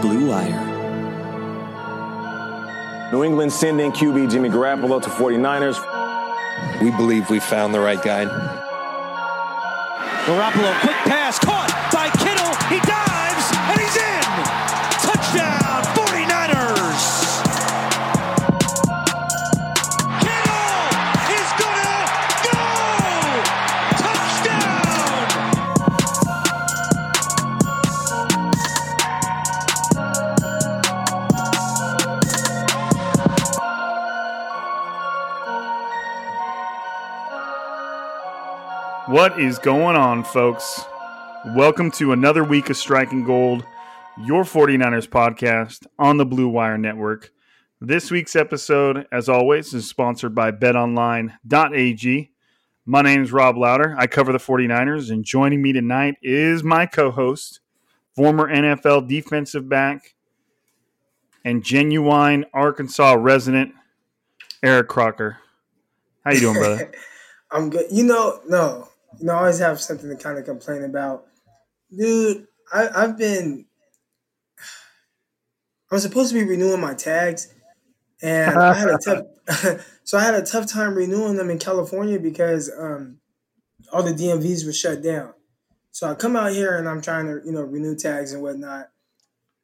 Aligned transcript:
Blue 0.00 0.28
Wire. 0.28 0.60
New 3.12 3.24
England 3.24 3.52
sending 3.52 3.92
QB 3.92 4.30
Jimmy 4.30 4.48
Garoppolo 4.48 5.02
to 5.02 5.08
49ers. 5.08 5.80
We 6.82 6.90
believe 6.92 7.28
we 7.30 7.40
found 7.40 7.74
the 7.74 7.80
right 7.80 8.02
guy. 8.02 8.24
Garoppolo, 10.26 10.80
quick 10.80 10.96
pass, 11.04 11.38
caught 11.38 11.73
What 39.14 39.38
is 39.38 39.60
going 39.60 39.94
on, 39.94 40.24
folks? 40.24 40.82
Welcome 41.54 41.92
to 41.92 42.10
another 42.10 42.42
week 42.42 42.68
of 42.68 42.76
Striking 42.76 43.22
Gold, 43.22 43.64
your 44.20 44.42
49ers 44.42 45.08
podcast 45.08 45.86
on 46.00 46.16
the 46.16 46.26
Blue 46.26 46.48
Wire 46.48 46.78
Network. 46.78 47.30
This 47.80 48.10
week's 48.10 48.34
episode, 48.34 49.06
as 49.12 49.28
always, 49.28 49.72
is 49.72 49.88
sponsored 49.88 50.34
by 50.34 50.50
betonline.ag. 50.50 52.32
My 52.86 53.02
name 53.02 53.22
is 53.22 53.30
Rob 53.30 53.56
Louder. 53.56 53.94
I 53.96 54.08
cover 54.08 54.32
the 54.32 54.38
49ers, 54.38 55.12
and 55.12 55.24
joining 55.24 55.62
me 55.62 55.72
tonight 55.72 56.16
is 56.20 56.64
my 56.64 56.84
co 56.84 57.12
host, 57.12 57.60
former 58.16 58.48
NFL 58.48 59.06
defensive 59.06 59.68
back, 59.68 60.16
and 61.44 61.62
genuine 61.62 62.46
Arkansas 62.52 63.14
resident, 63.16 63.74
Eric 64.60 64.88
Crocker. 64.88 65.38
How 66.24 66.32
you 66.32 66.40
doing, 66.40 66.56
brother? 66.56 66.90
I'm 67.52 67.70
good. 67.70 67.86
You 67.92 68.02
know, 68.02 68.40
no, 68.48 68.88
you 69.18 69.26
know, 69.26 69.34
I 69.34 69.38
always 69.38 69.58
have 69.58 69.80
something 69.80 70.08
to 70.08 70.16
kind 70.16 70.38
of 70.38 70.44
complain 70.44 70.84
about. 70.84 71.26
Dude, 71.96 72.46
I, 72.72 72.88
I've 72.94 73.18
been. 73.18 73.66
I 75.90 75.94
was 75.94 76.02
supposed 76.02 76.32
to 76.32 76.34
be 76.34 76.44
renewing 76.44 76.80
my 76.80 76.94
tags, 76.94 77.52
and 78.22 78.56
I 78.56 78.74
had 78.74 78.88
a 78.88 78.98
tough. 78.98 79.24
so 80.04 80.16
I 80.16 80.22
had 80.22 80.34
a 80.34 80.42
tough 80.42 80.66
time 80.66 80.94
renewing 80.94 81.36
them 81.36 81.50
in 81.50 81.58
California 81.58 82.18
because 82.18 82.70
um, 82.78 83.18
all 83.92 84.02
the 84.02 84.12
DMVs 84.12 84.64
were 84.64 84.72
shut 84.72 85.02
down. 85.02 85.34
So 85.90 86.08
I 86.08 86.14
come 86.14 86.34
out 86.34 86.52
here 86.52 86.76
and 86.76 86.88
I'm 86.88 87.02
trying 87.02 87.26
to, 87.26 87.40
you 87.44 87.52
know, 87.52 87.62
renew 87.62 87.94
tags 87.94 88.32
and 88.32 88.42
whatnot. 88.42 88.90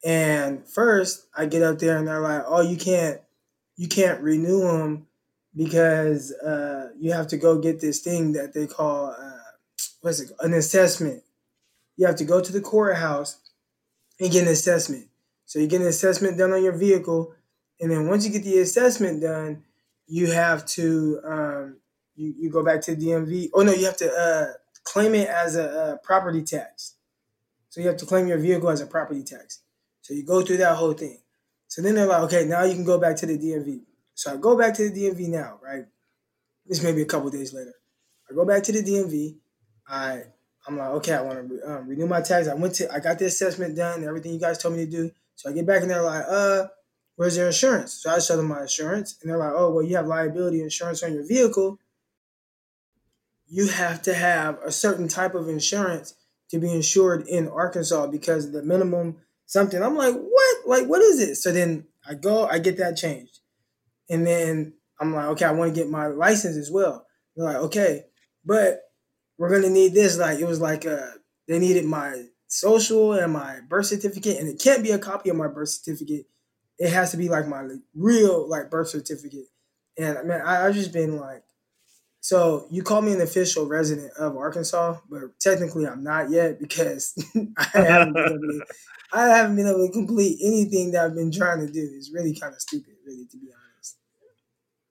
And 0.05 0.67
first, 0.69 1.27
I 1.37 1.47
get 1.47 1.63
up 1.63 1.79
there 1.79 1.97
and 1.99 2.07
they're 2.07 2.21
like, 2.21 2.45
"Oh, 2.47 2.61
you 2.63 2.77
can't, 2.77 3.21
you 3.77 3.89
can't 3.89 4.21
renew 4.23 4.61
them 4.61 5.07
because 5.57 6.33
uh, 6.33 6.91
you 6.99 7.13
have 7.13 7.27
to 7.29 7.37
go 7.37 7.59
get 7.59 7.81
this 7.81 8.01
thing 8.01 8.33
that 8.33 8.55
they 8.55 8.67
call 8.67 9.15
uh, 9.19 9.30
what's 10.01 10.21
it 10.21 10.31
an 10.41 10.55
assessment. 10.55 11.23
You 11.97 12.07
have 12.07 12.17
to 12.17 12.25
go 12.25 12.41
to 12.41 12.53
the 12.53 12.61
courthouse 12.61 13.39
and 14.19 14.31
get 14.31 14.43
an 14.43 14.49
assessment. 14.49 15.09
So 15.45 15.59
you 15.59 15.67
get 15.67 15.81
an 15.81 15.89
assessment 15.89 16.39
done 16.39 16.53
on 16.53 16.63
your 16.63 16.77
vehicle, 16.77 17.35
and 17.81 17.91
then 17.91 18.09
once 18.09 18.25
you 18.25 18.33
get 18.33 18.45
the 18.45 18.59
assessment 18.59 19.21
done, 19.21 19.65
you 20.07 20.31
have 20.31 20.65
to 20.67 21.21
um, 21.25 21.77
you 22.17 22.35
you 22.39 22.51
go 22.51 22.65
back 22.65 22.81
to 22.83 22.95
the 22.95 23.07
DMV. 23.07 23.51
Oh 23.55 23.63
no, 23.63 23.73
you 23.73 23.87
have 23.87 23.97
to 23.99 24.13
uh, 24.13 24.53
claim 24.85 25.15
it 25.15 25.29
as 25.29 25.57
a, 25.57 25.95
a 25.95 26.07
property 26.07 26.43
tax. 26.43 26.95
So 27.69 27.81
you 27.81 27.87
have 27.87 27.97
to 27.99 28.07
claim 28.07 28.27
your 28.27 28.39
vehicle 28.39 28.69
as 28.71 28.81
a 28.81 28.87
property 28.87 29.23
tax. 29.23 29.61
So 30.03 30.15
you 30.15 30.25
go 30.25 30.43
through 30.43 30.59
that 30.59 30.77
whole 30.77 30.93
thing. 30.93 31.19
So 31.69 31.83
then 31.83 31.95
they're 31.95 32.07
like, 32.07 32.23
okay, 32.23 32.45
now 32.45 32.65
you 32.65 32.75
can 32.75 32.85
go 32.85 32.99
back 32.99 33.17
to 33.17 33.27
the 33.27 33.39
DMV. 33.39 33.83
So 34.15 34.35
I 34.35 34.37
go 34.37 34.59
back 34.59 34.75
to 34.75 34.91
the 34.91 35.01
DMV 35.01 35.29
now, 35.29 35.61
right? 35.63 35.85
This 36.67 36.83
may 36.83 36.93
be 36.93 37.03
a 37.03 37.07
couple 37.07 37.31
days 37.31 37.55
later. 37.55 37.75
I 38.29 38.35
go 38.35 38.45
back 38.45 38.65
to 38.65 38.73
the 38.73 38.83
DMV. 38.83 39.37
I 39.91 40.23
I'm 40.67 40.77
like, 40.77 40.91
okay, 40.91 41.15
I 41.15 41.23
want 41.23 41.49
to 41.49 41.71
um, 41.71 41.89
renew 41.89 42.07
my 42.07 42.21
tax. 42.21 42.47
I 42.47 42.55
went 42.55 42.75
to, 42.77 42.93
I 42.93 43.01
got 43.01 43.19
the 43.19 43.25
assessment 43.25 43.77
done, 43.77 44.05
everything 44.05 44.33
you 44.33 44.39
guys 44.39 44.59
told 44.59 44.77
me 44.77 44.85
to 44.85 44.91
do. 44.91 45.11
So 45.35 45.51
I 45.51 45.53
get 45.55 45.67
back 45.67 45.83
and 45.83 45.91
they're 45.91 46.03
like, 46.03 46.25
uh, 46.29 46.67
where's 47.17 47.37
your 47.37 47.47
insurance? 47.47 47.95
So 47.95 48.11
I 48.11 48.19
show 48.19 48.37
them 48.37 48.49
my 48.49 48.63
insurance, 48.63 49.17
and 49.21 49.31
they're 49.31 49.39
like, 49.39 49.53
oh, 49.55 49.71
well, 49.71 49.83
you 49.83 49.97
have 49.97 50.07
liability 50.07 50.63
insurance 50.63 51.03
on 51.03 51.15
your 51.15 51.27
vehicle. 51.27 51.79
You 53.49 53.69
have 53.69 54.03
to 54.03 54.15
have 54.15 54.59
a 54.65 54.71
certain 54.71 55.09
type 55.09 55.35
of 55.35 55.49
insurance 55.49 56.15
to 56.51 56.59
be 56.59 56.73
insured 56.73 57.27
in 57.27 57.49
Arkansas 57.49 58.07
because 58.09 58.53
the 58.53 58.63
minimum 58.63 59.17
something. 59.47 59.83
I'm 59.83 59.97
like, 59.97 60.15
what? 60.15 60.57
Like, 60.67 60.87
what 60.87 61.03
is 61.03 61.21
it? 61.21 61.37
So 61.37 61.53
then 61.53 61.87
I 62.09 62.15
go, 62.15 62.47
I 62.47 62.59
get 62.59 62.77
that 62.77 62.97
changed. 62.97 63.41
And 64.09 64.27
then 64.27 64.75
I'm 65.01 65.15
like, 65.15 65.27
okay, 65.27 65.47
I 65.47 65.53
want 65.53 65.75
to 65.75 65.81
get 65.81 65.91
my 65.91 66.07
license 66.07 66.57
as 66.57 66.71
well. 66.71 67.07
They're 67.35 67.47
like, 67.47 67.57
okay, 67.57 68.05
but 68.45 68.83
we're 69.41 69.49
gonna 69.49 69.71
need 69.73 69.95
this. 69.95 70.19
Like, 70.19 70.39
it 70.39 70.47
was 70.47 70.61
like 70.61 70.87
uh 70.87 71.13
they 71.49 71.59
needed 71.59 71.87
my 71.87 72.27
social 72.47 73.15
and 73.15 73.33
my 73.33 73.61
birth 73.67 73.87
certificate, 73.87 74.39
and 74.39 74.47
it 74.47 74.61
can't 74.63 74.83
be 74.83 74.91
a 74.91 74.99
copy 74.99 75.31
of 75.31 75.37
my 75.37 75.49
birth 75.49 75.71
certificate. 75.71 76.27
It 76.79 76.91
has 76.91 77.11
to 77.13 77.17
be 77.17 77.31
like 77.31 77.49
my 77.49 77.67
real 77.95 78.47
like 78.47 78.71
birth 78.71 78.91
certificate. 78.91 79.47
And 79.99 80.19
I 80.19 80.23
mean, 80.23 80.41
I, 80.45 80.67
I've 80.67 80.75
just 80.75 80.93
been 80.93 81.17
like, 81.17 81.43
so 82.21 82.67
you 82.71 82.83
call 82.83 83.01
me 83.01 83.15
an 83.15 83.23
official 83.23 83.67
resident 83.67 84.13
of 84.19 84.37
Arkansas, 84.37 84.99
but 85.09 85.23
technically 85.41 85.87
I'm 85.87 86.05
not 86.05 86.29
yet 86.29 86.61
because 86.61 87.15
I 87.57 87.67
haven't 87.73 88.13
been 88.13 88.25
able 88.27 88.39
to, 88.39 88.65
I 89.15 89.29
haven't 89.29 89.57
been 89.57 89.67
able 89.67 89.87
to 89.87 89.93
complete 89.93 90.39
anything 90.45 90.93
that 90.93 91.07
I've 91.07 91.15
been 91.15 91.33
trying 91.33 91.67
to 91.67 91.73
do. 91.73 91.91
It's 91.97 92.13
really 92.13 92.39
kind 92.39 92.53
of 92.53 92.61
stupid, 92.61 92.93
really, 93.07 93.25
to 93.25 93.39
be 93.39 93.49
honest. 93.49 93.97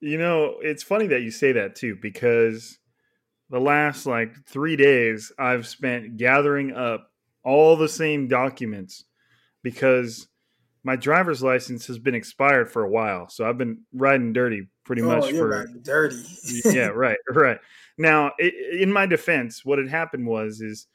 You 0.00 0.18
know, 0.18 0.56
it's 0.60 0.82
funny 0.82 1.06
that 1.06 1.22
you 1.22 1.30
say 1.30 1.52
that 1.52 1.76
too, 1.76 1.96
because 2.02 2.79
the 3.50 3.60
last 3.60 4.06
like 4.06 4.32
three 4.46 4.76
days 4.76 5.32
I've 5.38 5.66
spent 5.66 6.16
gathering 6.16 6.72
up 6.72 7.10
all 7.44 7.76
the 7.76 7.88
same 7.88 8.28
documents 8.28 9.04
because 9.62 10.28
my 10.82 10.96
driver's 10.96 11.42
license 11.42 11.86
has 11.86 11.98
been 11.98 12.14
expired 12.14 12.70
for 12.70 12.84
a 12.84 12.90
while. 12.90 13.28
So 13.28 13.46
I've 13.46 13.58
been 13.58 13.82
riding 13.92 14.32
dirty 14.32 14.68
pretty 14.84 15.02
Oh, 15.02 15.06
much 15.06 15.32
you're 15.32 15.66
for 15.66 15.66
dirty. 15.82 16.24
yeah, 16.64 16.86
right, 16.94 17.18
right. 17.28 17.58
Now, 17.98 18.32
i 18.40 18.50
in 18.72 18.92
my 18.92 19.06
defense, 19.06 19.64
what 19.64 19.78
had 19.78 19.88
happened 19.88 20.26
was 20.26 20.60
is 20.60 20.86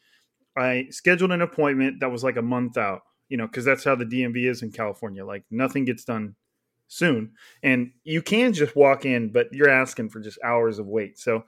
I 0.57 0.87
scheduled 0.89 1.31
an 1.31 1.41
appointment 1.41 1.99
that 1.99 2.11
was 2.11 2.23
like 2.23 2.37
a 2.37 2.41
month 2.41 2.77
out, 2.77 3.01
you 3.29 3.37
know, 3.37 3.45
because 3.47 3.65
that's 3.65 3.83
how 3.83 3.95
the 3.95 4.05
DMV 4.05 4.49
is 4.49 4.61
in 4.63 4.71
California. 4.71 5.25
Like 5.25 5.43
nothing 5.51 5.85
gets 5.85 6.05
done 6.05 6.35
soon, 6.87 7.33
and 7.61 7.91
you 8.03 8.21
can 8.21 8.53
just 8.53 8.75
walk 8.75 9.05
in, 9.05 9.31
but 9.31 9.51
you're 9.51 9.69
asking 9.69 10.09
for 10.09 10.19
just 10.19 10.39
hours 10.43 10.79
of 10.79 10.87
wait. 10.87 11.19
So, 11.19 11.43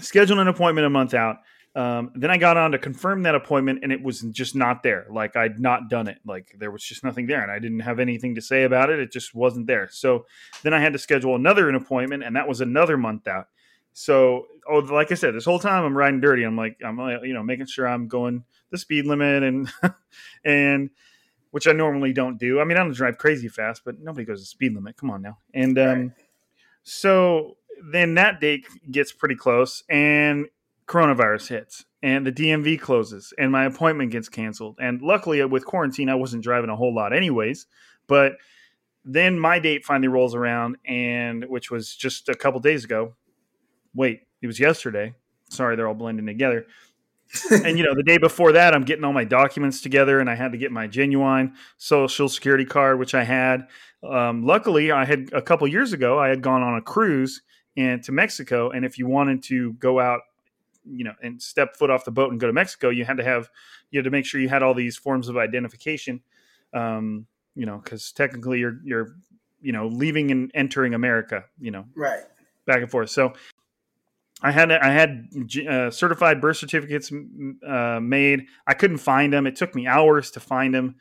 scheduled 0.00 0.38
an 0.38 0.48
appointment 0.48 0.86
a 0.86 0.90
month 0.90 1.14
out. 1.14 1.38
Um, 1.74 2.10
then 2.14 2.30
I 2.30 2.38
got 2.38 2.56
on 2.56 2.72
to 2.72 2.78
confirm 2.78 3.22
that 3.22 3.34
appointment, 3.34 3.80
and 3.82 3.92
it 3.92 4.02
was 4.02 4.22
just 4.22 4.56
not 4.56 4.82
there. 4.82 5.06
Like 5.10 5.36
I'd 5.36 5.60
not 5.60 5.88
done 5.88 6.08
it. 6.08 6.18
Like 6.26 6.54
there 6.58 6.70
was 6.70 6.82
just 6.82 7.04
nothing 7.04 7.26
there, 7.26 7.42
and 7.42 7.52
I 7.52 7.58
didn't 7.58 7.80
have 7.80 8.00
anything 8.00 8.34
to 8.34 8.40
say 8.40 8.64
about 8.64 8.90
it. 8.90 8.98
It 8.98 9.12
just 9.12 9.34
wasn't 9.34 9.66
there. 9.66 9.88
So 9.92 10.26
then 10.62 10.74
I 10.74 10.80
had 10.80 10.92
to 10.94 10.98
schedule 10.98 11.36
another 11.36 11.68
an 11.68 11.74
appointment, 11.74 12.24
and 12.24 12.34
that 12.36 12.48
was 12.48 12.60
another 12.60 12.96
month 12.96 13.28
out. 13.28 13.48
So, 13.92 14.46
oh, 14.68 14.78
like 14.78 15.12
I 15.12 15.14
said, 15.14 15.34
this 15.34 15.44
whole 15.44 15.58
time 15.58 15.84
I'm 15.84 15.96
riding 15.96 16.20
dirty. 16.20 16.44
I'm 16.44 16.56
like, 16.56 16.78
I'm 16.84 16.98
uh, 16.98 17.20
you 17.22 17.34
know 17.34 17.42
making 17.42 17.66
sure 17.66 17.86
I'm 17.86 18.08
going 18.08 18.44
the 18.70 18.78
speed 18.78 19.06
limit 19.06 19.42
and 19.42 19.70
and 20.44 20.90
which 21.50 21.66
I 21.68 21.72
normally 21.72 22.12
don't 22.12 22.38
do. 22.38 22.60
I 22.60 22.64
mean, 22.64 22.76
I 22.76 22.80
don't 22.82 22.92
drive 22.92 23.18
crazy 23.18 23.48
fast, 23.48 23.82
but 23.84 24.00
nobody 24.00 24.24
goes 24.24 24.40
the 24.40 24.46
speed 24.46 24.74
limit. 24.74 24.96
Come 24.96 25.10
on 25.10 25.22
now. 25.22 25.38
And 25.54 25.78
um, 25.78 25.86
Right. 25.86 26.10
so 26.82 27.56
then 27.92 28.14
that 28.14 28.40
date 28.40 28.66
gets 28.90 29.12
pretty 29.12 29.34
close, 29.34 29.82
and 29.88 30.46
coronavirus 30.86 31.48
hits, 31.48 31.84
and 32.02 32.26
the 32.26 32.32
DMV 32.32 32.80
closes, 32.80 33.32
and 33.38 33.52
my 33.52 33.64
appointment 33.64 34.10
gets 34.10 34.28
canceled. 34.28 34.76
And 34.80 35.02
luckily, 35.02 35.44
with 35.44 35.64
quarantine, 35.64 36.08
I 36.08 36.14
wasn't 36.14 36.42
driving 36.42 36.70
a 36.70 36.76
whole 36.76 36.94
lot, 36.94 37.12
anyways. 37.12 37.66
But 38.06 38.32
then 39.04 39.38
my 39.38 39.58
date 39.58 39.84
finally 39.84 40.08
rolls 40.08 40.34
around, 40.34 40.76
and 40.86 41.44
which 41.44 41.70
was 41.70 41.94
just 41.94 42.28
a 42.28 42.34
couple 42.34 42.60
days 42.60 42.84
ago. 42.84 43.14
Wait, 43.94 44.20
it 44.42 44.46
was 44.46 44.58
yesterday. 44.58 45.14
Sorry, 45.50 45.76
they're 45.76 45.88
all 45.88 45.94
blending 45.94 46.26
together. 46.26 46.66
and 47.50 47.78
you 47.78 47.84
know, 47.84 47.94
the 47.94 48.02
day 48.02 48.16
before 48.16 48.52
that, 48.52 48.74
I'm 48.74 48.84
getting 48.84 49.04
all 49.04 49.12
my 49.12 49.24
documents 49.24 49.80
together, 49.80 50.20
and 50.20 50.30
I 50.30 50.34
had 50.34 50.52
to 50.52 50.58
get 50.58 50.72
my 50.72 50.86
genuine 50.86 51.54
social 51.76 52.28
security 52.28 52.64
card, 52.64 52.98
which 52.98 53.14
I 53.14 53.24
had. 53.24 53.66
Um, 54.02 54.44
luckily, 54.46 54.90
I 54.92 55.04
had 55.04 55.30
a 55.32 55.42
couple 55.42 55.66
years 55.68 55.92
ago, 55.92 56.18
I 56.18 56.28
had 56.28 56.40
gone 56.40 56.62
on 56.62 56.76
a 56.76 56.82
cruise 56.82 57.42
and 57.78 58.02
to 58.02 58.12
Mexico, 58.12 58.70
and 58.70 58.84
if 58.84 58.98
you 58.98 59.06
wanted 59.06 59.42
to 59.44 59.72
go 59.74 60.00
out, 60.00 60.22
you 60.84 61.04
know, 61.04 61.14
and 61.22 61.40
step 61.40 61.76
foot 61.76 61.90
off 61.90 62.04
the 62.04 62.10
boat 62.10 62.32
and 62.32 62.40
go 62.40 62.48
to 62.48 62.52
Mexico, 62.52 62.90
you 62.90 63.04
had 63.04 63.16
to 63.18 63.24
have 63.24 63.48
you 63.90 63.98
had 63.98 64.04
to 64.04 64.10
make 64.10 64.26
sure 64.26 64.40
you 64.40 64.48
had 64.48 64.64
all 64.64 64.74
these 64.74 64.96
forms 64.96 65.28
of 65.28 65.36
identification. 65.36 66.20
Um, 66.74 67.26
you 67.54 67.66
know, 67.66 67.78
because 67.78 68.10
technically 68.10 68.58
you're 68.58 68.80
you're 68.84 69.14
you 69.62 69.70
know 69.70 69.86
leaving 69.86 70.32
and 70.32 70.50
entering 70.54 70.92
America. 70.92 71.44
You 71.60 71.70
know, 71.70 71.84
right. 71.94 72.24
back 72.66 72.82
and 72.82 72.90
forth. 72.90 73.10
So 73.10 73.34
I 74.42 74.50
had 74.50 74.72
I 74.72 74.90
had 74.90 75.28
uh, 75.68 75.90
certified 75.90 76.40
birth 76.40 76.56
certificates 76.56 77.12
uh, 77.64 78.00
made. 78.02 78.46
I 78.66 78.74
couldn't 78.74 78.98
find 78.98 79.32
them. 79.32 79.46
It 79.46 79.54
took 79.54 79.76
me 79.76 79.86
hours 79.86 80.32
to 80.32 80.40
find 80.40 80.74
them, 80.74 80.96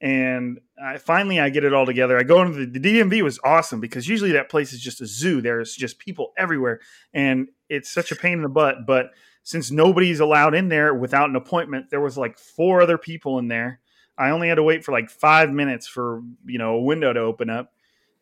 and 0.00 0.60
I, 0.82 0.98
finally 0.98 1.40
I 1.40 1.50
get 1.50 1.64
it 1.64 1.74
all 1.74 1.86
together. 1.86 2.18
I 2.18 2.22
go 2.22 2.42
into 2.42 2.66
the, 2.66 2.78
the 2.78 3.00
DMV 3.00 3.22
was 3.22 3.38
awesome 3.44 3.80
because 3.80 4.08
usually 4.08 4.32
that 4.32 4.48
place 4.48 4.72
is 4.72 4.80
just 4.80 5.00
a 5.00 5.06
zoo. 5.06 5.40
There's 5.40 5.74
just 5.74 5.98
people 5.98 6.32
everywhere, 6.38 6.80
and 7.12 7.48
it's 7.68 7.90
such 7.90 8.10
a 8.12 8.16
pain 8.16 8.34
in 8.34 8.42
the 8.42 8.48
butt. 8.48 8.86
But 8.86 9.10
since 9.42 9.70
nobody's 9.70 10.20
allowed 10.20 10.54
in 10.54 10.68
there 10.68 10.94
without 10.94 11.28
an 11.28 11.36
appointment, 11.36 11.90
there 11.90 12.00
was 12.00 12.16
like 12.16 12.38
four 12.38 12.82
other 12.82 12.98
people 12.98 13.38
in 13.38 13.48
there. 13.48 13.80
I 14.16 14.30
only 14.30 14.48
had 14.48 14.56
to 14.56 14.62
wait 14.62 14.84
for 14.84 14.92
like 14.92 15.10
five 15.10 15.50
minutes 15.50 15.86
for 15.86 16.22
you 16.46 16.58
know 16.58 16.74
a 16.74 16.82
window 16.82 17.12
to 17.12 17.20
open 17.20 17.50
up 17.50 17.72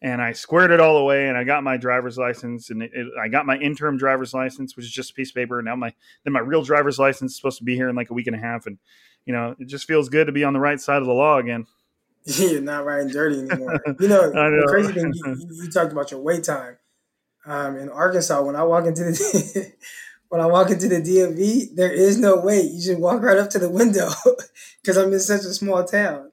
and 0.00 0.22
I 0.22 0.32
squared 0.32 0.70
it 0.70 0.80
all 0.80 0.96
away, 0.96 1.28
and 1.28 1.36
I 1.36 1.42
got 1.42 1.64
my 1.64 1.76
driver's 1.76 2.16
license, 2.16 2.70
and 2.70 2.82
it, 2.82 2.92
it, 2.94 3.06
I 3.20 3.28
got 3.28 3.46
my 3.46 3.58
interim 3.58 3.96
driver's 3.96 4.32
license, 4.32 4.76
which 4.76 4.86
is 4.86 4.92
just 4.92 5.10
a 5.10 5.14
piece 5.14 5.30
of 5.30 5.34
paper. 5.34 5.58
And 5.58 5.66
now 5.66 5.74
my 5.74 5.92
then 6.24 6.32
my 6.32 6.40
real 6.40 6.62
driver's 6.62 6.98
license 6.98 7.32
is 7.32 7.36
supposed 7.36 7.58
to 7.58 7.64
be 7.64 7.74
here 7.74 7.88
in 7.88 7.96
like 7.96 8.10
a 8.10 8.14
week 8.14 8.28
and 8.28 8.36
a 8.36 8.38
half, 8.38 8.66
and 8.66 8.78
you 9.28 9.34
know 9.34 9.54
it 9.60 9.66
just 9.68 9.86
feels 9.86 10.08
good 10.08 10.26
to 10.26 10.32
be 10.32 10.42
on 10.42 10.54
the 10.54 10.58
right 10.58 10.80
side 10.80 11.00
of 11.02 11.06
the 11.06 11.12
law 11.12 11.38
again. 11.38 11.66
You're 12.24 12.60
not 12.60 12.84
riding 12.84 13.08
dirty 13.08 13.38
anymore. 13.38 13.80
You 14.00 14.08
know, 14.08 14.30
know. 14.30 14.60
the 14.60 14.66
crazy 14.68 14.92
thing, 14.92 15.12
you, 15.14 15.22
you- 15.38 15.62
you 15.64 15.70
talked 15.70 15.92
about 15.92 16.10
your 16.10 16.20
wait 16.20 16.42
time. 16.44 16.78
Um, 17.46 17.76
in 17.76 17.88
Arkansas, 17.88 18.42
when 18.42 18.56
I 18.56 18.64
walk 18.64 18.86
into 18.86 19.04
the 19.04 19.72
when 20.28 20.40
I 20.40 20.46
walk 20.46 20.70
into 20.70 20.88
the 20.88 20.96
DMV, 21.00 21.74
there 21.76 21.92
is 21.92 22.18
no 22.18 22.36
wait. 22.40 22.70
You 22.72 22.80
just 22.82 23.00
walk 23.00 23.22
right 23.22 23.38
up 23.38 23.50
to 23.50 23.58
the 23.58 23.70
window 23.70 24.08
because 24.82 24.96
I'm 24.96 25.12
in 25.12 25.20
such 25.20 25.42
a 25.42 25.54
small 25.54 25.84
town. 25.84 26.30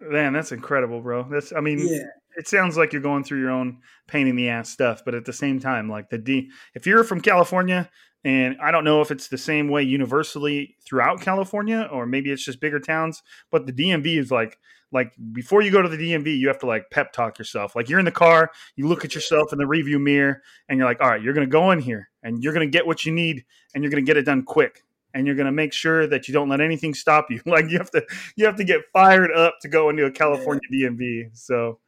Man, 0.00 0.32
that's 0.32 0.52
incredible, 0.52 1.00
bro. 1.00 1.24
That's 1.30 1.52
I 1.52 1.60
mean, 1.60 1.78
Yeah, 1.80 2.04
it 2.36 2.48
sounds 2.48 2.76
like 2.76 2.92
you're 2.92 3.02
going 3.02 3.24
through 3.24 3.40
your 3.40 3.50
own 3.50 3.78
pain 4.06 4.26
in 4.26 4.36
the 4.36 4.48
ass 4.48 4.68
stuff, 4.70 5.02
but 5.04 5.14
at 5.14 5.24
the 5.24 5.32
same 5.32 5.58
time, 5.60 5.88
like 5.90 6.08
the 6.10 6.18
D, 6.18 6.50
if 6.74 6.86
you're 6.86 7.04
from 7.04 7.20
California, 7.20 7.90
and 8.26 8.56
I 8.60 8.72
don't 8.72 8.82
know 8.82 9.02
if 9.02 9.12
it's 9.12 9.28
the 9.28 9.38
same 9.38 9.68
way 9.68 9.84
universally 9.84 10.74
throughout 10.84 11.20
California, 11.20 11.88
or 11.92 12.06
maybe 12.06 12.32
it's 12.32 12.44
just 12.44 12.58
bigger 12.58 12.80
towns, 12.80 13.22
but 13.52 13.66
the 13.66 13.72
DMV 13.72 14.18
is 14.18 14.32
like, 14.32 14.58
like 14.90 15.12
before 15.30 15.62
you 15.62 15.70
go 15.70 15.80
to 15.80 15.88
the 15.88 15.96
DMV, 15.96 16.36
you 16.36 16.48
have 16.48 16.58
to 16.58 16.66
like 16.66 16.90
pep 16.90 17.12
talk 17.12 17.38
yourself. 17.38 17.76
Like 17.76 17.88
you're 17.88 18.00
in 18.00 18.04
the 18.04 18.10
car, 18.10 18.50
you 18.74 18.88
look 18.88 19.04
at 19.04 19.14
yourself 19.14 19.52
in 19.52 19.58
the 19.58 19.66
review 19.66 20.00
mirror, 20.00 20.42
and 20.68 20.76
you're 20.76 20.88
like, 20.88 21.00
all 21.00 21.08
right, 21.08 21.22
you're 21.22 21.34
gonna 21.34 21.46
go 21.46 21.70
in 21.70 21.78
here, 21.78 22.08
and 22.24 22.42
you're 22.42 22.52
gonna 22.52 22.66
get 22.66 22.84
what 22.84 23.04
you 23.04 23.12
need, 23.12 23.44
and 23.74 23.84
you're 23.84 23.90
gonna 23.92 24.02
get 24.02 24.16
it 24.16 24.24
done 24.24 24.42
quick. 24.42 24.82
And 25.14 25.24
you're 25.24 25.36
gonna 25.36 25.52
make 25.52 25.72
sure 25.72 26.08
that 26.08 26.26
you 26.26 26.34
don't 26.34 26.48
let 26.48 26.60
anything 26.60 26.94
stop 26.94 27.30
you. 27.30 27.40
Like 27.46 27.70
you 27.70 27.78
have 27.78 27.92
to, 27.92 28.04
you 28.34 28.44
have 28.46 28.56
to 28.56 28.64
get 28.64 28.80
fired 28.92 29.30
up 29.30 29.54
to 29.62 29.68
go 29.68 29.88
into 29.88 30.04
a 30.04 30.10
California 30.10 30.62
DMV. 30.72 31.28
So, 31.32 31.78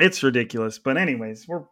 it's 0.00 0.20
ridiculous. 0.24 0.80
But 0.80 0.96
anyways, 0.96 1.46
we're 1.46 1.62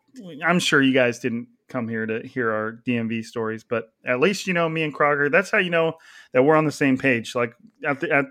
I'm 0.47 0.61
sure 0.61 0.81
you 0.81 0.94
guys 0.94 1.19
didn't 1.19 1.49
come 1.70 1.88
here 1.88 2.05
to 2.05 2.26
hear 2.26 2.50
our 2.52 2.81
DMV 2.87 3.25
stories, 3.25 3.64
but 3.64 3.93
at 4.05 4.20
least 4.20 4.46
you 4.46 4.52
know 4.52 4.69
me 4.69 4.82
and 4.82 4.93
Crocker. 4.93 5.31
That's 5.31 5.50
how 5.50 5.58
you 5.58 5.70
know 5.70 5.94
that 6.32 6.43
we're 6.43 6.56
on 6.56 6.67
the 6.67 6.72
same 6.72 6.99
page. 6.99 7.34
Like 7.34 7.55
at, 7.87 8.00
the, 8.00 8.12
at 8.12 8.25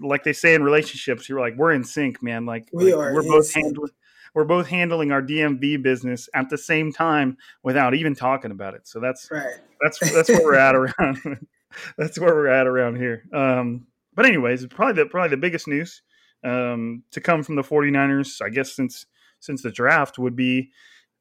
like 0.00 0.24
they 0.24 0.32
say 0.32 0.54
in 0.54 0.62
relationships, 0.62 1.28
you're 1.28 1.40
like 1.40 1.56
we're 1.56 1.72
in 1.72 1.84
sync, 1.84 2.22
man. 2.22 2.46
Like, 2.46 2.68
We 2.72 2.94
like, 2.94 3.06
are 3.06 3.14
we're 3.14 3.22
both 3.22 3.46
sync. 3.46 3.66
handling 3.66 3.90
we're 4.34 4.44
both 4.44 4.66
handling 4.66 5.12
our 5.12 5.22
DMV 5.22 5.82
business 5.82 6.28
at 6.34 6.50
the 6.50 6.58
same 6.58 6.92
time 6.92 7.36
without 7.62 7.94
even 7.94 8.14
talking 8.14 8.50
about 8.50 8.74
it. 8.74 8.86
So 8.86 9.00
that's 9.00 9.28
right. 9.30 9.56
that's 9.80 9.98
that's 10.12 10.28
where 10.28 10.44
we're 10.44 10.54
at 10.54 10.74
around. 10.74 11.46
that's 11.96 12.18
where 12.18 12.34
we're 12.34 12.48
at 12.48 12.66
around 12.66 12.96
here. 12.96 13.24
Um, 13.32 13.86
but 14.14 14.26
anyways, 14.26 14.66
probably 14.66 15.02
the 15.02 15.08
probably 15.08 15.30
the 15.30 15.36
biggest 15.38 15.68
news 15.68 16.02
um, 16.44 17.02
to 17.12 17.20
come 17.20 17.42
from 17.42 17.56
the 17.56 17.62
49ers, 17.62 18.42
I 18.42 18.50
guess 18.50 18.74
since 18.74 19.06
since 19.40 19.62
the 19.62 19.70
draft 19.70 20.18
would 20.18 20.36
be 20.36 20.70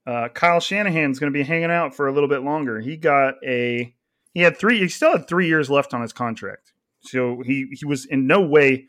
uh, 0.07 0.29
Kyle 0.29 0.59
Shanahan's 0.59 1.19
going 1.19 1.31
to 1.31 1.37
be 1.37 1.43
hanging 1.43 1.69
out 1.69 1.93
for 1.93 2.07
a 2.07 2.13
little 2.13 2.29
bit 2.29 2.41
longer. 2.41 2.79
He 2.79 2.97
got 2.97 3.35
a 3.45 3.93
he 4.33 4.41
had 4.41 4.57
three 4.57 4.79
he 4.79 4.87
still 4.87 5.11
had 5.11 5.27
three 5.27 5.47
years 5.47 5.69
left 5.69 5.93
on 5.93 6.01
his 6.01 6.13
contract, 6.13 6.71
so 7.01 7.41
he 7.41 7.67
he 7.73 7.85
was 7.85 8.05
in 8.05 8.25
no 8.25 8.41
way 8.41 8.87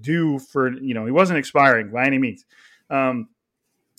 due 0.00 0.38
for 0.38 0.72
you 0.72 0.94
know 0.94 1.04
he 1.04 1.12
wasn't 1.12 1.38
expiring 1.38 1.90
by 1.90 2.06
any 2.06 2.18
means. 2.18 2.44
Um, 2.90 3.28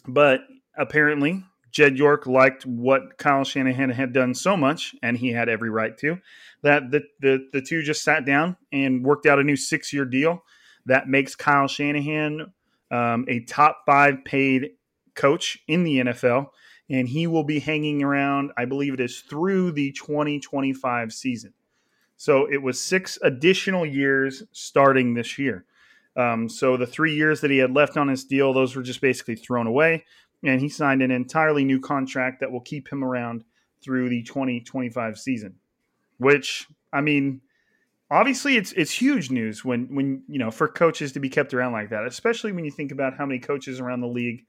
but 0.08 0.42
apparently, 0.78 1.44
Jed 1.72 1.98
York 1.98 2.26
liked 2.26 2.66
what 2.66 3.18
Kyle 3.18 3.44
Shanahan 3.44 3.90
had 3.90 4.14
done 4.14 4.34
so 4.34 4.56
much, 4.56 4.96
and 5.04 5.18
he 5.18 5.32
had 5.32 5.50
every 5.50 5.70
right 5.70 5.98
to, 5.98 6.20
that 6.62 6.90
the, 6.90 7.04
the, 7.20 7.48
the 7.52 7.62
two 7.62 7.82
just 7.82 8.04
sat 8.04 8.26
down 8.26 8.56
and 8.72 9.04
worked 9.04 9.26
out 9.26 9.40
a 9.40 9.44
new 9.44 9.56
six 9.58 9.92
year 9.92 10.06
deal 10.06 10.44
that 10.86 11.10
makes 11.10 11.36
Kyle 11.36 11.68
Shanahan 11.68 12.54
um, 12.92 13.26
a 13.28 13.42
top 13.42 13.82
five 13.86 14.24
paid 14.24 14.72
coach 15.16 15.60
in 15.68 15.84
the 15.84 15.98
NFL. 15.98 16.48
And 16.90 17.08
he 17.08 17.26
will 17.26 17.44
be 17.44 17.60
hanging 17.60 18.04
around, 18.04 18.52
I 18.58 18.66
believe 18.66 18.94
it 18.94 19.00
is 19.00 19.22
through 19.22 19.72
the 19.72 19.92
2025 19.94 21.12
season. 21.12 21.54
So 22.18 22.46
it 22.46 22.62
was 22.62 22.80
six 22.80 23.18
additional 23.24 23.86
years 23.86 24.44
starting 24.52 25.14
this 25.14 25.40
year. 25.40 25.66
Um, 26.16 26.48
so 26.48 26.78
the 26.78 26.86
three 26.86 27.16
years 27.16 27.42
that 27.42 27.52
he 27.52 27.58
had 27.58 27.74
left 27.74 27.98
on 27.98 28.08
his 28.08 28.24
deal, 28.24 28.54
those 28.54 28.76
were 28.76 28.84
just 28.84 29.02
basically 29.02 29.36
thrown 29.36 29.68
away. 29.68 30.06
And 30.44 30.62
he 30.62 30.70
signed 30.70 31.02
an 31.02 31.12
entirely 31.12 31.66
new 31.66 31.80
contract 31.80 32.40
that 32.40 32.52
will 32.52 32.62
keep 32.62 32.92
him 32.92 33.04
around 33.04 33.44
through 33.82 34.10
the 34.10 34.22
2025 34.24 35.18
season. 35.18 35.56
Which, 36.18 36.68
I 36.94 37.02
mean, 37.02 37.42
obviously 38.10 38.56
it's 38.56 38.72
it's 38.74 38.92
huge 38.92 39.32
news 39.32 39.66
when 39.66 39.94
when 39.94 40.24
you 40.28 40.40
know 40.40 40.52
for 40.52 40.68
coaches 40.68 41.12
to 41.14 41.20
be 41.20 41.30
kept 41.30 41.54
around 41.54 41.74
like 41.74 41.90
that, 41.90 42.06
especially 42.06 42.52
when 42.52 42.66
you 42.66 42.72
think 42.72 42.92
about 42.92 43.18
how 43.18 43.26
many 43.26 43.40
coaches 43.40 43.80
around 43.80 44.02
the 44.02 44.08
league 44.08 44.46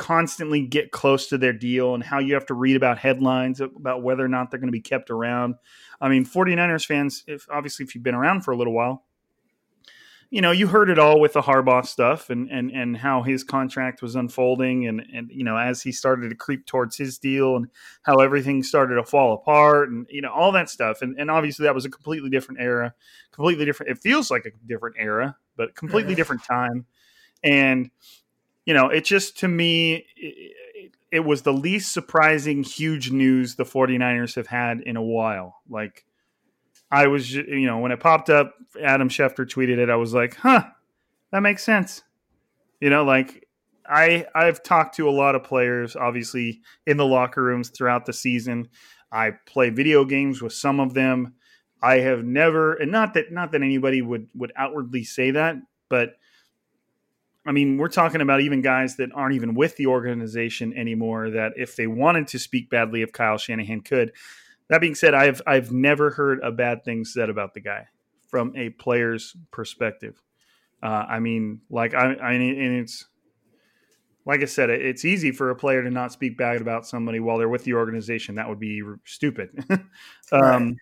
constantly 0.00 0.62
get 0.62 0.92
close 0.92 1.26
to 1.26 1.36
their 1.36 1.52
deal 1.52 1.94
and 1.94 2.02
how 2.02 2.18
you 2.18 2.32
have 2.32 2.46
to 2.46 2.54
read 2.54 2.74
about 2.74 2.96
headlines 2.96 3.60
about 3.60 4.02
whether 4.02 4.24
or 4.24 4.28
not 4.28 4.50
they're 4.50 4.58
going 4.58 4.66
to 4.68 4.72
be 4.72 4.80
kept 4.80 5.10
around. 5.10 5.56
I 6.00 6.08
mean, 6.08 6.24
49ers 6.24 6.86
fans, 6.86 7.22
if 7.26 7.46
obviously 7.50 7.84
if 7.84 7.94
you've 7.94 8.02
been 8.02 8.14
around 8.14 8.40
for 8.40 8.52
a 8.52 8.56
little 8.56 8.72
while, 8.72 9.04
you 10.30 10.40
know, 10.40 10.52
you 10.52 10.68
heard 10.68 10.88
it 10.88 10.98
all 10.98 11.20
with 11.20 11.34
the 11.34 11.42
Harbaugh 11.42 11.84
stuff 11.84 12.30
and 12.30 12.48
and 12.50 12.70
and 12.70 12.96
how 12.96 13.22
his 13.22 13.44
contract 13.44 14.00
was 14.00 14.14
unfolding, 14.14 14.86
and 14.86 15.02
and 15.12 15.28
you 15.30 15.44
know, 15.44 15.56
as 15.56 15.82
he 15.82 15.92
started 15.92 16.30
to 16.30 16.36
creep 16.36 16.64
towards 16.64 16.96
his 16.96 17.18
deal, 17.18 17.56
and 17.56 17.66
how 18.02 18.14
everything 18.14 18.62
started 18.62 18.94
to 18.94 19.04
fall 19.04 19.34
apart, 19.34 19.90
and 19.90 20.06
you 20.08 20.22
know, 20.22 20.32
all 20.32 20.52
that 20.52 20.70
stuff, 20.70 21.02
and 21.02 21.18
and 21.18 21.30
obviously 21.30 21.64
that 21.64 21.74
was 21.74 21.84
a 21.84 21.90
completely 21.90 22.30
different 22.30 22.60
era, 22.60 22.94
completely 23.32 23.64
different. 23.66 23.90
It 23.90 23.98
feels 23.98 24.30
like 24.30 24.46
a 24.46 24.50
different 24.66 24.96
era, 24.98 25.36
but 25.56 25.74
completely 25.74 26.14
different 26.14 26.44
time, 26.44 26.86
and 27.42 27.90
you 28.70 28.74
know, 28.74 28.86
it 28.86 29.04
just 29.04 29.38
to 29.38 29.48
me. 29.48 30.06
It, 30.16 30.92
it 31.10 31.24
was 31.24 31.42
the 31.42 31.52
least 31.52 31.92
surprising 31.92 32.62
huge 32.62 33.10
news 33.10 33.56
the 33.56 33.64
49ers 33.64 34.36
have 34.36 34.46
had 34.46 34.78
in 34.82 34.96
a 34.96 35.02
while. 35.02 35.56
Like 35.68 36.04
I 36.88 37.08
was, 37.08 37.34
you 37.34 37.66
know, 37.66 37.78
when 37.78 37.90
it 37.90 37.98
popped 37.98 38.30
up, 38.30 38.54
Adam 38.80 39.08
Schefter 39.08 39.44
tweeted 39.44 39.78
it. 39.78 39.90
I 39.90 39.96
was 39.96 40.14
like, 40.14 40.36
huh, 40.36 40.66
that 41.32 41.40
makes 41.40 41.64
sense. 41.64 42.04
You 42.80 42.90
know, 42.90 43.02
like 43.02 43.48
I 43.88 44.24
I've 44.36 44.62
talked 44.62 44.94
to 44.98 45.08
a 45.08 45.10
lot 45.10 45.34
of 45.34 45.42
players, 45.42 45.96
obviously 45.96 46.60
in 46.86 46.96
the 46.96 47.04
locker 47.04 47.42
rooms 47.42 47.70
throughout 47.70 48.06
the 48.06 48.12
season. 48.12 48.68
I 49.10 49.32
play 49.46 49.70
video 49.70 50.04
games 50.04 50.40
with 50.40 50.52
some 50.52 50.78
of 50.78 50.94
them. 50.94 51.34
I 51.82 51.96
have 51.96 52.22
never, 52.22 52.74
and 52.74 52.92
not 52.92 53.14
that 53.14 53.32
not 53.32 53.50
that 53.50 53.62
anybody 53.62 54.00
would 54.00 54.28
would 54.36 54.52
outwardly 54.54 55.02
say 55.02 55.32
that, 55.32 55.56
but 55.88 56.14
I 57.46 57.52
mean, 57.52 57.78
we're 57.78 57.88
talking 57.88 58.20
about 58.20 58.40
even 58.42 58.60
guys 58.60 58.96
that 58.96 59.10
aren't 59.14 59.34
even 59.34 59.54
with 59.54 59.76
the 59.76 59.86
organization 59.86 60.76
anymore. 60.76 61.30
That 61.30 61.52
if 61.56 61.76
they 61.76 61.86
wanted 61.86 62.28
to 62.28 62.38
speak 62.38 62.70
badly 62.70 63.02
of 63.02 63.12
Kyle 63.12 63.38
Shanahan, 63.38 63.80
could. 63.80 64.12
That 64.68 64.80
being 64.80 64.94
said, 64.94 65.14
I've 65.14 65.42
I've 65.46 65.72
never 65.72 66.10
heard 66.10 66.40
a 66.42 66.52
bad 66.52 66.84
thing 66.84 67.04
said 67.04 67.30
about 67.30 67.54
the 67.54 67.60
guy 67.60 67.88
from 68.28 68.54
a 68.56 68.70
player's 68.70 69.36
perspective. 69.50 70.22
Uh, 70.82 71.04
I 71.08 71.20
mean, 71.20 71.60
like 71.70 71.94
I, 71.94 72.14
I 72.14 72.32
and 72.32 72.80
it's 72.80 73.06
like 74.26 74.42
I 74.42 74.46
said, 74.46 74.70
it's 74.70 75.04
easy 75.04 75.32
for 75.32 75.50
a 75.50 75.56
player 75.56 75.82
to 75.82 75.90
not 75.90 76.12
speak 76.12 76.36
bad 76.36 76.60
about 76.60 76.86
somebody 76.86 77.20
while 77.20 77.38
they're 77.38 77.48
with 77.48 77.64
the 77.64 77.74
organization. 77.74 78.36
That 78.36 78.48
would 78.48 78.60
be 78.60 78.82
stupid. 79.04 79.64
um, 79.70 79.88
right. 80.32 80.74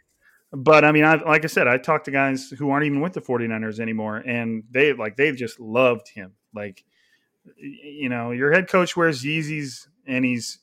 But 0.52 0.84
I 0.84 0.92
mean, 0.92 1.04
I 1.04 1.16
like 1.16 1.44
I 1.44 1.48
said, 1.48 1.68
I 1.68 1.78
talked 1.78 2.06
to 2.06 2.10
guys 2.10 2.50
who 2.50 2.70
aren't 2.70 2.86
even 2.86 3.00
with 3.00 3.12
the 3.12 3.20
49ers 3.20 3.80
anymore, 3.80 4.16
and 4.18 4.64
they 4.70 4.92
like 4.92 5.16
they've 5.16 5.36
just 5.36 5.60
loved 5.60 6.08
him. 6.08 6.32
Like, 6.54 6.84
you 7.56 8.08
know, 8.08 8.30
your 8.30 8.52
head 8.52 8.68
coach 8.68 8.96
wears 8.96 9.22
Yeezys 9.22 9.88
and 10.06 10.24
he's 10.24 10.58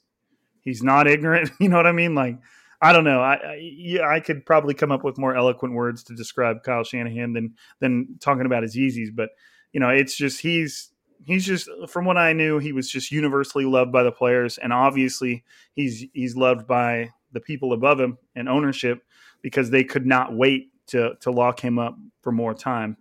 he's 0.62 0.84
not 0.84 1.08
ignorant. 1.08 1.52
You 1.60 1.70
know 1.70 1.78
what 1.78 1.88
I 1.88 1.92
mean? 1.92 2.16
Like 2.16 2.40
I 2.82 2.94
don't 2.94 3.04
know. 3.04 3.22
I, 3.22 3.34
I, 3.36 3.56
yeah, 3.62 4.08
I 4.08 4.20
could 4.20 4.46
probably 4.46 4.74
come 4.74 4.92
up 4.92 5.04
with 5.04 5.18
more 5.18 5.36
eloquent 5.36 5.74
words 5.74 6.04
to 6.04 6.16
describe 6.16 6.64
Kyle 6.64 6.84
Shanahan 6.84 7.34
than 7.34 7.56
than 7.80 8.18
talking 8.20 8.46
about 8.46 8.64
his 8.64 8.76
Yeezys, 8.76 9.10
but 9.16 9.30
you 9.72 9.80
know, 9.80 9.90
it's 9.90 10.16
just 10.16 10.42
he's 10.42 10.92
he's 11.26 11.46
just 11.46 11.70
from 11.88 12.06
what 12.06 12.18
I 12.18 12.34
knew, 12.34 12.60
he 12.60 12.72
was 12.72 12.90
just 12.90 13.12
universally 13.12 13.66
loved 13.66 13.92
by 13.92 14.04
the 14.04 14.12
players, 14.12 14.58
and 14.58 14.72
obviously 14.72 15.44
he's 15.74 16.06
he's 16.14 16.36
loved 16.36 16.68
by 16.68 17.12
the 17.32 17.40
people 17.40 17.74
above 17.74 18.00
him 18.00 18.18
and 18.36 18.48
ownership 18.48 19.04
because 19.42 19.70
they 19.70 19.84
could 19.84 20.06
not 20.06 20.36
wait 20.36 20.72
to 20.88 21.16
to 21.22 21.32
lock 21.32 21.60
him 21.60 21.80
up 21.80 21.98
for 22.22 22.32
more 22.32 22.54
time. 22.54 22.98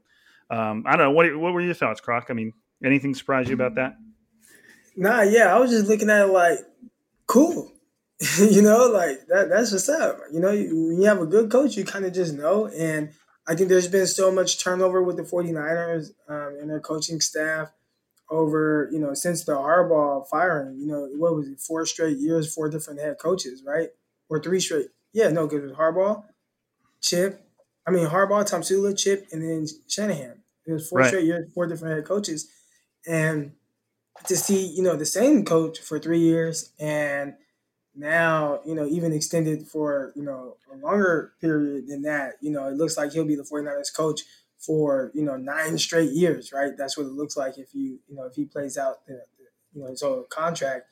Um, 0.50 0.84
I 0.86 0.96
don't 0.96 1.06
know 1.06 1.12
what 1.12 1.36
what 1.36 1.52
were 1.52 1.60
your 1.60 1.74
thoughts, 1.74 2.00
Croc? 2.00 2.26
I 2.30 2.34
mean, 2.34 2.52
anything 2.84 3.14
surprise 3.14 3.48
you 3.48 3.54
about 3.54 3.74
that? 3.76 3.96
Nah, 4.96 5.22
yeah, 5.22 5.54
I 5.54 5.58
was 5.58 5.70
just 5.70 5.86
looking 5.86 6.10
at 6.10 6.28
it 6.28 6.32
like, 6.32 6.58
cool. 7.26 7.72
you 8.38 8.62
know, 8.62 8.86
like 8.86 9.26
that 9.26 9.48
that's 9.48 9.72
what's 9.72 9.88
up. 9.88 10.20
You 10.32 10.40
know, 10.40 10.52
you, 10.52 10.88
when 10.88 11.00
you 11.00 11.08
have 11.08 11.20
a 11.20 11.26
good 11.26 11.50
coach, 11.50 11.76
you 11.76 11.84
kind 11.84 12.04
of 12.04 12.12
just 12.12 12.34
know. 12.34 12.66
And 12.66 13.10
I 13.46 13.54
think 13.54 13.68
there's 13.68 13.88
been 13.88 14.06
so 14.06 14.30
much 14.30 14.62
turnover 14.62 15.02
with 15.02 15.16
the 15.16 15.24
49ers 15.24 16.10
um, 16.28 16.56
and 16.60 16.70
their 16.70 16.80
coaching 16.80 17.20
staff 17.20 17.72
over, 18.30 18.88
you 18.92 18.98
know, 18.98 19.14
since 19.14 19.44
the 19.44 19.52
Harbaugh 19.52 20.26
firing, 20.28 20.78
you 20.78 20.86
know, 20.86 21.08
what 21.16 21.34
was 21.34 21.48
it, 21.48 21.60
four 21.60 21.84
straight 21.84 22.16
years, 22.18 22.54
four 22.54 22.70
different 22.70 23.00
head 23.00 23.18
coaches, 23.18 23.62
right? 23.66 23.88
Or 24.28 24.40
three 24.40 24.60
straight. 24.60 24.86
Yeah, 25.12 25.28
no, 25.28 25.46
because 25.46 25.64
it 25.64 25.66
was 25.66 25.76
Harbaugh, 25.76 26.24
Chip, 27.00 27.44
I 27.86 27.90
mean, 27.90 28.06
Harbaugh, 28.06 28.48
Tomsula, 28.48 28.96
Chip, 28.96 29.28
and 29.32 29.42
then 29.42 29.66
Shanahan. 29.88 30.40
It 30.66 30.72
was 30.72 30.88
four 30.88 31.00
right. 31.00 31.08
straight 31.08 31.26
years, 31.26 31.52
four 31.52 31.66
different 31.66 31.94
head 31.94 32.04
coaches. 32.04 32.50
And 33.06 33.52
to 34.26 34.36
see, 34.36 34.66
you 34.66 34.82
know, 34.82 34.96
the 34.96 35.06
same 35.06 35.44
coach 35.44 35.80
for 35.80 35.98
three 35.98 36.20
years 36.20 36.72
and 36.78 37.34
now, 37.94 38.60
you 38.66 38.74
know, 38.74 38.86
even 38.86 39.12
extended 39.12 39.66
for, 39.66 40.12
you 40.16 40.22
know, 40.22 40.56
a 40.72 40.76
longer 40.76 41.32
period 41.40 41.88
than 41.88 42.02
that, 42.02 42.34
you 42.40 42.50
know, 42.50 42.66
it 42.66 42.74
looks 42.74 42.96
like 42.96 43.12
he'll 43.12 43.24
be 43.24 43.36
the 43.36 43.42
49ers 43.42 43.94
coach 43.94 44.22
for, 44.58 45.10
you 45.14 45.22
know, 45.22 45.36
nine 45.36 45.78
straight 45.78 46.10
years, 46.10 46.52
right? 46.52 46.72
That's 46.76 46.96
what 46.96 47.06
it 47.06 47.12
looks 47.12 47.36
like 47.36 47.58
if 47.58 47.74
you, 47.74 48.00
you 48.08 48.16
know, 48.16 48.24
if 48.24 48.34
he 48.34 48.46
plays 48.46 48.76
out, 48.76 49.06
the, 49.06 49.20
you 49.72 49.82
know, 49.82 49.90
his 49.90 50.02
whole 50.02 50.24
contract. 50.24 50.86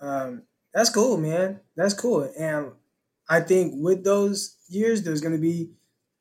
Um, 0.00 0.42
that's 0.72 0.90
cool, 0.90 1.16
man. 1.16 1.60
That's 1.76 1.94
cool. 1.94 2.30
And 2.38 2.72
I 3.28 3.40
think 3.40 3.74
with 3.76 4.04
those 4.04 4.56
years, 4.68 5.02
there's 5.02 5.20
going 5.20 5.34
to 5.34 5.40
be, 5.40 5.70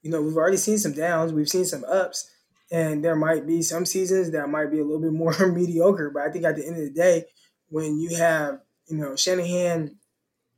you 0.01 0.09
know, 0.09 0.21
we've 0.21 0.37
already 0.37 0.57
seen 0.57 0.77
some 0.77 0.93
downs, 0.93 1.33
we've 1.33 1.49
seen 1.49 1.65
some 1.65 1.83
ups, 1.83 2.31
and 2.71 3.03
there 3.03 3.15
might 3.15 3.45
be 3.45 3.61
some 3.61 3.85
seasons 3.85 4.31
that 4.31 4.49
might 4.49 4.71
be 4.71 4.79
a 4.79 4.83
little 4.83 5.01
bit 5.01 5.13
more 5.13 5.33
mediocre. 5.53 6.09
But 6.09 6.23
I 6.23 6.31
think 6.31 6.45
at 6.45 6.55
the 6.55 6.65
end 6.65 6.77
of 6.77 6.83
the 6.83 6.89
day, 6.89 7.25
when 7.69 7.99
you 7.99 8.15
have, 8.17 8.59
you 8.87 8.97
know, 8.97 9.15
Shanahan 9.15 9.97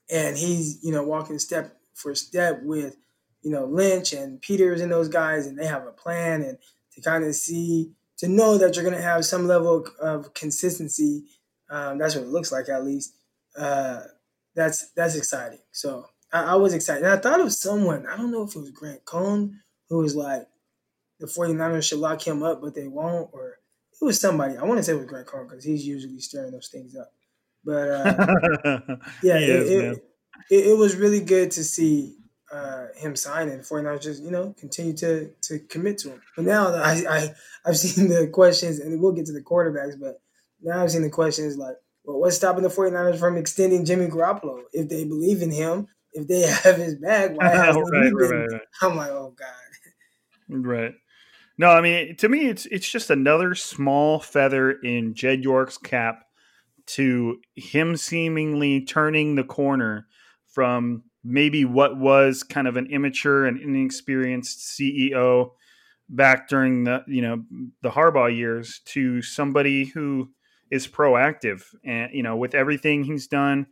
and 0.10 0.38
he's 0.38 0.80
you 0.84 0.92
know 0.92 1.04
walking 1.04 1.40
step 1.40 1.76
for 1.94 2.16
step 2.16 2.62
with 2.64 2.96
you 3.42 3.52
know 3.52 3.66
Lynch 3.66 4.14
and 4.14 4.42
Peters 4.42 4.82
and 4.82 4.92
those 4.92 5.10
guys, 5.10 5.48
and 5.48 5.58
they 5.58 5.66
have 5.66 5.86
a 5.86 5.92
plan 5.92 6.42
and 6.44 6.58
to 6.94 7.02
kind 7.02 7.24
of 7.24 7.36
see 7.36 7.92
to 8.18 8.28
know 8.28 8.58
that 8.58 8.76
you're 8.76 8.84
going 8.84 8.96
to 8.96 9.02
have 9.02 9.26
some 9.26 9.48
level 9.48 9.86
of 10.02 10.34
consistency. 10.34 11.26
Um, 11.70 11.98
that's 11.98 12.16
what 12.16 12.24
it 12.24 12.30
looks 12.30 12.52
like, 12.52 12.70
at 12.70 12.84
least. 12.84 13.14
Uh, 13.58 14.02
that's 14.56 14.92
that's 14.92 15.16
exciting. 15.16 15.60
So 15.72 16.08
I, 16.32 16.44
I, 16.44 16.56
was 16.56 16.74
excited. 16.74 17.04
And 17.04 17.12
I 17.12 17.18
thought 17.18 17.42
of 17.42 17.54
someone. 17.54 18.08
I 18.08 18.18
don't 18.18 18.32
know 18.32 18.44
if 18.44 18.56
it 18.56 18.60
was 18.60 18.72
Grant 18.72 19.06
Cohn 19.06 19.60
who 19.90 20.00
was 20.00 20.16
like, 20.16 20.48
the 21.20 21.28
49ers 21.28 21.88
should 21.88 22.00
lock 22.00 22.26
him 22.26 22.44
up, 22.44 22.62
but 22.62 22.76
they 22.76 22.88
won't. 22.88 23.30
Or 23.34 23.58
it 24.00 24.06
was 24.06 24.20
somebody. 24.20 24.58
I 24.58 24.64
want 24.64 24.78
to 24.78 24.84
say 24.84 24.94
it 24.94 24.98
was 24.98 25.06
Grant 25.06 25.28
Cohn 25.28 25.48
because 25.48 25.64
he's 25.64 25.86
usually 25.86 26.20
stirring 26.20 26.52
those 26.52 26.70
things 26.70 26.96
up. 26.96 27.12
But 27.64 27.90
uh, 27.90 28.96
yeah, 29.24 29.38
it, 29.38 29.50
is, 29.50 29.70
it, 29.70 30.04
it, 30.50 30.68
it, 30.68 30.78
was 30.78 30.96
really 30.96 31.20
good 31.20 31.52
to 31.52 31.64
see 31.64 32.16
uh, 32.52 32.86
him 32.96 33.16
sign 33.16 33.50
and 33.50 33.62
49ers 33.62 34.02
just, 34.02 34.24
you 34.24 34.32
know, 34.32 34.56
continue 34.58 34.96
to 34.98 35.32
to 35.42 35.60
commit 35.60 35.98
to 36.00 36.12
him. 36.12 36.22
But 36.36 36.46
now 36.46 36.74
I, 36.74 37.04
I, 37.10 37.36
I've 37.66 37.78
seen 37.78 38.08
the 38.08 38.28
questions, 38.28 38.80
and 38.80 39.02
we'll 39.02 39.12
get 39.12 39.26
to 39.26 39.34
the 39.34 39.42
quarterbacks, 39.42 40.00
but 40.00 40.22
now 40.62 40.82
I've 40.82 40.92
seen 40.92 41.02
the 41.02 41.10
questions 41.10 41.58
like, 41.58 41.76
well, 42.04 42.20
what's 42.20 42.38
stopping 42.38 42.64
the 42.64 42.70
49ers 42.70 43.20
from 43.20 43.38
extending 43.38 43.84
Jimmy 43.84 44.08
Garoppolo? 44.08 44.62
If 44.72 44.88
they 44.88 45.04
believe 45.04 45.42
in 45.42 45.52
him, 45.52 45.88
if 46.14 46.28
they 46.28 46.42
have 46.64 46.78
his 46.78 46.96
back, 46.96 47.38
why 47.38 47.50
hasn't 47.50 47.86
right, 47.92 48.06
he 48.06 48.10
been? 48.12 48.18
Right, 48.18 48.52
right. 48.52 48.62
I'm 48.82 48.96
like, 48.96 49.12
oh, 49.12 49.36
God. 49.38 49.48
Right. 50.50 50.94
No, 51.58 51.72
I 51.72 51.82
mean, 51.82 52.16
to 52.18 52.30
me, 52.30 52.48
it's 52.48 52.66
it's 52.68 52.90
just 52.90 53.10
another 53.10 53.56
small 53.56 54.20
feather 54.20 54.72
in 54.72 55.14
Jed 55.14 55.44
York's 55.44 55.78
cap 55.78 56.24
to 56.88 57.40
him 57.56 57.98
seemingly 57.98 58.86
turning 58.86 59.36
the 59.36 59.44
corner 59.44 60.08
from 60.48 61.04
maybe 61.24 61.66
what 61.66 61.98
was 61.98 62.44
kind 62.44 62.68
of 62.68 62.78
an 62.78 62.88
immature 62.88 63.46
and 63.46 63.60
inexperienced 63.60 64.60
CEO 64.60 65.52
back 66.10 66.48
during 66.48 66.84
the 66.86 67.04
you 67.08 67.22
know 67.22 67.44
the 67.82 67.90
Harbaugh 67.90 68.36
years 68.36 68.82
to 68.86 69.22
somebody 69.22 69.86
who 69.86 70.30
is 70.72 70.88
proactive 70.88 71.64
and 71.84 72.14
you 72.14 72.24
know 72.24 72.38
with 72.38 72.56
everything 72.56 73.04
he's 73.04 73.28
done 73.28 73.66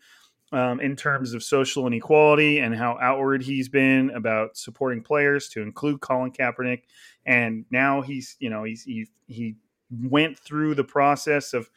um, 0.52 0.80
in 0.80 0.96
terms 0.96 1.34
of 1.34 1.44
social 1.44 1.88
inequality 1.88 2.60
and 2.60 2.76
how 2.76 2.98
outward 3.02 3.44
he's 3.44 3.68
been 3.68 4.12
about 4.12 4.58
supporting 4.58 5.02
players 5.02 5.50
to 5.50 5.62
include 5.62 6.02
Colin 6.02 6.32
Kaepernick. 6.32 6.84
And 7.26 7.66
now 7.72 8.02
he's 8.02 8.36
you 8.40 8.50
know 8.50 8.64
he's 8.64 8.84
he 8.84 9.08
he 9.28 9.56
went 9.92 10.38
through 10.38 10.76
the 10.76 10.84
process 10.84 11.54
of 11.54 11.70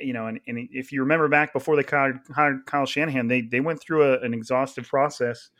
you 0.00 0.12
know, 0.12 0.26
and, 0.26 0.40
and 0.46 0.68
if 0.72 0.92
you 0.92 1.00
remember 1.00 1.28
back 1.28 1.52
before 1.52 1.76
they 1.76 1.82
hired 1.82 2.66
Kyle 2.66 2.86
Shanahan, 2.86 3.28
they 3.28 3.40
they 3.40 3.60
went 3.60 3.80
through 3.80 4.04
a, 4.04 4.20
an 4.20 4.32
exhaustive 4.32 4.86
process 4.86 5.50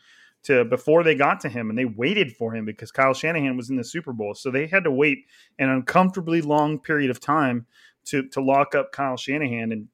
to 0.43 0.65
before 0.65 1.03
they 1.03 1.15
got 1.15 1.39
to 1.41 1.49
him, 1.49 1.69
and 1.69 1.77
they 1.77 1.85
waited 1.85 2.31
for 2.31 2.55
him 2.55 2.65
because 2.65 2.91
Kyle 2.91 3.13
Shanahan 3.13 3.57
was 3.57 3.69
in 3.69 3.75
the 3.75 3.83
Super 3.83 4.13
Bowl, 4.13 4.33
so 4.33 4.49
they 4.49 4.67
had 4.67 4.83
to 4.85 4.91
wait 4.91 5.25
an 5.59 5.69
uncomfortably 5.69 6.41
long 6.41 6.79
period 6.79 7.11
of 7.11 7.19
time 7.19 7.65
to 8.05 8.27
to 8.29 8.41
lock 8.41 8.75
up 8.75 8.91
Kyle 8.91 9.17
Shanahan, 9.17 9.71
and 9.71 9.87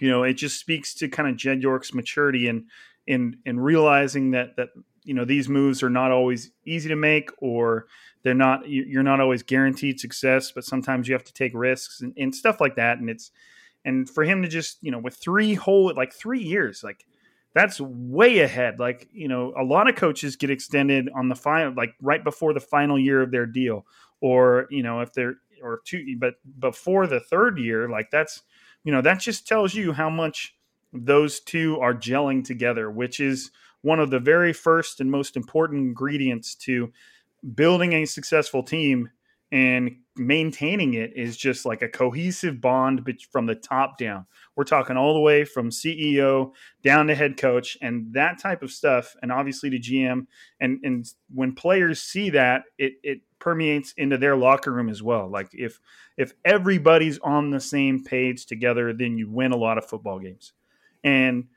you 0.00 0.08
know, 0.08 0.22
it 0.22 0.34
just 0.34 0.58
speaks 0.58 0.94
to 0.94 1.08
kind 1.08 1.28
of 1.28 1.36
Jed 1.36 1.62
York's 1.62 1.94
maturity 1.94 2.48
and 2.48 2.64
and 3.08 3.36
and 3.44 3.62
realizing 3.62 4.30
that 4.32 4.56
that 4.56 4.68
you 5.04 5.14
know 5.14 5.24
these 5.24 5.48
moves 5.48 5.82
are 5.82 5.90
not 5.90 6.10
always 6.10 6.50
easy 6.64 6.88
to 6.88 6.96
make 6.96 7.30
or 7.38 7.86
they're 8.22 8.34
not 8.34 8.68
you're 8.68 9.02
not 9.02 9.20
always 9.20 9.42
guaranteed 9.42 9.98
success 9.98 10.52
but 10.52 10.64
sometimes 10.64 11.08
you 11.08 11.14
have 11.14 11.24
to 11.24 11.32
take 11.32 11.50
risks 11.54 12.00
and, 12.00 12.14
and 12.16 12.34
stuff 12.34 12.60
like 12.60 12.76
that. 12.76 12.98
And 12.98 13.10
it's 13.10 13.30
and 13.84 14.08
for 14.08 14.24
him 14.24 14.42
to 14.42 14.48
just 14.48 14.78
you 14.82 14.90
know 14.90 14.98
with 14.98 15.16
three 15.16 15.54
whole 15.54 15.92
like 15.94 16.12
three 16.12 16.42
years 16.42 16.82
like 16.84 17.04
that's 17.54 17.80
way 17.80 18.38
ahead. 18.38 18.78
Like 18.78 19.08
you 19.12 19.28
know 19.28 19.52
a 19.58 19.64
lot 19.64 19.88
of 19.88 19.96
coaches 19.96 20.36
get 20.36 20.50
extended 20.50 21.08
on 21.14 21.28
the 21.28 21.34
final 21.34 21.74
like 21.74 21.94
right 22.00 22.22
before 22.22 22.54
the 22.54 22.60
final 22.60 22.98
year 22.98 23.20
of 23.20 23.30
their 23.30 23.46
deal 23.46 23.84
or 24.20 24.66
you 24.70 24.82
know 24.82 25.00
if 25.00 25.12
they're 25.12 25.34
or 25.62 25.80
two, 25.84 26.16
but 26.18 26.34
before 26.58 27.06
the 27.06 27.20
third 27.20 27.58
year, 27.58 27.88
like 27.88 28.10
that's 28.10 28.42
you 28.84 28.92
know 28.92 29.02
that 29.02 29.20
just 29.20 29.46
tells 29.46 29.74
you 29.74 29.92
how 29.92 30.10
much 30.10 30.54
those 30.92 31.40
two 31.40 31.78
are 31.80 31.94
gelling 31.94 32.44
together, 32.44 32.90
which 32.90 33.20
is 33.20 33.50
one 33.82 33.98
of 33.98 34.10
the 34.10 34.20
very 34.20 34.52
first 34.52 35.00
and 35.00 35.10
most 35.10 35.36
important 35.36 35.80
ingredients 35.80 36.54
to 36.54 36.92
building 37.54 37.92
a 37.94 38.04
successful 38.04 38.62
team 38.62 39.10
and 39.52 39.96
maintaining 40.16 40.94
it 40.94 41.12
is 41.14 41.36
just 41.36 41.66
like 41.66 41.82
a 41.82 41.88
cohesive 41.88 42.60
bond 42.60 43.06
from 43.30 43.44
the 43.44 43.54
top 43.54 43.98
down. 43.98 44.26
We're 44.56 44.64
talking 44.64 44.96
all 44.96 45.12
the 45.12 45.20
way 45.20 45.44
from 45.44 45.68
CEO 45.70 46.52
down 46.82 47.06
to 47.06 47.14
head 47.14 47.36
coach 47.36 47.76
and 47.82 48.12
that 48.14 48.38
type 48.40 48.62
of 48.62 48.72
stuff, 48.72 49.14
and 49.22 49.30
obviously 49.30 49.68
to 49.70 49.78
GM. 49.78 50.26
And 50.58 50.80
and 50.82 51.06
when 51.32 51.54
players 51.54 52.00
see 52.00 52.30
that, 52.30 52.64
it 52.78 52.94
it 53.02 53.20
permeates 53.38 53.92
into 53.96 54.16
their 54.16 54.36
locker 54.36 54.72
room 54.72 54.88
as 54.88 55.02
well. 55.02 55.28
Like 55.28 55.50
if 55.52 55.78
if 56.16 56.32
everybody's 56.44 57.18
on 57.18 57.50
the 57.50 57.60
same 57.60 58.02
page 58.02 58.46
together, 58.46 58.92
then 58.94 59.18
you 59.18 59.30
win 59.30 59.52
a 59.52 59.56
lot 59.56 59.78
of 59.78 59.84
football 59.84 60.18
games. 60.18 60.52
And 61.04 61.48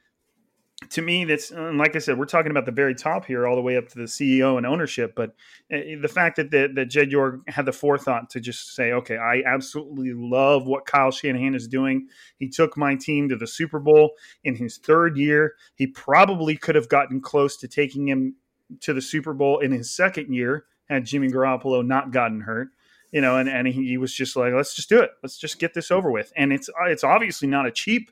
to 0.89 1.01
me, 1.01 1.23
that's 1.23 1.51
like 1.51 1.95
I 1.95 1.99
said, 1.99 2.17
we're 2.17 2.25
talking 2.25 2.51
about 2.51 2.65
the 2.65 2.71
very 2.71 2.95
top 2.95 3.25
here, 3.25 3.47
all 3.47 3.55
the 3.55 3.61
way 3.61 3.77
up 3.77 3.87
to 3.89 3.97
the 3.97 4.05
CEO 4.05 4.57
and 4.57 4.65
ownership. 4.65 5.13
But 5.15 5.33
eh, 5.71 5.95
the 6.01 6.09
fact 6.09 6.35
that 6.35 6.51
that, 6.51 6.75
that 6.75 6.85
Jed 6.87 7.11
York 7.11 7.41
had 7.47 7.65
the 7.65 7.71
forethought 7.71 8.29
to 8.31 8.41
just 8.41 8.75
say, 8.75 8.91
"Okay, 8.91 9.15
I 9.17 9.41
absolutely 9.45 10.11
love 10.13 10.65
what 10.65 10.85
Kyle 10.85 11.11
Shanahan 11.11 11.55
is 11.55 11.67
doing. 11.67 12.07
He 12.37 12.49
took 12.49 12.75
my 12.77 12.95
team 12.95 13.29
to 13.29 13.37
the 13.37 13.47
Super 13.47 13.79
Bowl 13.79 14.11
in 14.43 14.55
his 14.55 14.77
third 14.77 15.17
year. 15.17 15.53
He 15.75 15.87
probably 15.87 16.57
could 16.57 16.75
have 16.75 16.89
gotten 16.89 17.21
close 17.21 17.55
to 17.57 17.67
taking 17.69 18.07
him 18.07 18.35
to 18.81 18.93
the 18.93 19.01
Super 19.01 19.33
Bowl 19.33 19.59
in 19.59 19.71
his 19.71 19.89
second 19.95 20.33
year 20.33 20.65
had 20.89 21.05
Jimmy 21.05 21.29
Garoppolo 21.29 21.85
not 21.85 22.11
gotten 22.11 22.41
hurt." 22.41 22.69
You 23.11 23.21
know, 23.21 23.37
and, 23.37 23.47
and 23.47 23.65
he, 23.65 23.87
he 23.87 23.97
was 23.97 24.13
just 24.13 24.35
like, 24.35 24.51
let's 24.53 24.75
just 24.75 24.89
do 24.89 24.99
it. 24.99 25.11
Let's 25.23 25.37
just 25.37 25.57
get 25.57 25.73
this 25.73 25.89
over 25.89 26.11
with. 26.11 26.33
And 26.35 26.51
it's 26.51 26.69
it's 26.87 27.03
obviously 27.03 27.47
not 27.47 27.65
a 27.65 27.71
cheap 27.71 28.11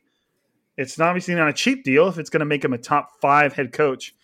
it's 0.77 0.99
obviously 0.99 1.35
not 1.35 1.49
a 1.49 1.53
cheap 1.53 1.83
deal 1.83 2.07
if 2.07 2.17
it's 2.17 2.29
going 2.29 2.39
to 2.39 2.45
make 2.45 2.63
him 2.63 2.73
a 2.73 2.77
top 2.77 3.19
five 3.21 3.53
head 3.53 3.73
coach. 3.73 4.15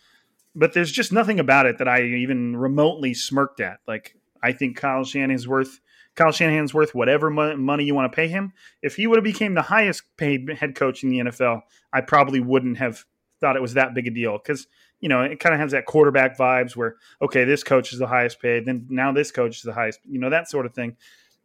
But 0.55 0.73
there's 0.73 0.91
just 0.91 1.11
nothing 1.11 1.39
about 1.39 1.67
it 1.67 1.77
that 1.77 1.87
I 1.87 2.03
even 2.03 2.57
remotely 2.57 3.13
smirked 3.13 3.59
at. 3.59 3.79
Like 3.87 4.15
I 4.41 4.51
think 4.51 4.77
Kyle 4.77 5.03
Shanahan's 5.03 5.47
worth 5.47 5.79
Kyle 6.15 6.31
Shanahan's 6.31 6.73
worth 6.73 6.95
whatever 6.95 7.29
money 7.29 7.83
you 7.83 7.95
want 7.95 8.11
to 8.11 8.15
pay 8.15 8.27
him. 8.27 8.51
If 8.81 8.95
he 8.95 9.07
would 9.07 9.17
have 9.17 9.23
became 9.23 9.53
the 9.53 9.61
highest 9.61 10.03
paid 10.17 10.49
head 10.49 10.75
coach 10.75 11.03
in 11.03 11.09
the 11.09 11.19
NFL, 11.19 11.61
I 11.93 12.01
probably 12.01 12.39
wouldn't 12.39 12.77
have 12.77 13.05
thought 13.39 13.55
it 13.55 13.61
was 13.61 13.75
that 13.75 13.93
big 13.93 14.07
a 14.07 14.11
deal 14.11 14.37
because 14.37 14.67
you 14.99 15.07
know 15.07 15.21
it 15.21 15.39
kind 15.39 15.53
of 15.53 15.61
has 15.61 15.71
that 15.71 15.85
quarterback 15.85 16.37
vibes 16.37 16.75
where 16.75 16.95
okay, 17.21 17.45
this 17.45 17.63
coach 17.63 17.93
is 17.93 17.99
the 17.99 18.07
highest 18.07 18.41
paid, 18.41 18.65
then 18.65 18.85
now 18.89 19.11
this 19.11 19.31
coach 19.31 19.57
is 19.57 19.63
the 19.63 19.73
highest, 19.73 19.99
you 20.09 20.19
know 20.19 20.29
that 20.29 20.49
sort 20.49 20.65
of 20.65 20.73
thing. 20.73 20.97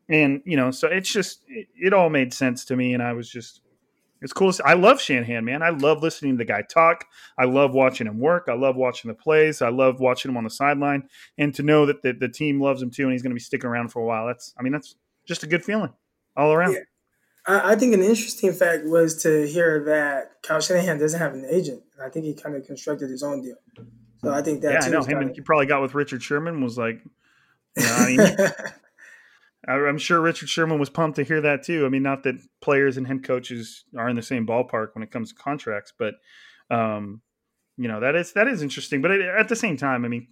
And 0.08 0.42
you 0.44 0.56
know, 0.56 0.70
so 0.70 0.88
it's 0.88 1.12
just 1.12 1.44
it, 1.46 1.68
it 1.80 1.92
all 1.92 2.11
made 2.11 2.34
sense 2.34 2.64
to 2.66 2.76
me, 2.76 2.94
and 2.94 3.02
I 3.02 3.12
was 3.12 3.28
just 3.28 3.61
it's 4.24 4.32
cool. 4.32 4.50
I 4.64 4.72
love 4.72 5.02
Shanahan, 5.02 5.44
man. 5.44 5.62
I 5.62 5.68
love 5.68 6.02
listening 6.02 6.32
to 6.32 6.38
the 6.38 6.46
guy 6.46 6.62
talk. 6.62 7.04
I 7.38 7.44
love 7.44 7.74
watching 7.74 8.06
him 8.06 8.18
work. 8.18 8.46
I 8.48 8.54
love 8.54 8.74
watching 8.74 9.10
the 9.10 9.14
plays. 9.14 9.60
I 9.60 9.68
love 9.68 10.00
watching 10.00 10.30
him 10.30 10.38
on 10.38 10.44
the 10.44 10.50
sideline. 10.50 11.10
And 11.36 11.54
to 11.56 11.62
know 11.62 11.84
that 11.84 12.00
the, 12.00 12.14
the 12.14 12.30
team 12.30 12.58
loves 12.58 12.80
him 12.80 12.90
too 12.90 13.02
and 13.02 13.12
he's 13.12 13.22
going 13.22 13.32
to 13.32 13.34
be 13.34 13.40
sticking 13.40 13.68
around 13.68 13.88
for 13.88 14.00
a 14.00 14.06
while, 14.06 14.26
that's, 14.26 14.54
I 14.58 14.62
mean, 14.62 14.72
that's 14.72 14.96
just 15.26 15.42
a 15.42 15.46
good 15.46 15.62
feeling 15.62 15.92
all 16.38 16.54
around. 16.54 16.72
Yeah. 16.72 16.78
I, 17.46 17.72
I 17.72 17.76
think 17.76 17.92
an 17.92 18.00
interesting 18.00 18.54
fact 18.54 18.86
was 18.86 19.22
to 19.24 19.46
hear 19.46 19.84
that 19.84 20.42
Kyle 20.42 20.58
Shanahan 20.58 20.98
doesn't 20.98 21.20
have 21.20 21.34
an 21.34 21.44
agent. 21.44 21.82
I 22.02 22.08
think 22.08 22.24
he 22.24 22.32
kind 22.32 22.56
of 22.56 22.64
constructed 22.64 23.10
his 23.10 23.22
own 23.22 23.42
deal. 23.42 23.56
So 24.22 24.32
I 24.32 24.40
think 24.40 24.62
that 24.62 24.72
yeah, 24.72 24.86
I 24.86 24.88
know 24.88 25.02
him. 25.02 25.18
And 25.18 25.34
he 25.34 25.42
probably 25.42 25.66
got 25.66 25.82
with 25.82 25.94
Richard 25.94 26.22
Sherman. 26.22 26.62
Was 26.62 26.78
like, 26.78 27.02
you 27.76 27.82
know, 27.82 27.94
I 27.94 28.06
mean, 28.06 28.20
I'm 29.66 29.99
sure 29.99 30.21
Richard 30.21 30.49
Sherman 30.49 30.78
was 30.78 30.90
pumped 30.90 31.16
to 31.16 31.25
hear 31.25 31.40
that 31.40 31.62
too. 31.62 31.87
I 31.87 31.88
mean, 31.88 32.02
not 32.02 32.23
that 32.25 32.37
players 32.61 32.97
and 32.97 33.06
head 33.06 33.25
coaches 33.25 33.85
are 33.97 34.09
in 34.09 34.16
the 34.16 34.23
same 34.23 34.47
ballpark 34.47 34.88
when 34.94 35.02
it 35.02 35.11
comes 35.11 35.33
to 35.33 35.35
contracts, 35.37 35.92
but 35.99 36.14
um, 36.71 37.23
you 37.76 37.88
know 37.88 38.00
that 38.00 38.14
is 38.14 38.33
that 38.35 38.49
is 38.49 38.62
interesting. 38.62 39.00
But 39.00 39.12
at 39.12 39.49
the 39.49 39.56
same 39.56 39.76
time, 39.76 40.04
I 40.04 40.09
mean, 40.09 40.28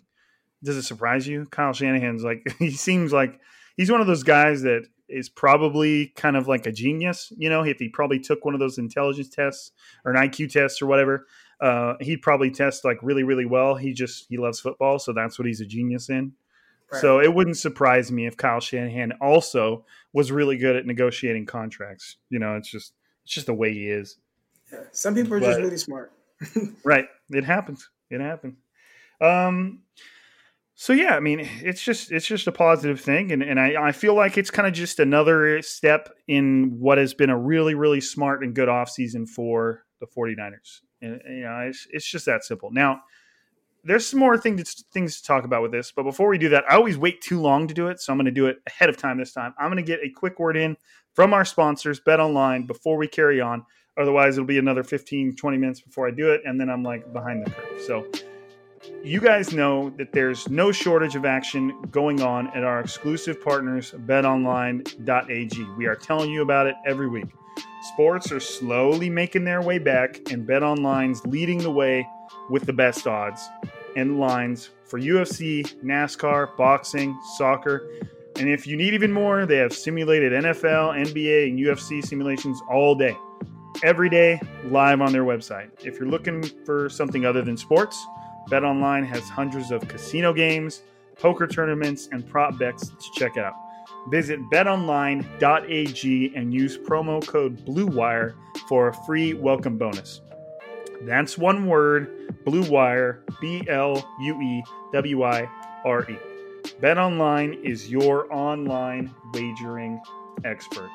does 0.63 0.77
it 0.77 0.83
surprise 0.83 1.27
you? 1.27 1.47
Kyle 1.51 1.73
Shanahan's 1.73 2.25
like 2.25 2.47
he 2.59 2.71
seems 2.71 3.13
like 3.13 3.41
he's 3.77 3.91
one 3.91 4.01
of 4.01 4.07
those 4.07 4.23
guys 4.23 4.63
that 4.63 4.87
is 5.09 5.29
probably 5.29 6.09
kind 6.17 6.37
of 6.37 6.49
like 6.49 6.67
a 6.67 6.73
genius. 6.73 7.33
You 7.37 7.49
know, 7.49 7.63
if 7.63 7.79
he 7.79 7.89
probably 7.89 8.19
took 8.19 8.45
one 8.45 8.55
of 8.55 8.61
those 8.61 8.79
intelligence 8.79 9.29
tests 9.29 9.73
or 10.05 10.13
an 10.13 10.29
IQ 10.29 10.53
test 10.53 10.83
or 10.83 10.87
whatever, 10.87 11.27
uh, 11.61 11.95
he'd 12.01 12.23
probably 12.23 12.51
test 12.51 12.85
like 12.85 12.99
really, 13.03 13.23
really 13.23 13.47
well. 13.47 13.75
He 13.75 13.93
just 13.93 14.27
he 14.29 14.37
loves 14.37 14.61
football, 14.61 14.99
so 14.99 15.13
that's 15.13 15.39
what 15.39 15.47
he's 15.47 15.61
a 15.61 15.67
genius 15.67 16.09
in. 16.09 16.33
So 17.01 17.21
it 17.21 17.33
wouldn't 17.33 17.57
surprise 17.57 18.13
me 18.13 18.27
if 18.27 18.37
Kyle 18.37 18.61
Shanahan 18.61 19.13
also 19.21 19.85
was 20.13 20.31
really 20.31 20.57
good 20.57 20.77
at 20.77 20.87
negotiating 20.87 21.47
contracts. 21.47 22.17
You 22.31 22.39
know, 22.39 22.57
it's 22.57 22.71
just 22.71 22.93
it's 23.25 23.35
just 23.35 23.47
the 23.47 23.55
way 23.55 23.73
he 23.73 23.89
is. 23.89 24.17
Yeah. 24.73 24.81
Some 24.93 25.15
people 25.15 25.35
are 25.35 25.41
but, 25.41 25.47
just 25.47 25.61
really 25.61 25.77
smart. 25.79 26.13
right. 26.85 27.07
It 27.31 27.45
happens. 27.45 27.89
It 28.11 28.21
happens. 28.21 28.57
Um 29.21 29.83
so 30.75 30.93
yeah, 30.93 31.15
I 31.15 31.21
mean, 31.21 31.49
it's 31.63 31.83
just 31.83 32.11
it's 32.11 32.27
just 32.27 32.49
a 32.49 32.53
positive 32.53 33.01
thing, 33.01 33.31
and, 33.31 33.41
and 33.41 33.61
I, 33.61 33.89
I 33.89 33.93
feel 33.93 34.15
like 34.15 34.37
it's 34.37 34.51
kind 34.51 34.67
of 34.67 34.75
just 34.75 34.99
another 34.99 35.63
step 35.63 36.09
in 36.27 36.79
what 36.81 36.99
has 36.99 37.15
been 37.15 37.31
a 37.31 37.39
really 37.39 37.75
really 37.75 38.01
smart 38.01 38.43
and 38.43 38.53
good 38.53 38.69
offseason 38.69 39.29
for 39.29 39.85
the 40.01 40.07
49ers. 40.07 40.81
And 41.01 41.21
you 41.29 41.43
know, 41.43 41.59
it's, 41.69 41.87
it's 41.91 42.07
just 42.11 42.27
that 42.27 42.43
simple. 42.43 42.71
Now, 42.73 43.03
there's 43.85 44.07
some 44.07 44.21
more 44.21 44.39
things 44.39 44.85
things 44.93 45.21
to 45.21 45.27
talk 45.27 45.45
about 45.45 45.63
with 45.63 45.73
this, 45.73 45.93
but 45.95 46.05
before 46.05 46.29
we 46.29 46.39
do 46.39 46.49
that, 46.51 46.65
I 46.69 46.77
always 46.77 46.97
wait 46.97 47.21
too 47.21 47.41
long 47.41 47.67
to 47.69 47.75
do 47.75 47.89
it, 47.89 48.01
so 48.01 48.13
I'm 48.13 48.19
going 48.19 48.27
to 48.27 48.31
do 48.31 48.47
it 48.47 48.59
ahead 48.67 48.89
of 48.89 48.97
time 48.97 49.19
this 49.19 49.33
time. 49.33 49.55
I'm 49.59 49.71
going 49.71 49.83
to 49.85 49.89
get 49.89 50.01
a 50.03 50.09
quick 50.09 50.39
word 50.39 50.57
in 50.57 50.77
from 51.15 51.33
our 51.35 51.45
sponsors, 51.45 52.01
Bet 52.01 52.21
Online, 52.21 52.67
before 52.67 52.97
we 52.97 53.09
carry 53.09 53.41
on. 53.41 53.65
Otherwise, 53.99 54.37
it'll 54.37 54.47
be 54.47 54.59
another 54.59 54.83
15, 54.83 55.37
20 55.37 55.57
minutes 55.59 55.81
before 55.81 56.09
I 56.09 56.11
do 56.13 56.31
it, 56.31 56.43
and 56.45 56.61
then 56.61 56.71
I'm 56.71 56.83
like 56.83 57.13
behind 57.13 57.45
the 57.45 57.51
curve. 57.51 57.81
So, 57.81 58.07
you 59.05 59.21
guys 59.21 59.53
know 59.53 59.91
that 59.91 60.13
there's 60.13 60.49
no 60.49 60.73
shortage 60.73 61.15
of 61.15 61.25
action 61.25 61.83
going 61.91 62.23
on 62.23 62.49
at 62.49 62.65
our 62.65 62.81
exclusive 62.81 63.43
partners, 63.43 63.93
betonline.ag. 64.07 65.65
We 65.77 65.87
are 65.87 65.95
telling 65.95 66.31
you 66.31 66.43
about 66.43 66.67
it 66.67 66.75
every 66.87 67.09
week. 67.09 67.27
Sports 67.83 68.31
are 68.31 68.39
slowly 68.39 69.11
making 69.11 69.43
their 69.43 69.61
way 69.61 69.79
back, 69.79 70.31
and 70.31 70.47
BetOnline's 70.47 71.27
leading 71.27 71.59
the 71.59 71.71
way 71.71 72.07
with 72.49 72.65
the 72.65 72.73
best 72.73 73.09
odds 73.09 73.49
and 73.97 74.21
lines 74.21 74.71
for 74.85 75.01
UFC, 75.01 75.65
NASCAR, 75.83 76.57
boxing, 76.57 77.19
soccer. 77.37 77.91
And 78.39 78.49
if 78.49 78.69
you 78.69 78.77
need 78.77 78.95
even 78.95 79.13
more, 79.13 79.47
they 79.47 79.57
have 79.57 79.73
simulated 79.73 80.33
NFL, 80.33 80.97
NBA, 80.97 81.49
and 81.49 81.59
UFC 81.59 82.05
simulations 82.05 82.63
all 82.71 82.95
day, 82.95 83.17
every 83.83 84.09
day, 84.09 84.41
live 84.67 85.01
on 85.01 85.11
their 85.11 85.25
website. 85.25 85.69
If 85.85 85.99
you're 85.99 86.09
looking 86.09 86.43
for 86.65 86.89
something 86.89 87.27
other 87.27 87.43
than 87.43 87.57
sports, 87.57 88.07
BetOnline 88.49 89.05
has 89.07 89.29
hundreds 89.29 89.73
of 89.73 89.87
casino 89.89 90.33
games, 90.33 90.83
poker 91.19 91.49
tournaments, 91.49 92.09
and 92.13 92.25
prop 92.29 92.59
bets 92.59 92.91
to 92.91 93.11
check 93.17 93.37
out. 93.37 93.55
Visit 94.09 94.41
betonline.ag 94.51 96.33
and 96.35 96.53
use 96.53 96.77
promo 96.79 97.27
code 97.27 97.65
BLUEWIRE 97.65 98.35
for 98.69 98.89
a 98.89 98.95
free 99.05 99.35
welcome 99.35 99.79
bonus. 99.79 100.21
That's 101.03 101.37
one 101.37 101.67
word, 101.67 102.35
Blue 102.45 102.69
Wire, 102.71 103.25
B 103.41 103.65
L 103.69 104.05
U 104.21 104.41
E 104.41 104.63
W 104.93 105.23
I 105.25 105.49
R 105.85 106.09
E. 106.11 106.17
BetOnline 106.81 107.61
is 107.63 107.91
your 107.91 108.33
online 108.33 109.13
wagering 109.35 110.01
expert. 110.45 110.91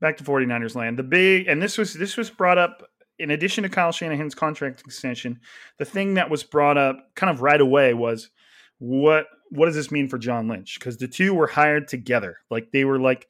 Back 0.00 0.16
to 0.18 0.24
49ers 0.24 0.74
land. 0.74 0.98
The 0.98 1.02
big 1.02 1.46
and 1.48 1.60
this 1.60 1.76
was 1.78 1.94
this 1.94 2.16
was 2.16 2.30
brought 2.30 2.58
up 2.58 2.85
in 3.18 3.30
addition 3.30 3.62
to 3.62 3.68
Kyle 3.68 3.92
Shanahan's 3.92 4.34
contract 4.34 4.80
extension, 4.80 5.40
the 5.78 5.84
thing 5.84 6.14
that 6.14 6.30
was 6.30 6.42
brought 6.42 6.76
up 6.76 7.14
kind 7.14 7.30
of 7.30 7.42
right 7.42 7.60
away 7.60 7.94
was 7.94 8.30
what 8.78 9.26
what 9.50 9.66
does 9.66 9.74
this 9.74 9.90
mean 9.90 10.08
for 10.08 10.18
John 10.18 10.48
Lynch? 10.48 10.78
Because 10.78 10.98
the 10.98 11.08
two 11.08 11.32
were 11.32 11.46
hired 11.46 11.88
together. 11.88 12.38
Like 12.50 12.72
they 12.72 12.84
were 12.84 12.98
like, 12.98 13.28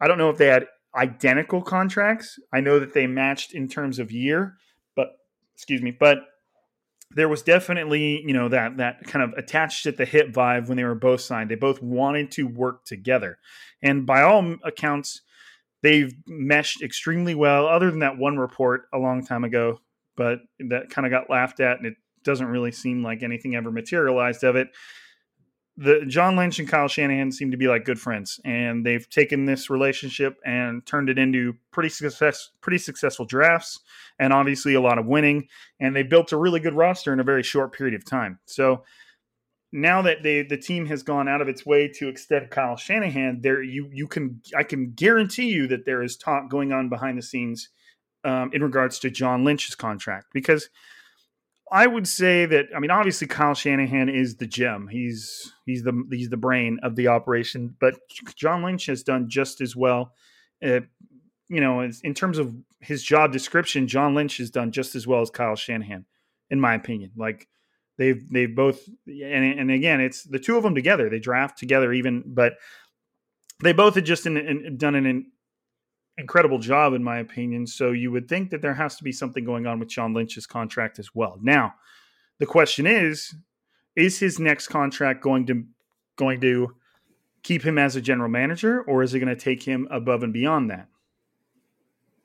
I 0.00 0.06
don't 0.06 0.18
know 0.18 0.30
if 0.30 0.38
they 0.38 0.46
had 0.46 0.66
identical 0.94 1.62
contracts. 1.62 2.38
I 2.52 2.60
know 2.60 2.78
that 2.78 2.94
they 2.94 3.06
matched 3.06 3.52
in 3.52 3.68
terms 3.68 3.98
of 3.98 4.12
year, 4.12 4.56
but 4.94 5.08
excuse 5.54 5.82
me, 5.82 5.90
but 5.90 6.18
there 7.12 7.28
was 7.28 7.42
definitely 7.42 8.22
you 8.24 8.32
know 8.32 8.48
that 8.48 8.76
that 8.76 9.04
kind 9.04 9.24
of 9.24 9.36
attached 9.36 9.86
at 9.86 9.96
the 9.96 10.04
hip 10.04 10.32
vibe 10.32 10.68
when 10.68 10.76
they 10.76 10.84
were 10.84 10.94
both 10.94 11.20
signed. 11.20 11.50
They 11.50 11.56
both 11.56 11.82
wanted 11.82 12.30
to 12.32 12.44
work 12.44 12.84
together, 12.84 13.38
and 13.82 14.06
by 14.06 14.22
all 14.22 14.56
accounts, 14.64 15.22
they've 15.82 16.12
meshed 16.26 16.82
extremely 16.82 17.34
well. 17.34 17.66
Other 17.66 17.90
than 17.90 18.00
that 18.00 18.18
one 18.18 18.38
report 18.38 18.82
a 18.92 18.98
long 18.98 19.24
time 19.24 19.44
ago, 19.44 19.80
but 20.16 20.40
that 20.58 20.90
kind 20.90 21.06
of 21.06 21.10
got 21.10 21.30
laughed 21.30 21.60
at, 21.60 21.78
and 21.78 21.86
it 21.86 21.94
doesn't 22.22 22.46
really 22.46 22.72
seem 22.72 23.02
like 23.02 23.22
anything 23.22 23.54
ever 23.54 23.70
materialized 23.70 24.44
of 24.44 24.56
it 24.56 24.68
the 25.80 26.04
John 26.06 26.36
Lynch 26.36 26.58
and 26.58 26.68
Kyle 26.68 26.88
Shanahan 26.88 27.32
seem 27.32 27.50
to 27.52 27.56
be 27.56 27.66
like 27.66 27.86
good 27.86 27.98
friends, 27.98 28.38
and 28.44 28.84
they've 28.84 29.08
taken 29.08 29.46
this 29.46 29.70
relationship 29.70 30.36
and 30.44 30.84
turned 30.84 31.08
it 31.08 31.18
into 31.18 31.54
pretty 31.70 31.88
success, 31.88 32.50
pretty 32.60 32.76
successful 32.76 33.24
drafts, 33.24 33.80
and 34.18 34.30
obviously 34.30 34.74
a 34.74 34.80
lot 34.80 34.98
of 34.98 35.06
winning. 35.06 35.48
And 35.80 35.96
they 35.96 36.02
built 36.02 36.32
a 36.32 36.36
really 36.36 36.60
good 36.60 36.74
roster 36.74 37.14
in 37.14 37.20
a 37.20 37.24
very 37.24 37.42
short 37.42 37.72
period 37.72 37.94
of 37.94 38.04
time. 38.04 38.38
So 38.44 38.84
now 39.72 40.02
that 40.02 40.22
they 40.22 40.42
the 40.42 40.56
team 40.56 40.86
has 40.86 41.02
gone 41.02 41.28
out 41.28 41.40
of 41.40 41.48
its 41.48 41.64
way 41.64 41.88
to 41.88 42.08
extend 42.08 42.50
Kyle 42.50 42.76
Shanahan, 42.76 43.40
there 43.42 43.62
you 43.62 43.88
you 43.92 44.06
can 44.08 44.40
I 44.56 44.62
can 44.64 44.92
guarantee 44.92 45.50
you 45.50 45.66
that 45.68 45.84
there 45.84 46.02
is 46.02 46.16
talk 46.16 46.50
going 46.50 46.72
on 46.72 46.88
behind 46.88 47.18
the 47.18 47.22
scenes 47.22 47.68
um, 48.24 48.50
in 48.52 48.62
regards 48.62 48.98
to 49.00 49.10
John 49.10 49.44
Lynch's 49.44 49.74
contract 49.74 50.26
because 50.32 50.68
I 51.70 51.86
would 51.86 52.08
say 52.08 52.46
that 52.46 52.66
I 52.74 52.80
mean 52.80 52.90
obviously 52.90 53.28
Kyle 53.28 53.54
Shanahan 53.54 54.08
is 54.08 54.36
the 54.36 54.46
gem. 54.46 54.88
He's 54.88 55.52
he's 55.66 55.84
the 55.84 56.04
he's 56.10 56.30
the 56.30 56.36
brain 56.36 56.80
of 56.82 56.96
the 56.96 57.08
operation, 57.08 57.76
but 57.80 57.94
John 58.34 58.64
Lynch 58.64 58.86
has 58.86 59.04
done 59.04 59.28
just 59.28 59.60
as 59.60 59.76
well. 59.76 60.12
Uh, 60.64 60.80
you 61.48 61.60
know, 61.60 61.80
in 61.80 62.14
terms 62.14 62.38
of 62.38 62.54
his 62.80 63.02
job 63.02 63.32
description, 63.32 63.86
John 63.86 64.14
Lynch 64.14 64.38
has 64.38 64.50
done 64.50 64.72
just 64.72 64.94
as 64.94 65.06
well 65.06 65.20
as 65.20 65.30
Kyle 65.30 65.56
Shanahan, 65.56 66.06
in 66.48 66.60
my 66.60 66.74
opinion. 66.74 67.12
Like 67.16 67.48
they've 68.00 68.26
they've 68.32 68.54
both 68.54 68.88
and 69.06 69.60
and 69.60 69.70
again, 69.70 70.00
it's 70.00 70.24
the 70.24 70.38
two 70.38 70.56
of 70.56 70.62
them 70.62 70.74
together. 70.74 71.10
They 71.10 71.18
draft 71.18 71.58
together, 71.58 71.92
even, 71.92 72.24
but 72.26 72.54
they 73.62 73.74
both 73.74 73.94
had 73.94 74.06
just 74.06 74.24
in, 74.24 74.38
in, 74.38 74.78
done 74.78 74.94
an 74.94 75.26
incredible 76.16 76.58
job, 76.58 76.94
in 76.94 77.04
my 77.04 77.18
opinion. 77.18 77.66
So 77.66 77.92
you 77.92 78.10
would 78.10 78.26
think 78.26 78.50
that 78.50 78.62
there 78.62 78.72
has 78.72 78.96
to 78.96 79.04
be 79.04 79.12
something 79.12 79.44
going 79.44 79.66
on 79.66 79.78
with 79.78 79.88
John 79.88 80.14
Lynch's 80.14 80.46
contract 80.46 80.98
as 80.98 81.14
well. 81.14 81.38
Now, 81.42 81.74
the 82.38 82.46
question 82.46 82.86
is, 82.86 83.34
is 83.94 84.18
his 84.18 84.38
next 84.38 84.68
contract 84.68 85.22
going 85.22 85.46
to 85.46 85.64
going 86.16 86.40
to 86.40 86.74
keep 87.42 87.62
him 87.62 87.76
as 87.76 87.96
a 87.96 88.00
general 88.00 88.30
manager, 88.30 88.80
or 88.82 89.02
is 89.02 89.12
it 89.12 89.20
going 89.20 89.34
to 89.34 89.40
take 89.40 89.62
him 89.62 89.86
above 89.90 90.22
and 90.22 90.32
beyond 90.32 90.70
that? 90.70 90.88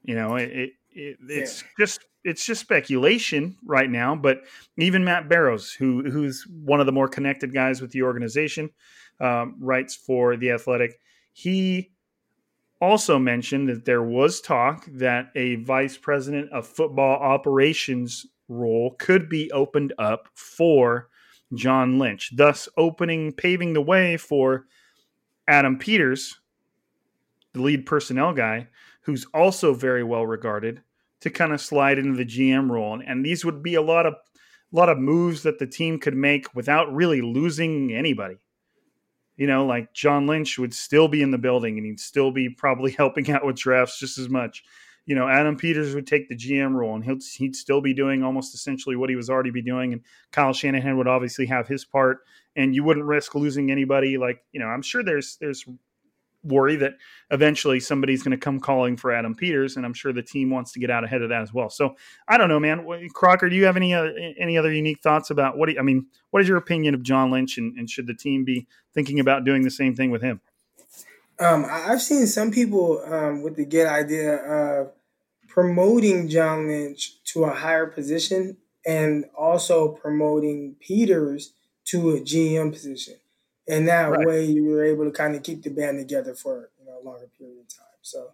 You 0.03 0.15
know, 0.15 0.37
it, 0.37 0.51
it, 0.51 0.73
it 0.91 1.17
it's 1.27 1.63
yeah. 1.63 1.67
just 1.85 2.05
it's 2.25 2.45
just 2.45 2.61
speculation 2.61 3.55
right 3.63 3.89
now. 3.89 4.15
But 4.15 4.41
even 4.77 5.05
Matt 5.05 5.29
Barrows, 5.29 5.71
who 5.71 6.09
who's 6.09 6.45
one 6.63 6.79
of 6.79 6.85
the 6.85 6.91
more 6.91 7.07
connected 7.07 7.53
guys 7.53 7.81
with 7.81 7.91
the 7.91 8.01
organization, 8.01 8.71
um, 9.19 9.55
writes 9.59 9.95
for 9.95 10.35
the 10.35 10.51
Athletic. 10.51 10.99
He 11.31 11.91
also 12.81 13.17
mentioned 13.17 13.69
that 13.69 13.85
there 13.85 14.03
was 14.03 14.41
talk 14.41 14.85
that 14.87 15.31
a 15.35 15.55
vice 15.55 15.97
president 15.97 16.51
of 16.51 16.67
football 16.67 17.17
operations 17.17 18.25
role 18.47 18.95
could 18.99 19.29
be 19.29 19.51
opened 19.51 19.93
up 19.97 20.27
for 20.33 21.09
John 21.53 21.99
Lynch, 21.99 22.35
thus 22.35 22.67
opening, 22.77 23.31
paving 23.31 23.73
the 23.73 23.81
way 23.81 24.17
for 24.17 24.65
Adam 25.47 25.77
Peters, 25.77 26.39
the 27.53 27.61
lead 27.61 27.85
personnel 27.85 28.33
guy, 28.33 28.67
who's 29.01 29.25
also 29.33 29.73
very 29.73 30.03
well 30.03 30.25
regarded, 30.25 30.81
to 31.21 31.29
kind 31.29 31.53
of 31.53 31.61
slide 31.61 31.97
into 31.97 32.17
the 32.17 32.25
GM 32.25 32.69
role. 32.69 33.01
And 33.05 33.25
these 33.25 33.43
would 33.45 33.63
be 33.63 33.75
a 33.75 33.81
lot 33.81 34.05
of 34.05 34.13
a 34.13 34.75
lot 34.75 34.89
of 34.89 34.97
moves 34.97 35.43
that 35.43 35.59
the 35.59 35.67
team 35.67 35.99
could 35.99 36.15
make 36.15 36.53
without 36.55 36.93
really 36.93 37.21
losing 37.21 37.93
anybody 37.93 38.37
you 39.37 39.47
know, 39.47 39.65
like 39.65 39.93
John 39.93 40.27
Lynch 40.27 40.57
would 40.57 40.73
still 40.73 41.07
be 41.07 41.21
in 41.21 41.31
the 41.31 41.37
building 41.37 41.77
and 41.77 41.85
he'd 41.85 41.99
still 41.99 42.31
be 42.31 42.49
probably 42.49 42.91
helping 42.97 43.29
out 43.31 43.45
with 43.45 43.57
drafts 43.57 43.99
just 43.99 44.17
as 44.17 44.29
much. 44.29 44.63
You 45.05 45.13
know, 45.13 45.27
Adam 45.27 45.55
Peters 45.55 45.93
would 45.93 46.07
take 46.07 46.29
the 46.29 46.35
GM 46.35 46.73
role 46.73 46.95
and 46.95 47.03
he'd, 47.03 47.21
he'd 47.37 47.55
still 47.55 47.79
be 47.79 47.93
doing 47.93 48.23
almost 48.23 48.55
essentially 48.55 48.95
what 48.95 49.09
he 49.09 49.15
was 49.15 49.29
already 49.29 49.51
be 49.51 49.61
doing. 49.61 49.93
And 49.93 50.01
Kyle 50.31 50.53
Shanahan 50.53 50.97
would 50.97 51.07
obviously 51.07 51.45
have 51.45 51.67
his 51.67 51.85
part 51.85 52.19
and 52.55 52.73
you 52.73 52.83
wouldn't 52.83 53.05
risk 53.05 53.35
losing 53.35 53.69
anybody. 53.69 54.17
Like, 54.17 54.43
you 54.51 54.59
know, 54.59 54.65
I'm 54.65 54.81
sure 54.81 55.03
there's, 55.03 55.37
there's 55.39 55.63
worry 56.45 56.75
that 56.77 56.93
eventually 57.31 57.79
somebody's 57.79 58.23
going 58.23 58.31
to 58.31 58.37
come 58.37 58.59
calling 58.59 58.95
for 58.95 59.11
Adam 59.11 59.35
Peters, 59.35 59.75
and 59.75 59.85
I'm 59.85 59.93
sure 59.93 60.13
the 60.13 60.21
team 60.21 60.49
wants 60.49 60.71
to 60.73 60.79
get 60.79 60.89
out 60.89 61.03
ahead 61.03 61.21
of 61.21 61.29
that 61.29 61.41
as 61.41 61.53
well. 61.53 61.69
So 61.69 61.95
I 62.27 62.37
don't 62.37 62.49
know, 62.49 62.59
man. 62.59 62.85
Crocker, 63.13 63.49
do 63.49 63.55
you 63.55 63.65
have 63.65 63.75
any 63.75 63.93
uh, 63.93 64.11
any 64.37 64.57
other 64.57 64.71
unique 64.71 65.01
thoughts 65.01 65.29
about 65.29 65.57
what? 65.57 65.69
You, 65.69 65.79
I 65.79 65.81
mean, 65.81 66.05
what 66.31 66.41
is 66.41 66.47
your 66.47 66.57
opinion 66.57 66.93
of 66.93 67.03
John 67.03 67.31
Lynch, 67.31 67.57
and, 67.57 67.77
and, 67.77 67.89
should 67.89 68.07
the 68.07 68.13
team 68.13 68.45
be 68.45 68.67
thinking 68.93 69.19
about 69.19 69.43
doing 69.43 69.63
the 69.63 69.71
same 69.71 69.95
thing 69.95 70.11
with 70.11 70.21
him? 70.21 70.41
Um, 71.39 71.65
I've 71.69 72.01
seen 72.01 72.27
some 72.27 72.51
people 72.51 73.01
um, 73.05 73.41
with 73.41 73.55
the 73.55 73.65
good 73.65 73.87
idea 73.87 74.35
of 74.35 74.91
promoting 75.47 76.29
John 76.29 76.67
Lynch 76.67 77.23
to 77.25 77.45
a 77.45 77.53
higher 77.53 77.87
position 77.87 78.57
and 78.85 79.25
also 79.37 79.89
promoting 79.89 80.75
Peters 80.79 81.53
to 81.85 82.11
a 82.11 82.21
GM 82.21 82.71
position 82.71 83.15
and 83.67 83.87
that 83.87 84.11
right. 84.11 84.27
way 84.27 84.45
you 84.45 84.65
were 84.65 84.83
able 84.83 85.05
to 85.05 85.11
kind 85.11 85.35
of 85.35 85.43
keep 85.43 85.63
the 85.63 85.69
band 85.69 85.97
together 85.97 86.33
for 86.35 86.69
you 86.79 86.85
know 86.85 86.99
a 87.01 87.03
longer 87.03 87.29
period 87.37 87.59
of 87.59 87.67
time. 87.67 87.85
So 88.01 88.31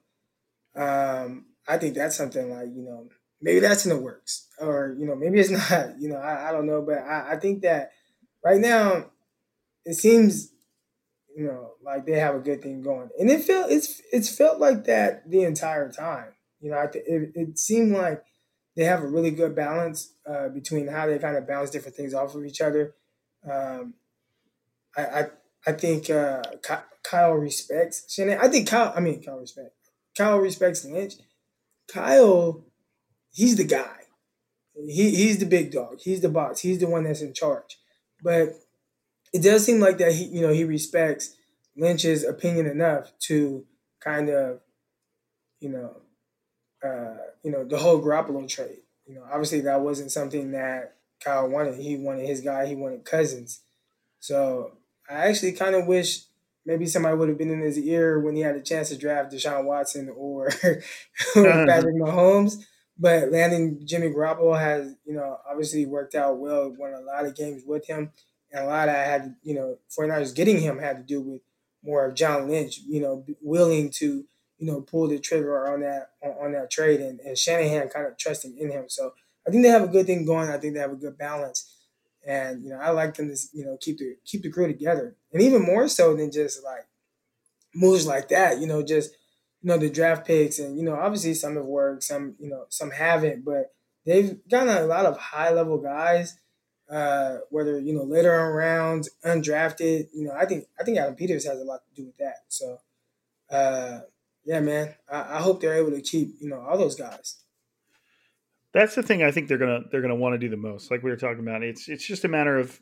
um, 0.76 1.46
I 1.67 1.78
think 1.78 1.96
that's 1.96 2.15
something 2.15 2.50
like 2.50 2.70
you 2.74 2.84
know 2.84 3.10
maybe 3.41 3.60
that's 3.60 3.86
in 3.86 3.96
the 3.96 4.02
works, 4.02 4.48
or 4.60 4.96
you 4.98 5.06
know 5.06 5.15
maybe 5.15 5.39
it's 5.39 5.50
not. 5.72 6.00
You 6.00 6.10
know 6.10 6.17
I, 6.17 6.50
I 6.50 6.52
don't 6.52 6.67
know, 6.67 6.82
but 6.82 7.00
I, 7.00 7.34
I 7.34 7.36
think 7.38 7.62
that 7.62 7.91
right 8.44 8.60
now 8.60 9.12
it 9.86 9.96
seems 9.96 10.52
you 11.36 11.46
know 11.46 11.72
like 11.84 12.06
they 12.06 12.20
have 12.20 12.36
a 12.36 12.39
good 12.39 12.62
thing 12.62 12.82
going, 12.82 13.10
and 13.20 13.30
it 13.30 13.44
felt 13.44 13.72
it's 13.72 14.02
it's 14.12 14.36
felt 14.36 14.60
like 14.60 14.86
that 14.86 15.30
the 15.30 15.44
entire 15.44 15.91
time. 15.91 16.34
You 16.60 16.70
know, 16.72 16.78
I 16.78 16.86
th- 16.86 17.06
it, 17.08 17.32
it 17.34 17.58
seemed 17.58 17.94
like 17.94 18.24
they 18.76 18.84
have 18.84 19.02
a 19.02 19.08
really 19.08 19.32
good 19.32 19.56
balance 19.56 20.13
uh, 20.30 20.50
between 20.50 20.88
how 20.88 21.08
they 21.08 21.17
kind 21.17 21.36
of 21.36 21.48
bounce 21.48 21.72
different 21.72 21.98
things 21.98 22.13
off 22.13 22.36
of 22.36 22.46
each 22.46 22.62
other. 22.62 22.94
Um, 23.50 23.96
I 24.98 25.02
I, 25.02 25.26
I 25.68 25.72
think 25.74 26.10
uh, 26.10 26.42
Kyle 27.04 27.34
respects 27.34 28.12
Shannon. 28.12 28.40
I 28.42 28.48
think 28.48 28.68
Kyle. 28.68 28.94
I 28.96 29.00
mean, 29.00 29.22
Kyle 29.24 29.40
respect. 29.40 29.70
Kyle 30.18 30.40
respects 30.40 30.86
Lynch. 30.86 31.14
Kyle, 31.92 32.64
he's 33.32 33.56
the 33.56 33.64
guy. 33.64 33.98
He 34.76 35.16
he's 35.16 35.40
the 35.40 35.46
big 35.46 35.72
dog. 35.72 36.00
He's 36.02 36.22
the 36.22 36.30
boss. 36.30 36.62
He's 36.62 36.80
the 36.80 36.88
one 36.88 37.04
that's 37.04 37.22
in 37.22 37.34
charge. 37.34 37.78
But 38.24 38.50
it 39.34 39.44
does 39.44 39.66
seem 39.66 39.80
like 39.80 39.98
that 39.98 40.14
he 40.14 40.26
you 40.26 40.42
know 40.42 40.54
he 40.54 40.64
respects 40.64 41.36
Lynch's 41.76 42.24
opinion 42.24 42.66
enough 42.66 43.12
to 43.28 43.66
kind 44.00 44.30
of 44.30 44.60
you 45.60 45.70
know 45.70 46.02
uh, 46.84 47.18
you 47.44 47.52
know 47.52 47.64
the 47.64 47.78
whole 47.78 48.02
Garoppolo 48.02 48.48
trade. 48.48 48.80
You 49.06 49.16
know, 49.16 49.24
obviously 49.30 49.62
that 49.62 49.82
wasn't 49.82 50.12
something 50.12 50.52
that 50.52 50.96
Kyle 51.24 51.50
wanted. 51.50 51.76
He 51.76 51.98
wanted 51.98 52.28
his 52.28 52.42
guy. 52.42 52.66
He 52.66 52.76
wanted 52.76 53.06
Cousins. 53.06 53.62
So 54.20 54.78
I 55.12 55.28
actually 55.28 55.54
kind 55.54 55.76
of 55.76 55.88
wish 55.88 56.24
maybe 56.65 56.86
somebody 56.86 57.17
would 57.17 57.30
have 57.30 57.38
been 57.38 57.52
in 57.52 57.62
his 57.62 57.78
ear 57.78 58.19
when 58.19 58.36
he 58.36 58.41
had 58.41 58.56
a 58.56 58.62
chance 58.62 58.89
to 58.89 58.97
draft 58.97 59.34
Deshaun 59.34 59.65
Watson 59.65 60.10
or, 60.15 60.50
Patrick 61.34 61.95
Mahomes. 61.95 62.63
But 62.97 63.32
landing 63.32 63.82
Jimmy 63.86 64.10
Garoppolo 64.10 64.60
has, 64.60 64.95
you 65.06 65.13
know, 65.13 65.38
obviously 65.50 65.86
worked 65.86 66.13
out 66.13 66.38
well. 66.38 66.74
Won 66.78 66.93
a 66.93 67.02
lot 67.02 67.26
of 67.26 67.36
games 67.36 67.63
with 67.65 67.88
him. 67.88 68.12
And 68.52 68.63
a 68.63 68.67
lot 68.67 68.89
of 68.89 68.93
that 68.93 69.08
had, 69.08 69.36
you 69.41 69.56
know, 69.56 69.78
49ers 69.97 70.36
getting 70.36 70.60
him 70.60 70.78
had 70.78 70.97
to 70.97 71.04
do 71.04 71.21
with 71.21 71.41
more 71.84 72.06
of 72.06 72.15
John 72.15 72.47
Lynch, 72.47 72.80
you 72.86 73.02
know, 73.02 73.26
willing 73.41 73.89
to, 73.91 74.26
you 74.60 74.67
know, 74.67 74.82
pull 74.82 75.08
the 75.08 75.17
trigger 75.17 75.67
on 75.67 75.82
that 75.82 76.12
on, 76.21 76.32
on 76.45 76.52
that 76.52 76.69
trade 76.69 77.00
and, 77.00 77.19
and 77.21 77.38
Shanahan 77.38 77.89
kind 77.89 78.06
of 78.06 78.17
trusting 78.17 78.58
in 78.58 78.69
him. 78.69 78.86
So 78.88 79.13
I 79.47 79.52
think 79.52 79.63
they 79.63 79.69
have 79.69 79.84
a 79.84 79.88
good 79.88 80.06
thing 80.06 80.26
going. 80.26 80.50
I 80.50 80.58
think 80.58 80.76
they 80.76 80.80
have 80.80 80.91
a 80.91 80.95
good 80.95 81.17
balance. 81.17 81.74
And 82.26 82.64
you 82.64 82.70
know, 82.70 82.80
I 82.80 82.92
like 82.92 83.16
them 83.16 83.30
to 83.30 83.38
you 83.54 83.66
know 83.66 83.78
keep 83.80 83.98
the 83.98 84.16
keep 84.26 84.44
the 84.44 84.52
crew 84.52 84.68
together, 84.68 85.16
and 85.34 85.42
even 85.42 85.64
more 85.64 85.88
so 85.88 86.16
than 86.16 86.32
just 86.32 86.64
like 86.64 86.86
moves 87.74 88.06
like 88.06 88.30
that. 88.30 88.60
You 88.60 88.68
know, 88.68 88.84
just 88.84 89.12
you 89.62 89.70
know 89.70 89.78
the 89.78 89.90
draft 89.90 90.26
picks, 90.26 90.60
and 90.60 90.78
you 90.78 90.84
know, 90.84 90.96
obviously 90.96 91.34
some 91.34 91.56
have 91.56 91.66
worked, 91.66 92.04
some 92.04 92.36
you 92.40 92.50
know, 92.50 92.66
some 92.70 92.92
haven't, 92.92 93.44
but 93.44 93.74
they've 94.06 94.38
gotten 94.50 94.70
a 94.70 94.86
lot 94.86 95.06
of 95.06 95.18
high 95.18 95.52
level 95.52 95.78
guys. 95.78 96.38
Uh, 96.90 97.38
whether 97.50 97.80
you 97.80 97.94
know 97.94 98.04
later 98.04 98.36
on 98.36 98.54
rounds, 98.54 99.10
undrafted, 99.26 100.10
you 100.14 100.26
know, 100.26 100.34
I 100.38 100.46
think 100.46 100.66
I 100.80 100.84
think 100.84 100.98
Adam 100.98 101.16
Peters 101.16 101.46
has 101.46 101.60
a 101.60 101.64
lot 101.64 101.80
to 101.86 102.02
do 102.02 102.06
with 102.08 102.18
that. 102.18 102.44
So, 102.50 102.82
uh, 103.50 104.02
yeah, 104.44 104.60
man, 104.60 104.96
I, 105.10 105.38
I 105.38 105.42
hope 105.42 105.62
they're 105.62 105.78
able 105.78 105.92
to 105.92 106.02
keep 106.02 106.36
you 106.40 106.50
know 106.50 106.60
all 106.60 106.78
those 106.78 106.96
guys. 106.96 107.38
That's 108.74 108.96
the 108.96 109.04
thing 109.04 109.24
I 109.24 109.32
think 109.32 109.48
they're 109.48 109.58
gonna 109.58 109.82
they're 109.92 110.02
gonna 110.02 110.16
want 110.16 110.34
to 110.34 110.40
do 110.40 110.50
the 110.50 110.58
most. 110.58 110.92
Like 110.92 111.04
we 111.04 111.10
were 111.12 111.18
talking 111.18 111.42
about, 111.42 111.64
it's 111.64 111.90
it's 111.90 112.06
just 112.06 112.26
a 112.26 112.30
matter 112.30 112.58
of 112.58 112.82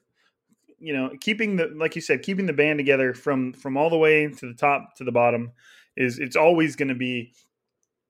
you 0.79 0.93
know 0.93 1.11
keeping 1.19 1.55
the 1.55 1.67
like 1.75 1.95
you 1.95 2.01
said 2.01 2.21
keeping 2.21 2.45
the 2.45 2.53
band 2.53 2.79
together 2.79 3.13
from 3.13 3.53
from 3.53 3.75
all 3.75 3.89
the 3.89 3.97
way 3.97 4.27
to 4.27 4.47
the 4.47 4.53
top 4.53 4.95
to 4.95 5.03
the 5.03 5.11
bottom 5.11 5.51
is 5.97 6.19
it's 6.19 6.35
always 6.35 6.75
going 6.75 6.87
to 6.87 6.95
be 6.95 7.33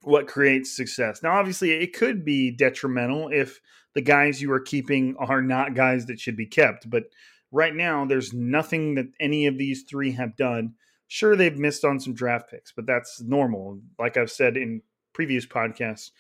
what 0.03 0.27
creates 0.27 0.75
success. 0.75 1.21
Now, 1.21 1.33
obviously, 1.37 1.71
it 1.71 1.93
could 1.93 2.23
be 2.23 2.51
detrimental 2.51 3.29
if 3.29 3.59
the 3.95 4.01
guys 4.01 4.41
you 4.41 4.51
are 4.51 4.59
keeping 4.59 5.15
are 5.17 5.41
not 5.41 5.75
guys 5.75 6.05
that 6.05 6.19
should 6.19 6.37
be 6.37 6.45
kept. 6.45 6.89
But 6.89 7.05
right 7.51 7.75
now, 7.75 8.05
there's 8.05 8.33
nothing 8.33 8.95
that 8.95 9.07
any 9.19 9.47
of 9.47 9.57
these 9.57 9.83
three 9.83 10.11
have 10.11 10.37
done. 10.37 10.75
Sure, 11.07 11.35
they've 11.35 11.57
missed 11.57 11.83
on 11.83 11.99
some 11.99 12.13
draft 12.13 12.49
picks, 12.49 12.71
but 12.71 12.85
that's 12.85 13.21
normal. 13.21 13.79
Like 13.97 14.15
I've 14.15 14.31
said 14.31 14.55
in 14.55 14.83
previous 15.13 15.45
podcasts, 15.45 16.11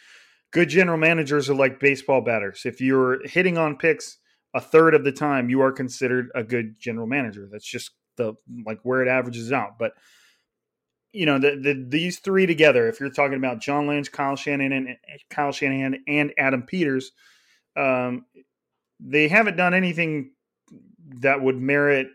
good 0.51 0.69
general 0.69 0.97
managers 0.97 1.49
are 1.49 1.55
like 1.55 1.79
baseball 1.79 2.21
batters. 2.21 2.61
If 2.65 2.81
you're 2.81 3.25
hitting 3.27 3.57
on 3.57 3.77
picks 3.77 4.17
a 4.53 4.61
third 4.61 4.95
of 4.95 5.03
the 5.03 5.11
time 5.11 5.49
you 5.49 5.61
are 5.61 5.71
considered 5.71 6.29
a 6.33 6.43
good 6.43 6.79
general 6.79 7.07
manager. 7.07 7.47
That's 7.51 7.65
just 7.65 7.91
the 8.17 8.33
like 8.65 8.79
where 8.83 9.01
it 9.01 9.07
averages 9.07 9.51
out. 9.51 9.77
But 9.77 9.93
you 11.11 11.25
know, 11.25 11.39
the, 11.39 11.59
the 11.61 11.85
these 11.87 12.19
three 12.19 12.45
together, 12.45 12.87
if 12.87 12.99
you're 12.99 13.09
talking 13.09 13.37
about 13.37 13.61
John 13.61 13.87
Lynch, 13.87 14.11
Kyle 14.11 14.35
Shanahan, 14.35 14.71
and 14.71 14.97
Kyle 15.29 15.51
Shanahan 15.51 16.03
and 16.07 16.33
Adam 16.37 16.63
Peters, 16.63 17.11
um, 17.75 18.25
they 18.99 19.27
haven't 19.27 19.57
done 19.57 19.73
anything 19.73 20.31
that 21.21 21.41
would 21.41 21.57
merit 21.57 22.07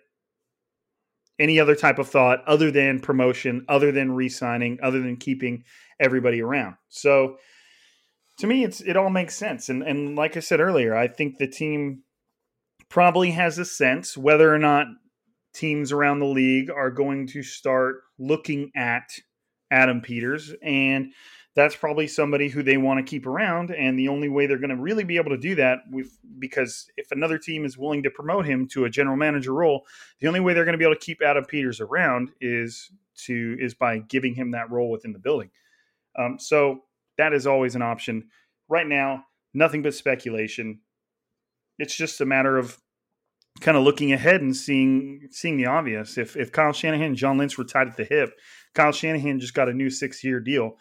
any 1.40 1.58
other 1.58 1.74
type 1.74 1.98
of 1.98 2.08
thought 2.08 2.44
other 2.46 2.70
than 2.70 3.00
promotion, 3.00 3.64
other 3.68 3.90
than 3.90 4.12
re-signing, 4.12 4.78
other 4.80 5.00
than 5.00 5.16
keeping 5.16 5.64
everybody 5.98 6.40
around. 6.40 6.76
So 6.88 7.38
to 8.38 8.46
me, 8.46 8.64
it's 8.64 8.80
it 8.80 8.96
all 8.96 9.10
makes 9.10 9.34
sense. 9.34 9.68
And 9.68 9.82
and 9.82 10.16
like 10.16 10.36
I 10.36 10.40
said 10.40 10.60
earlier, 10.60 10.94
I 10.94 11.08
think 11.08 11.38
the 11.38 11.46
team 11.46 12.02
probably 12.88 13.30
has 13.32 13.58
a 13.58 13.64
sense 13.64 14.16
whether 14.16 14.52
or 14.52 14.58
not 14.58 14.86
teams 15.52 15.92
around 15.92 16.18
the 16.18 16.26
league 16.26 16.70
are 16.70 16.90
going 16.90 17.26
to 17.28 17.42
start 17.42 18.02
looking 18.18 18.70
at 18.76 19.04
Adam 19.70 20.00
Peters. 20.00 20.52
And 20.62 21.12
that's 21.54 21.76
probably 21.76 22.08
somebody 22.08 22.48
who 22.48 22.64
they 22.64 22.76
want 22.76 22.98
to 22.98 23.08
keep 23.08 23.26
around. 23.26 23.70
And 23.70 23.96
the 23.96 24.08
only 24.08 24.28
way 24.28 24.46
they're 24.46 24.58
going 24.58 24.70
to 24.70 24.76
really 24.76 25.04
be 25.04 25.16
able 25.16 25.30
to 25.30 25.36
do 25.38 25.54
that 25.54 25.78
because 26.38 26.90
if 26.96 27.12
another 27.12 27.38
team 27.38 27.64
is 27.64 27.78
willing 27.78 28.02
to 28.02 28.10
promote 28.10 28.44
him 28.44 28.66
to 28.68 28.84
a 28.84 28.90
general 28.90 29.16
manager 29.16 29.54
role 29.54 29.86
the 30.20 30.26
only 30.26 30.40
way 30.40 30.52
they're 30.52 30.64
going 30.64 30.72
to 30.72 30.78
be 30.78 30.84
able 30.84 30.94
to 30.94 31.00
keep 31.00 31.22
adam 31.22 31.44
peters 31.44 31.80
around 31.80 32.30
is 32.40 32.90
to 33.16 33.56
is 33.60 33.74
by 33.74 33.98
giving 33.98 34.34
him 34.34 34.50
that 34.50 34.70
role 34.70 34.90
within 34.90 35.12
the 35.12 35.18
building. 35.18 35.50
Um, 36.18 36.38
so 36.38 36.82
that 37.18 37.32
is 37.32 37.46
always 37.46 37.74
an 37.74 37.82
option 37.82 38.28
right 38.68 38.86
now 38.86 39.24
nothing 39.52 39.82
but 39.82 39.94
speculation 39.94 40.80
it's 41.78 41.96
just 41.96 42.20
a 42.20 42.26
matter 42.26 42.56
of 42.56 42.78
kind 43.60 43.76
of 43.76 43.84
looking 43.84 44.12
ahead 44.12 44.40
and 44.40 44.56
seeing 44.56 45.28
seeing 45.30 45.56
the 45.56 45.66
obvious 45.66 46.18
if 46.18 46.36
if 46.36 46.50
kyle 46.52 46.72
shanahan 46.72 47.08
and 47.08 47.16
john 47.16 47.38
lynch 47.38 47.56
were 47.56 47.64
tied 47.64 47.88
at 47.88 47.96
the 47.96 48.04
hip 48.04 48.30
kyle 48.74 48.92
shanahan 48.92 49.38
just 49.38 49.54
got 49.54 49.68
a 49.68 49.72
new 49.72 49.90
six 49.90 50.24
year 50.24 50.40
deal 50.40 50.76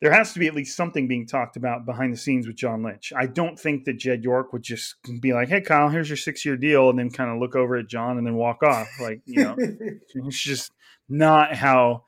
there 0.00 0.12
has 0.12 0.32
to 0.32 0.38
be 0.38 0.46
at 0.46 0.54
least 0.54 0.76
something 0.76 1.08
being 1.08 1.26
talked 1.26 1.56
about 1.56 1.84
behind 1.84 2.12
the 2.12 2.16
scenes 2.16 2.46
with 2.46 2.56
John 2.56 2.82
Lynch. 2.82 3.12
I 3.16 3.26
don't 3.26 3.58
think 3.58 3.84
that 3.84 3.98
Jed 3.98 4.22
York 4.22 4.52
would 4.52 4.62
just 4.62 4.94
be 5.20 5.32
like, 5.32 5.48
"Hey, 5.48 5.60
Kyle, 5.60 5.88
here's 5.88 6.08
your 6.08 6.16
six 6.16 6.44
year 6.44 6.56
deal," 6.56 6.88
and 6.88 6.98
then 6.98 7.10
kind 7.10 7.30
of 7.30 7.38
look 7.38 7.56
over 7.56 7.76
at 7.76 7.88
John 7.88 8.16
and 8.16 8.26
then 8.26 8.36
walk 8.36 8.62
off. 8.62 8.88
Like, 9.00 9.22
you 9.24 9.42
know, 9.42 9.56
it's 9.58 10.40
just 10.40 10.72
not 11.08 11.54
how. 11.54 12.04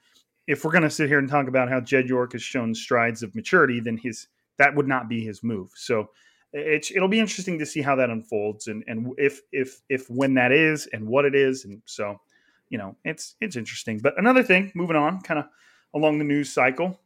If 0.51 0.65
we're 0.65 0.73
going 0.73 0.83
to 0.83 0.91
sit 0.91 1.09
here 1.09 1.21
and 1.21 1.29
talk 1.29 1.47
about 1.47 1.69
how 1.69 1.81
Jed 1.81 2.09
York 2.09 2.33
has 2.33 2.43
shown 2.43 2.75
strides 2.75 3.23
of 3.23 3.37
maturity, 3.37 3.79
then 3.79 3.97
his 3.97 4.27
that 4.59 4.75
would 4.75 4.89
not 4.89 5.09
be 5.09 5.25
his 5.25 5.45
move. 5.45 5.71
So 5.77 6.11
it's 6.53 6.91
it'll 6.91 7.09
be 7.09 7.21
interesting 7.21 7.61
to 7.61 7.67
see 7.67 7.83
how 7.83 7.95
that 7.97 8.11
unfolds 8.11 8.67
and 8.67 8.83
and 8.89 9.15
if 9.17 9.43
if 9.53 9.81
if 9.89 10.11
when 10.11 10.35
that 10.35 10.51
is 10.51 10.89
and 10.93 11.07
what 11.07 11.25
it 11.25 11.37
is, 11.37 11.65
and 11.65 11.81
so 11.85 12.21
you 12.69 12.79
know, 12.79 12.97
it's 13.05 13.37
it's 13.41 13.55
interesting. 13.55 14.01
But 14.01 14.19
another 14.19 14.43
thing, 14.43 14.73
moving 14.75 14.97
on, 14.97 15.21
kind 15.21 15.39
of 15.39 15.47
along 15.95 16.19
the 16.19 16.25
news 16.25 16.53
cycle 16.53 16.99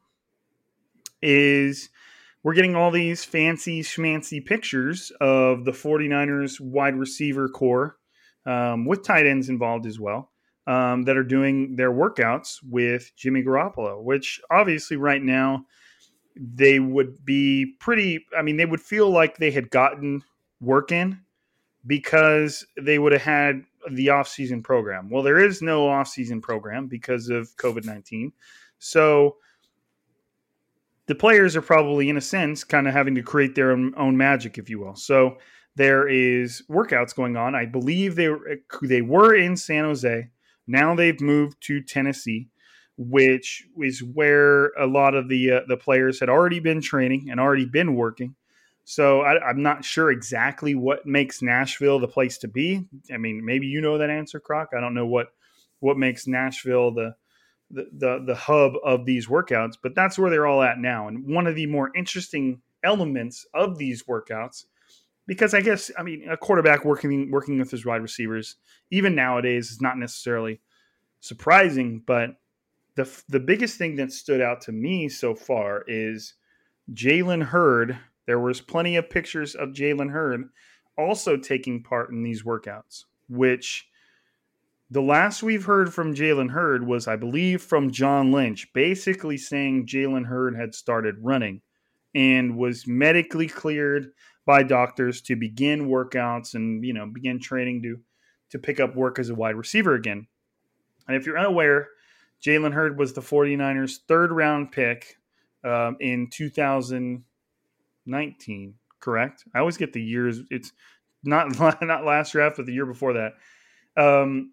is 1.20 1.90
we're 2.42 2.54
getting 2.54 2.76
all 2.76 2.90
these 2.90 3.24
fancy 3.24 3.82
schmancy 3.82 4.44
pictures 4.44 5.12
of 5.20 5.66
the 5.66 5.72
49ers 5.72 6.60
wide 6.60 6.96
receiver 6.96 7.48
corps 7.50 7.98
um, 8.46 8.86
with 8.86 9.02
tight 9.02 9.26
ends 9.26 9.50
involved 9.50 9.84
as 9.84 10.00
well 10.00 10.30
um, 10.66 11.02
that 11.04 11.16
are 11.16 11.24
doing 11.24 11.76
their 11.76 11.92
workouts 11.92 12.58
with 12.62 13.12
Jimmy 13.16 13.42
Garoppolo, 13.42 14.02
which 14.02 14.40
obviously 14.50 14.96
right 14.96 15.22
now 15.22 15.66
they 16.36 16.80
would 16.80 17.24
be 17.24 17.74
pretty, 17.80 18.26
I 18.36 18.42
mean, 18.42 18.56
they 18.56 18.66
would 18.66 18.80
feel 18.80 19.10
like 19.10 19.36
they 19.36 19.50
had 19.50 19.70
gotten 19.70 20.22
work 20.60 20.90
in 20.90 21.20
because 21.86 22.66
they 22.80 22.98
would 22.98 23.12
have 23.12 23.22
had 23.22 23.64
the 23.90 24.06
offseason 24.06 24.62
program. 24.64 25.10
Well, 25.10 25.22
there 25.22 25.38
is 25.38 25.60
no 25.60 25.86
offseason 25.86 26.40
program 26.40 26.86
because 26.86 27.28
of 27.28 27.54
COVID 27.56 27.84
19. 27.84 28.32
So, 28.78 29.36
the 31.06 31.14
players 31.14 31.54
are 31.54 31.62
probably, 31.62 32.08
in 32.08 32.16
a 32.16 32.20
sense, 32.20 32.64
kind 32.64 32.88
of 32.88 32.94
having 32.94 33.14
to 33.14 33.22
create 33.22 33.54
their 33.54 33.72
own, 33.72 33.92
own 33.96 34.16
magic, 34.16 34.56
if 34.56 34.70
you 34.70 34.80
will. 34.80 34.96
So 34.96 35.36
there 35.76 36.08
is 36.08 36.62
workouts 36.70 37.14
going 37.14 37.36
on. 37.36 37.54
I 37.54 37.66
believe 37.66 38.14
they 38.14 38.30
they 38.82 39.02
were 39.02 39.34
in 39.34 39.56
San 39.56 39.84
Jose. 39.84 40.28
Now 40.66 40.94
they've 40.94 41.20
moved 41.20 41.56
to 41.62 41.82
Tennessee, 41.82 42.48
which 42.96 43.66
is 43.80 44.02
where 44.02 44.66
a 44.78 44.86
lot 44.86 45.14
of 45.14 45.28
the 45.28 45.52
uh, 45.52 45.60
the 45.68 45.76
players 45.76 46.20
had 46.20 46.28
already 46.28 46.60
been 46.60 46.80
training 46.80 47.28
and 47.30 47.40
already 47.40 47.66
been 47.66 47.94
working. 47.94 48.34
So 48.84 49.22
I, 49.22 49.50
am 49.50 49.62
not 49.62 49.84
sure 49.84 50.10
exactly 50.10 50.74
what 50.74 51.06
makes 51.06 51.40
Nashville 51.40 51.98
the 51.98 52.08
place 52.08 52.36
to 52.38 52.48
be. 52.48 52.84
I 53.12 53.16
mean, 53.16 53.44
maybe 53.44 53.66
you 53.66 53.80
know 53.80 53.96
that 53.98 54.10
answer, 54.10 54.38
Croc. 54.38 54.70
I 54.76 54.80
don't 54.80 54.94
know 54.94 55.06
what 55.06 55.28
what 55.80 55.96
makes 55.98 56.26
Nashville 56.26 56.92
the 56.92 57.14
the, 57.70 57.88
the 57.92 58.24
the 58.26 58.34
hub 58.34 58.74
of 58.84 59.06
these 59.06 59.26
workouts, 59.26 59.74
but 59.82 59.94
that's 59.94 60.18
where 60.18 60.30
they're 60.30 60.46
all 60.46 60.62
at 60.62 60.78
now. 60.78 61.08
And 61.08 61.26
one 61.26 61.46
of 61.46 61.54
the 61.54 61.66
more 61.66 61.90
interesting 61.94 62.60
elements 62.82 63.46
of 63.54 63.78
these 63.78 64.04
workouts, 64.04 64.64
because 65.26 65.54
I 65.54 65.60
guess 65.60 65.90
I 65.98 66.02
mean 66.02 66.28
a 66.28 66.36
quarterback 66.36 66.84
working 66.84 67.30
working 67.30 67.58
with 67.58 67.70
his 67.70 67.84
wide 67.84 68.02
receivers, 68.02 68.56
even 68.90 69.14
nowadays, 69.14 69.70
is 69.70 69.80
not 69.80 69.98
necessarily 69.98 70.60
surprising. 71.20 72.02
But 72.06 72.36
the 72.96 73.10
the 73.28 73.40
biggest 73.40 73.78
thing 73.78 73.96
that 73.96 74.12
stood 74.12 74.40
out 74.40 74.60
to 74.62 74.72
me 74.72 75.08
so 75.08 75.34
far 75.34 75.84
is 75.86 76.34
Jalen 76.92 77.44
Hurd. 77.44 77.98
There 78.26 78.40
was 78.40 78.60
plenty 78.60 78.96
of 78.96 79.10
pictures 79.10 79.54
of 79.54 79.70
Jalen 79.70 80.10
Hurd 80.10 80.48
also 80.96 81.36
taking 81.36 81.82
part 81.82 82.10
in 82.10 82.22
these 82.22 82.42
workouts, 82.42 83.04
which 83.28 83.88
the 84.90 85.02
last 85.02 85.42
we've 85.42 85.64
heard 85.64 85.92
from 85.92 86.14
Jalen 86.14 86.50
Hurd 86.50 86.86
was, 86.86 87.08
I 87.08 87.16
believe, 87.16 87.62
from 87.62 87.90
John 87.90 88.30
Lynch, 88.30 88.72
basically 88.72 89.36
saying 89.36 89.86
Jalen 89.86 90.26
Hurd 90.26 90.56
had 90.56 90.74
started 90.74 91.16
running 91.20 91.62
and 92.14 92.56
was 92.56 92.86
medically 92.86 93.48
cleared 93.48 94.12
by 94.46 94.62
doctors 94.62 95.20
to 95.22 95.36
begin 95.36 95.88
workouts 95.88 96.54
and 96.54 96.84
you 96.84 96.92
know 96.92 97.06
begin 97.06 97.40
training 97.40 97.82
to 97.82 97.98
to 98.50 98.58
pick 98.58 98.80
up 98.80 98.94
work 98.94 99.18
as 99.18 99.30
a 99.30 99.34
wide 99.34 99.56
receiver 99.56 99.94
again. 99.94 100.26
And 101.08 101.16
if 101.16 101.24
you're 101.26 101.38
unaware, 101.38 101.88
Jalen 102.44 102.72
Hurd 102.72 102.98
was 102.98 103.12
the 103.12 103.20
49ers' 103.20 103.98
third 104.06 104.32
round 104.32 104.72
pick 104.72 105.18
um, 105.64 105.96
in 106.00 106.28
2019. 106.30 108.74
Correct? 109.00 109.44
I 109.54 109.58
always 109.58 109.76
get 109.76 109.92
the 109.92 110.02
years. 110.02 110.40
It's 110.50 110.72
not 111.24 111.58
not 111.82 112.04
last 112.04 112.32
draft, 112.32 112.56
but 112.56 112.66
the 112.66 112.72
year 112.72 112.86
before 112.86 113.14
that. 113.14 113.32
Um, 113.96 114.52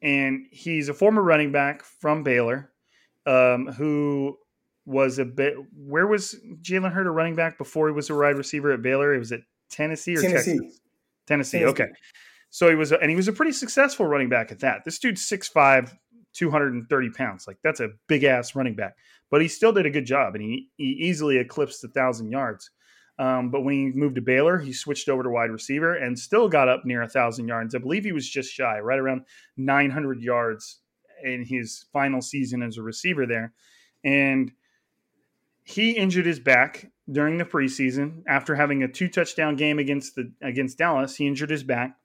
and 0.00 0.46
he's 0.50 0.88
a 0.88 0.94
former 0.94 1.22
running 1.22 1.52
back 1.52 1.84
from 1.84 2.22
Baylor, 2.22 2.70
um, 3.26 3.66
who 3.68 4.38
was 4.84 5.18
a 5.18 5.24
bit. 5.24 5.54
Where 5.76 6.06
was 6.06 6.36
Jalen 6.60 6.92
Hurd 6.92 7.06
a 7.06 7.10
running 7.10 7.36
back 7.36 7.58
before 7.58 7.88
he 7.88 7.94
was 7.94 8.10
a 8.10 8.14
wide 8.14 8.36
receiver 8.36 8.72
at 8.72 8.82
Baylor? 8.82 9.14
It 9.14 9.18
was 9.18 9.32
at 9.32 9.40
Tennessee 9.70 10.16
or 10.16 10.22
Tennessee. 10.22 10.58
Texas? 10.58 10.80
Tennessee. 11.26 11.58
Tennessee. 11.58 11.64
Okay. 11.84 11.92
So 12.50 12.68
he 12.68 12.74
was, 12.74 12.92
a, 12.92 13.00
and 13.00 13.08
he 13.08 13.16
was 13.16 13.28
a 13.28 13.32
pretty 13.32 13.52
successful 13.52 14.06
running 14.06 14.28
back 14.28 14.52
at 14.52 14.60
that. 14.60 14.84
This 14.84 14.98
dude's 14.98 15.26
6'5", 15.26 15.96
230 16.34 17.10
pounds. 17.10 17.46
Like 17.46 17.56
that's 17.62 17.80
a 17.80 17.90
big 18.08 18.24
ass 18.24 18.54
running 18.54 18.74
back, 18.74 18.96
but 19.30 19.40
he 19.40 19.48
still 19.48 19.72
did 19.72 19.86
a 19.86 19.90
good 19.90 20.04
job, 20.04 20.34
and 20.34 20.44
he, 20.44 20.68
he 20.76 20.84
easily 20.84 21.38
eclipsed 21.38 21.82
a 21.84 21.88
thousand 21.88 22.30
yards. 22.30 22.70
Um, 23.18 23.50
but 23.50 23.60
when 23.60 23.74
he 23.74 23.98
moved 23.98 24.16
to 24.16 24.22
Baylor, 24.22 24.58
he 24.58 24.72
switched 24.72 25.08
over 25.08 25.22
to 25.22 25.30
wide 25.30 25.50
receiver 25.50 25.94
and 25.94 26.18
still 26.18 26.48
got 26.48 26.68
up 26.68 26.84
near 26.84 27.02
a 27.02 27.08
thousand 27.08 27.46
yards. 27.46 27.74
I 27.74 27.78
believe 27.78 28.04
he 28.04 28.12
was 28.12 28.28
just 28.28 28.52
shy, 28.52 28.80
right 28.80 28.98
around 28.98 29.22
900 29.56 30.20
yards 30.20 30.80
in 31.22 31.44
his 31.44 31.86
final 31.92 32.20
season 32.20 32.62
as 32.62 32.78
a 32.78 32.82
receiver 32.82 33.26
there. 33.26 33.52
And 34.04 34.50
he 35.64 35.92
injured 35.92 36.26
his 36.26 36.40
back 36.40 36.90
during 37.10 37.38
the 37.38 37.44
preseason 37.44 38.22
after 38.26 38.54
having 38.54 38.82
a 38.82 38.88
two 38.88 39.08
touchdown 39.08 39.56
game 39.56 39.78
against 39.78 40.14
the 40.14 40.32
against 40.40 40.78
Dallas. 40.78 41.16
He 41.16 41.26
injured 41.26 41.50
his 41.50 41.62
back, 41.62 41.96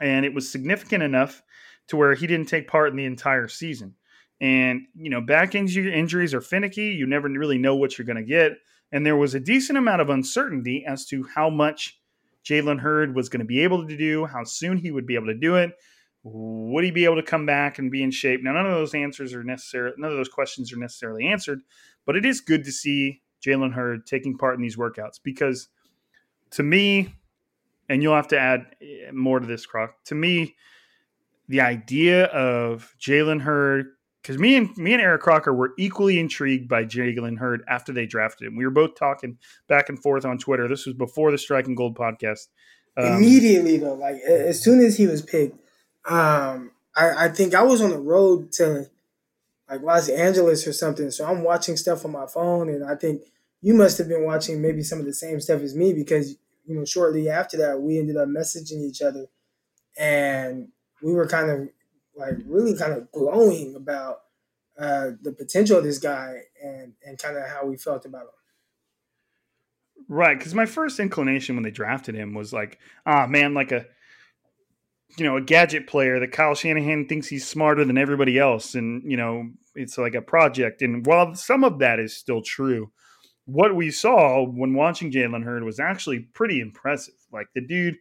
and 0.00 0.24
it 0.24 0.34
was 0.34 0.50
significant 0.50 1.02
enough 1.02 1.42
to 1.88 1.96
where 1.96 2.14
he 2.14 2.26
didn't 2.26 2.48
take 2.48 2.68
part 2.68 2.90
in 2.90 2.96
the 2.96 3.04
entire 3.04 3.48
season. 3.48 3.94
And 4.40 4.82
you 4.94 5.10
know, 5.10 5.20
back 5.20 5.54
injury, 5.54 5.92
injuries 5.92 6.34
are 6.34 6.40
finicky. 6.40 6.90
You 6.90 7.06
never 7.06 7.28
really 7.28 7.58
know 7.58 7.76
what 7.76 7.96
you're 7.96 8.06
going 8.06 8.16
to 8.16 8.22
get 8.22 8.58
and 8.92 9.06
there 9.06 9.16
was 9.16 9.34
a 9.34 9.40
decent 9.40 9.78
amount 9.78 10.02
of 10.02 10.10
uncertainty 10.10 10.84
as 10.86 11.06
to 11.06 11.26
how 11.34 11.48
much 11.48 11.98
Jalen 12.44 12.80
Hurd 12.80 13.14
was 13.14 13.30
going 13.30 13.40
to 13.40 13.46
be 13.46 13.60
able 13.60 13.88
to 13.88 13.96
do, 13.96 14.26
how 14.26 14.44
soon 14.44 14.76
he 14.76 14.90
would 14.90 15.06
be 15.06 15.14
able 15.14 15.28
to 15.28 15.34
do 15.34 15.56
it. 15.56 15.72
Would 16.24 16.84
he 16.84 16.90
be 16.90 17.04
able 17.04 17.16
to 17.16 17.22
come 17.22 17.46
back 17.46 17.78
and 17.78 17.90
be 17.90 18.02
in 18.02 18.10
shape? 18.10 18.42
Now, 18.42 18.52
none 18.52 18.66
of 18.66 18.72
those 18.72 18.94
answers 18.94 19.34
are 19.34 19.42
necessary. 19.42 19.92
None 19.98 20.10
of 20.10 20.16
those 20.16 20.28
questions 20.28 20.72
are 20.72 20.78
necessarily 20.78 21.26
answered, 21.26 21.62
but 22.06 22.16
it 22.16 22.24
is 22.24 22.40
good 22.40 22.64
to 22.64 22.72
see 22.72 23.22
Jalen 23.44 23.72
Hurd 23.72 24.06
taking 24.06 24.38
part 24.38 24.54
in 24.54 24.62
these 24.62 24.76
workouts 24.76 25.18
because, 25.22 25.68
to 26.52 26.62
me, 26.62 27.14
and 27.88 28.02
you'll 28.02 28.14
have 28.14 28.28
to 28.28 28.38
add 28.38 28.66
eh, 28.80 29.10
more 29.12 29.40
to 29.40 29.46
this, 29.46 29.66
Croc. 29.66 29.94
To 30.04 30.14
me, 30.14 30.54
the 31.48 31.60
idea 31.60 32.26
of 32.26 32.94
Jalen 33.00 33.40
Hurd 33.40 33.86
because 34.22 34.38
me 34.38 34.56
and 34.56 34.76
me 34.78 34.92
and 34.92 35.02
Eric 35.02 35.22
Crocker 35.22 35.52
were 35.52 35.72
equally 35.76 36.20
intrigued 36.20 36.68
by 36.68 36.84
Jalen 36.84 37.38
Hurd 37.38 37.64
after 37.68 37.92
they 37.92 38.06
drafted 38.06 38.46
him. 38.46 38.56
We 38.56 38.64
were 38.64 38.70
both 38.70 38.94
talking 38.94 39.38
back 39.68 39.88
and 39.88 40.00
forth 40.00 40.24
on 40.24 40.38
Twitter. 40.38 40.68
This 40.68 40.86
was 40.86 40.94
before 40.94 41.32
the 41.32 41.38
Striking 41.38 41.74
Gold 41.74 41.96
podcast. 41.96 42.46
Um, 42.96 43.16
Immediately 43.16 43.78
though, 43.78 43.94
like 43.94 44.16
as 44.16 44.62
soon 44.62 44.78
as 44.78 44.96
he 44.96 45.06
was 45.06 45.22
picked, 45.22 45.58
um, 46.04 46.72
I, 46.96 47.26
I 47.26 47.28
think 47.28 47.54
I 47.54 47.62
was 47.62 47.80
on 47.80 47.90
the 47.90 47.98
road 47.98 48.52
to 48.52 48.86
like 49.70 49.82
Los 49.82 50.08
Angeles 50.08 50.66
or 50.66 50.72
something. 50.72 51.10
So 51.10 51.26
I'm 51.26 51.42
watching 51.42 51.76
stuff 51.76 52.04
on 52.04 52.12
my 52.12 52.26
phone, 52.26 52.68
and 52.68 52.84
I 52.84 52.94
think 52.94 53.22
you 53.60 53.74
must 53.74 53.98
have 53.98 54.08
been 54.08 54.24
watching 54.24 54.60
maybe 54.60 54.82
some 54.82 54.98
of 54.98 55.06
the 55.06 55.14
same 55.14 55.40
stuff 55.40 55.62
as 55.62 55.74
me 55.74 55.92
because 55.92 56.36
you 56.66 56.76
know 56.76 56.84
shortly 56.84 57.28
after 57.28 57.56
that 57.58 57.80
we 57.80 57.98
ended 57.98 58.16
up 58.16 58.28
messaging 58.28 58.82
each 58.82 59.02
other, 59.02 59.26
and 59.96 60.68
we 61.02 61.12
were 61.12 61.26
kind 61.26 61.50
of 61.50 61.68
like 62.14 62.34
really 62.46 62.76
kind 62.76 62.92
of 62.92 63.10
glowing 63.12 63.74
about 63.74 64.22
uh, 64.78 65.10
the 65.22 65.32
potential 65.32 65.78
of 65.78 65.84
this 65.84 65.98
guy 65.98 66.42
and 66.62 66.92
and 67.06 67.18
kind 67.18 67.36
of 67.36 67.48
how 67.48 67.64
we 67.64 67.76
felt 67.76 68.04
about 68.04 68.22
him. 68.22 68.28
Right, 70.08 70.36
because 70.36 70.54
my 70.54 70.66
first 70.66 71.00
inclination 71.00 71.56
when 71.56 71.62
they 71.62 71.70
drafted 71.70 72.14
him 72.14 72.34
was 72.34 72.52
like, 72.52 72.78
ah, 73.06 73.26
man, 73.26 73.54
like 73.54 73.72
a 73.72 73.86
you 75.16 75.24
know 75.24 75.36
a 75.36 75.42
gadget 75.42 75.86
player 75.86 76.18
that 76.20 76.32
Kyle 76.32 76.54
Shanahan 76.54 77.06
thinks 77.06 77.26
he's 77.26 77.46
smarter 77.46 77.84
than 77.84 77.98
everybody 77.98 78.38
else, 78.38 78.74
and 78.74 79.02
you 79.04 79.16
know 79.16 79.50
it's 79.74 79.98
like 79.98 80.14
a 80.14 80.22
project. 80.22 80.82
And 80.82 81.04
while 81.06 81.34
some 81.34 81.64
of 81.64 81.78
that 81.78 81.98
is 81.98 82.16
still 82.16 82.42
true, 82.42 82.90
what 83.44 83.74
we 83.74 83.90
saw 83.90 84.44
when 84.44 84.74
watching 84.74 85.10
Jalen 85.10 85.44
Hurd 85.44 85.64
was 85.64 85.80
actually 85.80 86.20
pretty 86.34 86.60
impressive. 86.60 87.14
Like 87.32 87.48
the 87.54 87.66
dude 87.66 87.96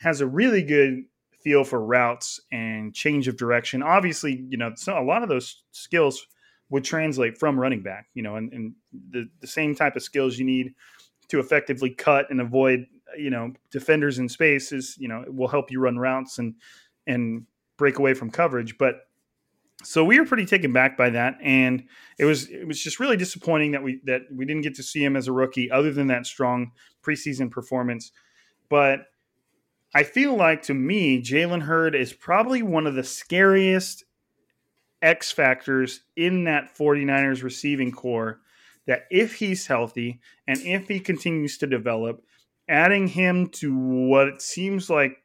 has 0.00 0.20
a 0.20 0.26
really 0.26 0.62
good 0.62 1.04
feel 1.42 1.64
for 1.64 1.84
routes 1.84 2.40
and 2.50 2.94
change 2.94 3.28
of 3.28 3.36
direction. 3.36 3.82
Obviously, 3.82 4.44
you 4.48 4.56
know, 4.56 4.72
so 4.76 4.98
a 4.98 5.04
lot 5.04 5.22
of 5.22 5.28
those 5.28 5.62
skills 5.72 6.26
would 6.70 6.84
translate 6.84 7.36
from 7.38 7.58
running 7.58 7.82
back, 7.82 8.06
you 8.14 8.22
know, 8.22 8.36
and, 8.36 8.52
and 8.52 8.74
the, 9.10 9.28
the 9.40 9.46
same 9.46 9.74
type 9.74 9.96
of 9.96 10.02
skills 10.02 10.38
you 10.38 10.44
need 10.44 10.72
to 11.28 11.38
effectively 11.38 11.90
cut 11.90 12.26
and 12.30 12.40
avoid, 12.40 12.86
you 13.18 13.30
know, 13.30 13.52
defenders 13.70 14.18
in 14.18 14.28
space 14.28 14.72
is, 14.72 14.96
you 14.98 15.08
know, 15.08 15.24
will 15.28 15.48
help 15.48 15.70
you 15.70 15.80
run 15.80 15.98
routes 15.98 16.38
and 16.38 16.54
and 17.06 17.46
break 17.76 17.98
away 17.98 18.14
from 18.14 18.30
coverage. 18.30 18.78
But 18.78 19.06
so 19.82 20.04
we 20.04 20.18
were 20.18 20.26
pretty 20.26 20.46
taken 20.46 20.72
back 20.72 20.96
by 20.96 21.10
that, 21.10 21.38
and 21.42 21.84
it 22.18 22.24
was 22.24 22.48
it 22.48 22.66
was 22.66 22.80
just 22.80 23.00
really 23.00 23.16
disappointing 23.16 23.72
that 23.72 23.82
we 23.82 24.00
that 24.04 24.22
we 24.32 24.44
didn't 24.44 24.62
get 24.62 24.76
to 24.76 24.82
see 24.82 25.04
him 25.04 25.16
as 25.16 25.28
a 25.28 25.32
rookie, 25.32 25.70
other 25.70 25.92
than 25.92 26.06
that 26.08 26.26
strong 26.26 26.72
preseason 27.02 27.50
performance. 27.50 28.12
But 28.68 29.06
I 29.94 30.04
feel 30.04 30.36
like 30.36 30.62
to 30.62 30.74
me, 30.74 31.20
Jalen 31.20 31.62
Hurd 31.62 31.94
is 31.94 32.12
probably 32.12 32.62
one 32.62 32.86
of 32.86 32.94
the 32.94 33.04
scariest 33.04 34.04
X 35.02 35.32
factors 35.32 36.00
in 36.16 36.44
that 36.44 36.76
49ers 36.76 37.42
receiving 37.42 37.92
corps. 37.92 38.40
That 38.86 39.04
if 39.10 39.34
he's 39.34 39.66
healthy 39.66 40.20
and 40.46 40.60
if 40.60 40.88
he 40.88 40.98
continues 40.98 41.58
to 41.58 41.66
develop, 41.66 42.24
adding 42.68 43.08
him 43.08 43.48
to 43.48 43.76
what 43.76 44.28
it 44.28 44.42
seems 44.42 44.88
like 44.88 45.16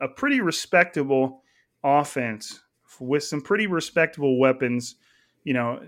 a 0.00 0.08
pretty 0.08 0.40
respectable 0.40 1.42
offense 1.84 2.60
with 3.00 3.24
some 3.24 3.40
pretty 3.40 3.66
respectable 3.66 4.38
weapons, 4.38 4.96
you 5.44 5.54
know, 5.54 5.80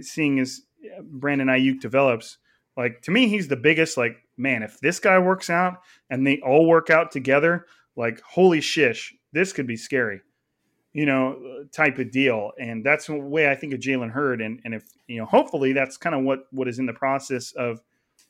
seeing 0.00 0.38
as 0.38 0.62
Brandon 1.02 1.48
Aiyuk 1.48 1.80
develops, 1.80 2.38
like 2.76 3.02
to 3.02 3.10
me, 3.10 3.28
he's 3.28 3.48
the 3.48 3.56
biggest. 3.56 3.96
Like, 3.96 4.16
man, 4.36 4.62
if 4.62 4.80
this 4.80 4.98
guy 4.98 5.18
works 5.18 5.50
out 5.50 5.78
and 6.10 6.26
they 6.26 6.40
all 6.40 6.66
work 6.66 6.90
out 6.90 7.12
together, 7.12 7.66
like 7.96 8.20
holy 8.22 8.60
shish, 8.60 9.14
this 9.32 9.52
could 9.52 9.66
be 9.66 9.76
scary, 9.76 10.20
you 10.92 11.06
know, 11.06 11.64
type 11.72 11.98
of 11.98 12.10
deal. 12.10 12.52
And 12.58 12.84
that's 12.84 13.06
the 13.06 13.16
way 13.16 13.50
I 13.50 13.54
think 13.54 13.72
of 13.74 13.80
Jalen 13.80 14.10
Hurd. 14.10 14.40
And 14.40 14.60
and 14.64 14.74
if 14.74 14.84
you 15.06 15.18
know, 15.18 15.26
hopefully, 15.26 15.72
that's 15.72 15.96
kind 15.96 16.14
of 16.14 16.22
what 16.22 16.40
what 16.50 16.68
is 16.68 16.78
in 16.78 16.86
the 16.86 16.92
process 16.92 17.52
of 17.52 17.80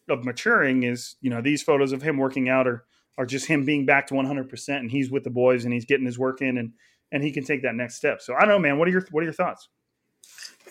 of 0.09 0.25
maturing 0.25 0.83
is 0.83 1.17
you 1.21 1.31
know 1.31 1.41
these 1.41 1.63
photos 1.63 1.93
of 1.93 2.03
him 2.03 2.19
working 2.19 2.49
out 2.49 2.67
are 2.67 2.85
are 3.17 3.27
just 3.27 3.47
him 3.47 3.65
being 3.65 3.87
back 3.87 4.07
to 4.09 4.15
100 4.15 4.49
percent 4.49 4.81
and 4.81 4.91
he's 4.91 5.11
with 5.11 5.25
the 5.25 5.31
boys 5.31 5.65
and 5.65 5.73
he's 5.73 5.85
getting 5.85 6.07
his 6.07 6.19
work 6.19 6.43
in 6.43 6.59
and 6.59 6.73
and 7.13 7.23
he 7.23 7.31
can 7.31 7.45
take 7.45 7.63
that 7.63 7.75
next 7.75 7.95
step. 7.95 8.21
So 8.21 8.35
I 8.35 8.41
don't 8.41 8.49
know, 8.49 8.59
man. 8.59 8.79
What 8.79 8.89
are 8.89 8.91
your 8.91 9.07
what 9.11 9.21
are 9.21 9.25
your 9.25 9.33
thoughts? 9.33 9.69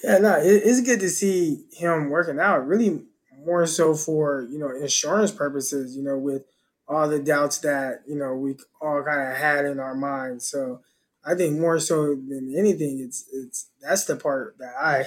Yeah, 0.03 0.17
no, 0.17 0.37
it's 0.41 0.81
good 0.81 0.99
to 0.99 1.09
see 1.09 1.65
him 1.71 2.09
working 2.09 2.39
out. 2.39 2.67
Really, 2.67 3.03
more 3.45 3.65
so 3.65 3.95
for 3.95 4.47
you 4.51 4.59
know 4.59 4.69
insurance 4.69 5.31
purposes. 5.31 5.95
You 5.95 6.03
know, 6.03 6.17
with 6.17 6.43
all 6.87 7.07
the 7.07 7.19
doubts 7.19 7.59
that 7.59 8.01
you 8.07 8.15
know 8.15 8.35
we 8.35 8.57
all 8.81 9.03
kind 9.03 9.31
of 9.31 9.37
had 9.37 9.65
in 9.65 9.79
our 9.79 9.95
minds. 9.95 10.47
So 10.47 10.81
I 11.25 11.35
think 11.35 11.57
more 11.57 11.79
so 11.79 12.15
than 12.15 12.53
anything, 12.55 12.99
it's 12.99 13.25
it's 13.31 13.69
that's 13.81 14.05
the 14.05 14.17
part 14.17 14.57
that 14.59 14.73
I, 14.77 14.99
I 14.99 15.05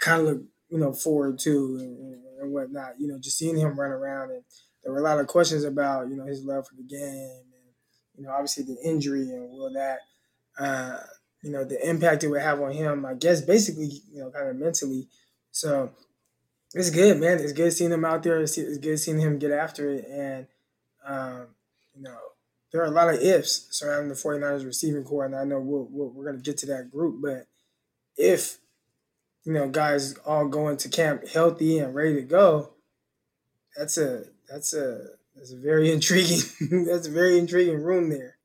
kind 0.00 0.20
of 0.20 0.26
look 0.26 0.42
you 0.68 0.78
know 0.78 0.92
forward 0.92 1.38
to 1.40 1.78
and, 1.80 2.20
whatnot. 2.48 2.94
You 2.98 3.08
know, 3.08 3.18
just 3.18 3.38
seeing 3.38 3.56
him 3.56 3.78
run 3.78 3.90
around 3.90 4.30
and 4.30 4.42
there 4.82 4.92
were 4.92 4.98
a 4.98 5.02
lot 5.02 5.20
of 5.20 5.26
questions 5.26 5.64
about 5.64 6.08
you 6.08 6.16
know 6.16 6.24
his 6.24 6.44
love 6.44 6.66
for 6.66 6.74
the 6.74 6.82
game 6.82 7.42
and 7.42 7.74
you 8.16 8.24
know 8.24 8.30
obviously 8.30 8.64
the 8.64 8.76
injury 8.84 9.22
and 9.22 9.50
will 9.50 9.72
that 9.72 9.98
uh, 10.58 10.98
you 11.42 11.50
know 11.50 11.64
the 11.64 11.88
impact 11.88 12.24
it 12.24 12.28
would 12.28 12.42
have 12.42 12.60
on 12.60 12.72
him. 12.72 13.04
I 13.04 13.14
guess 13.14 13.40
basically 13.40 13.90
you 14.12 14.22
know 14.22 14.30
kind 14.30 14.48
of 14.48 14.56
mentally. 14.56 15.08
So 15.52 15.90
it's 16.74 16.90
good, 16.90 17.18
man. 17.18 17.40
It's 17.40 17.52
good 17.52 17.72
seeing 17.72 17.90
him 17.90 18.04
out 18.04 18.22
there. 18.22 18.40
It's, 18.40 18.56
good 18.56 18.98
seeing 18.98 19.18
him 19.18 19.38
get 19.38 19.50
after 19.50 19.90
it 19.90 20.06
and 20.08 20.46
um, 21.06 21.48
you 21.94 22.02
know, 22.02 22.16
there 22.72 22.82
are 22.82 22.86
a 22.86 22.90
lot 22.90 23.12
of 23.12 23.20
ifs 23.20 23.66
surrounding 23.70 24.08
the 24.08 24.14
49ers 24.14 24.64
receiving 24.64 25.04
corps, 25.04 25.26
and 25.26 25.34
I 25.34 25.44
know 25.44 25.58
we 25.58 25.78
we 25.80 26.08
we're 26.08 26.24
going 26.24 26.36
to 26.36 26.42
get 26.42 26.58
to 26.58 26.66
that 26.66 26.90
group, 26.90 27.20
but 27.22 27.46
if, 28.16 28.58
you 29.44 29.52
know, 29.52 29.68
guys 29.68 30.16
all 30.26 30.48
going 30.48 30.76
to 30.78 30.88
camp 30.88 31.26
healthy 31.28 31.78
and 31.78 31.94
ready 31.94 32.14
to 32.14 32.22
go, 32.22 32.74
that's 33.76 33.96
a, 33.98 34.24
that's 34.48 34.74
a, 34.74 35.06
that's 35.34 35.52
a 35.52 35.56
very 35.56 35.90
intriguing, 35.92 36.84
that's 36.86 37.06
a 37.06 37.10
very 37.10 37.38
intriguing 37.38 37.82
room 37.82 38.10
there. 38.10 38.36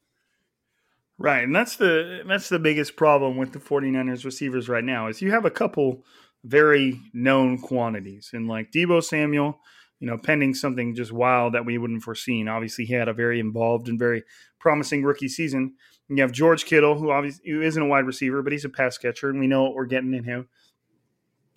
Right, 1.18 1.46
and 1.46 1.56
that's 1.56 1.78
the 1.78 2.24
that's 2.28 2.50
the 2.50 2.60
biggest 2.60 2.98
problem 2.98 3.38
with 3.38 3.54
the 3.54 3.60
49ers 3.60 4.26
receivers 4.26 4.68
right 4.68 4.84
now 4.84 5.08
is 5.08 5.22
you 5.22 5.32
have 5.32 5.46
a 5.46 5.50
couple 5.50 6.04
very 6.44 7.00
known 7.14 7.58
quantities 7.58 8.32
and 8.34 8.48
like 8.48 8.72
Deebo 8.72 9.04
Samuel– 9.04 9.60
you 10.00 10.08
know, 10.08 10.18
pending 10.18 10.54
something 10.54 10.94
just 10.94 11.12
wild 11.12 11.54
that 11.54 11.66
we 11.66 11.78
wouldn't 11.78 12.04
foreseen. 12.04 12.48
Obviously, 12.48 12.86
he 12.86 12.94
had 12.94 13.08
a 13.08 13.14
very 13.14 13.40
involved 13.40 13.88
and 13.88 13.98
very 13.98 14.24
promising 14.60 15.04
rookie 15.04 15.30
season. 15.30 15.74
And 16.10 16.18
you 16.18 16.22
have 16.22 16.32
George 16.32 16.66
Kittle, 16.66 16.98
who 16.98 17.12
obviously 17.12 17.50
who 17.50 17.62
isn't 17.62 17.82
a 17.82 17.88
wide 17.88 18.06
receiver, 18.06 18.42
but 18.42 18.52
he's 18.52 18.66
a 18.66 18.70
pass 18.70 18.98
catcher, 18.98 19.30
and 19.30 19.40
we 19.40 19.48
know 19.48 19.64
what 19.64 19.74
we're 19.74 19.86
getting 19.86 20.14
in 20.14 20.24
him. 20.24 20.50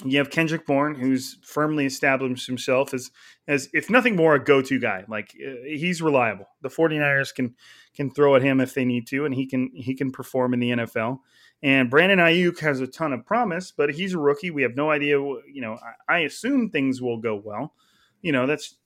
You 0.04 0.18
have 0.18 0.30
Kendrick 0.30 0.64
Bourne, 0.64 0.94
who's 0.94 1.38
firmly 1.42 1.84
established 1.84 2.46
himself 2.46 2.94
as, 2.94 3.10
as 3.48 3.68
if 3.72 3.90
nothing 3.90 4.14
more, 4.14 4.36
a 4.36 4.44
go-to 4.44 4.78
guy. 4.78 5.04
Like 5.08 5.34
uh, 5.44 5.54
he's 5.64 6.00
reliable. 6.00 6.46
The 6.62 6.68
49ers 6.68 7.34
can 7.34 7.56
can 7.96 8.10
throw 8.10 8.36
at 8.36 8.42
him 8.42 8.60
if 8.60 8.74
they 8.74 8.84
need 8.84 9.08
to, 9.08 9.24
and 9.24 9.34
he 9.34 9.46
can 9.46 9.70
he 9.74 9.94
can 9.94 10.12
perform 10.12 10.54
in 10.54 10.60
the 10.60 10.70
NFL. 10.70 11.18
And 11.64 11.90
Brandon 11.90 12.20
Aiyuk 12.20 12.60
has 12.60 12.80
a 12.80 12.86
ton 12.86 13.12
of 13.12 13.26
promise, 13.26 13.72
but 13.72 13.92
he's 13.92 14.14
a 14.14 14.18
rookie. 14.18 14.52
We 14.52 14.62
have 14.62 14.76
no 14.76 14.90
idea. 14.92 15.18
You 15.18 15.60
know, 15.60 15.78
I, 16.08 16.14
I 16.14 16.18
assume 16.20 16.70
things 16.70 17.02
will 17.02 17.18
go 17.18 17.34
well 17.34 17.74
you 18.22 18.32
know 18.32 18.46
that's 18.46 18.76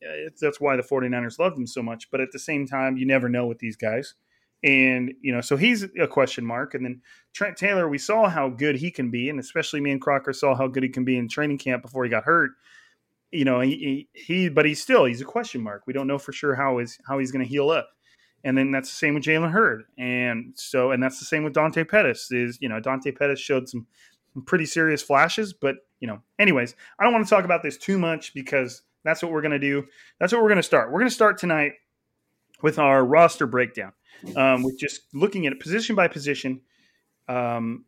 that's 0.41 0.61
why 0.61 0.77
the 0.77 0.83
49ers 0.83 1.39
love 1.39 1.57
him 1.57 1.67
so 1.67 1.83
much 1.83 2.11
but 2.11 2.21
at 2.21 2.33
the 2.33 2.39
same 2.39 2.67
time 2.67 2.97
you 2.97 3.07
never 3.07 3.29
know 3.29 3.47
with 3.47 3.59
these 3.59 3.77
guys 3.77 4.15
and 4.65 5.13
you 5.21 5.33
know 5.33 5.41
so 5.41 5.57
he's 5.57 5.85
a 6.01 6.07
question 6.07 6.45
mark. 6.45 6.75
And 6.75 6.85
then 6.85 7.01
trent 7.33 7.57
taylor 7.57 7.89
we 7.89 7.99
saw 7.99 8.29
how 8.29 8.49
good 8.49 8.77
he 8.77 8.91
can 8.91 9.11
be. 9.11 9.29
And 9.29 9.39
especially 9.41 9.81
me 9.81 9.91
and 9.91 10.01
crocker 10.01 10.33
saw 10.33 10.55
how 10.55 10.69
good 10.69 10.83
he 10.83 10.89
can 10.89 11.05
be 11.05 11.17
in 11.17 11.29
training 11.29 11.59
camp 11.59 11.83
before 11.83 12.05
he 12.05 12.11
got 12.11 12.25
hurt. 12.25 12.53
You 13.31 13.45
know 13.45 13.61
he, 13.61 14.09
he 14.13 14.49
but 14.49 14.65
he's 14.65 14.83
still 14.83 15.05
he's 15.05 15.21
a 15.21 15.27
question 15.27 15.63
mark. 15.63 15.83
We 15.87 15.93
don't 15.93 16.07
know 16.07 16.19
for 16.19 16.33
sure 16.33 16.55
how 16.55 16.79
is 16.79 16.99
how 17.07 17.19
he's 17.19 17.33
going 17.33 17.45
to 17.45 17.49
heal 17.49 17.71
up. 17.71 17.89
And 18.45 18.59
then 18.59 18.73
that's 18.73 18.91
the 18.91 18.97
same 18.97 19.15
with 19.15 19.23
jalen 19.23 19.53
hurd. 19.53 19.85
And 19.99 20.53
so 20.55 20.91
and 20.91 21.03
that's 21.03 21.19
the 21.19 21.25
same 21.25 21.45
with 21.45 21.55
dante 21.55 21.85
pettis 21.85 22.31
is 22.31 22.59
you 22.61 22.69
know 22.69 22.81
dante 22.81 23.13
pettis 23.13 23.41
showed 23.41 23.69
some 23.69 23.87
pretty 24.47 24.65
serious 24.65 25.03
flashes 25.03 25.53
but 25.53 25.77
you 26.01 26.09
know 26.09 26.19
anyways 26.39 26.75
i 26.99 27.05
don't 27.05 27.13
want 27.13 27.23
to 27.23 27.29
talk 27.29 27.45
about 27.45 27.63
this 27.63 27.77
too 27.77 27.99
much 27.99 28.33
because 28.33 28.81
that's 29.05 29.23
what 29.23 29.33
we're 29.33 29.43
going 29.43 29.53
to 29.53 29.59
do. 29.59 29.87
That's 30.19 30.33
what 30.33 30.43
we're 30.43 30.49
going 30.49 30.57
to 30.57 30.63
start. 30.63 30.91
We're 30.91 31.01
going 31.01 31.09
to 31.09 31.15
start 31.15 31.39
tonight 31.39 31.73
with 32.63 32.79
our 32.79 33.05
roster 33.05 33.47
breakdown, 33.47 33.93
um, 34.37 34.63
with 34.63 34.79
just 34.79 35.03
looking 35.13 35.47
at 35.47 35.53
it 35.53 35.61
position 35.61 35.97
by 35.97 36.09
position. 36.09 36.61
Um, 37.29 37.85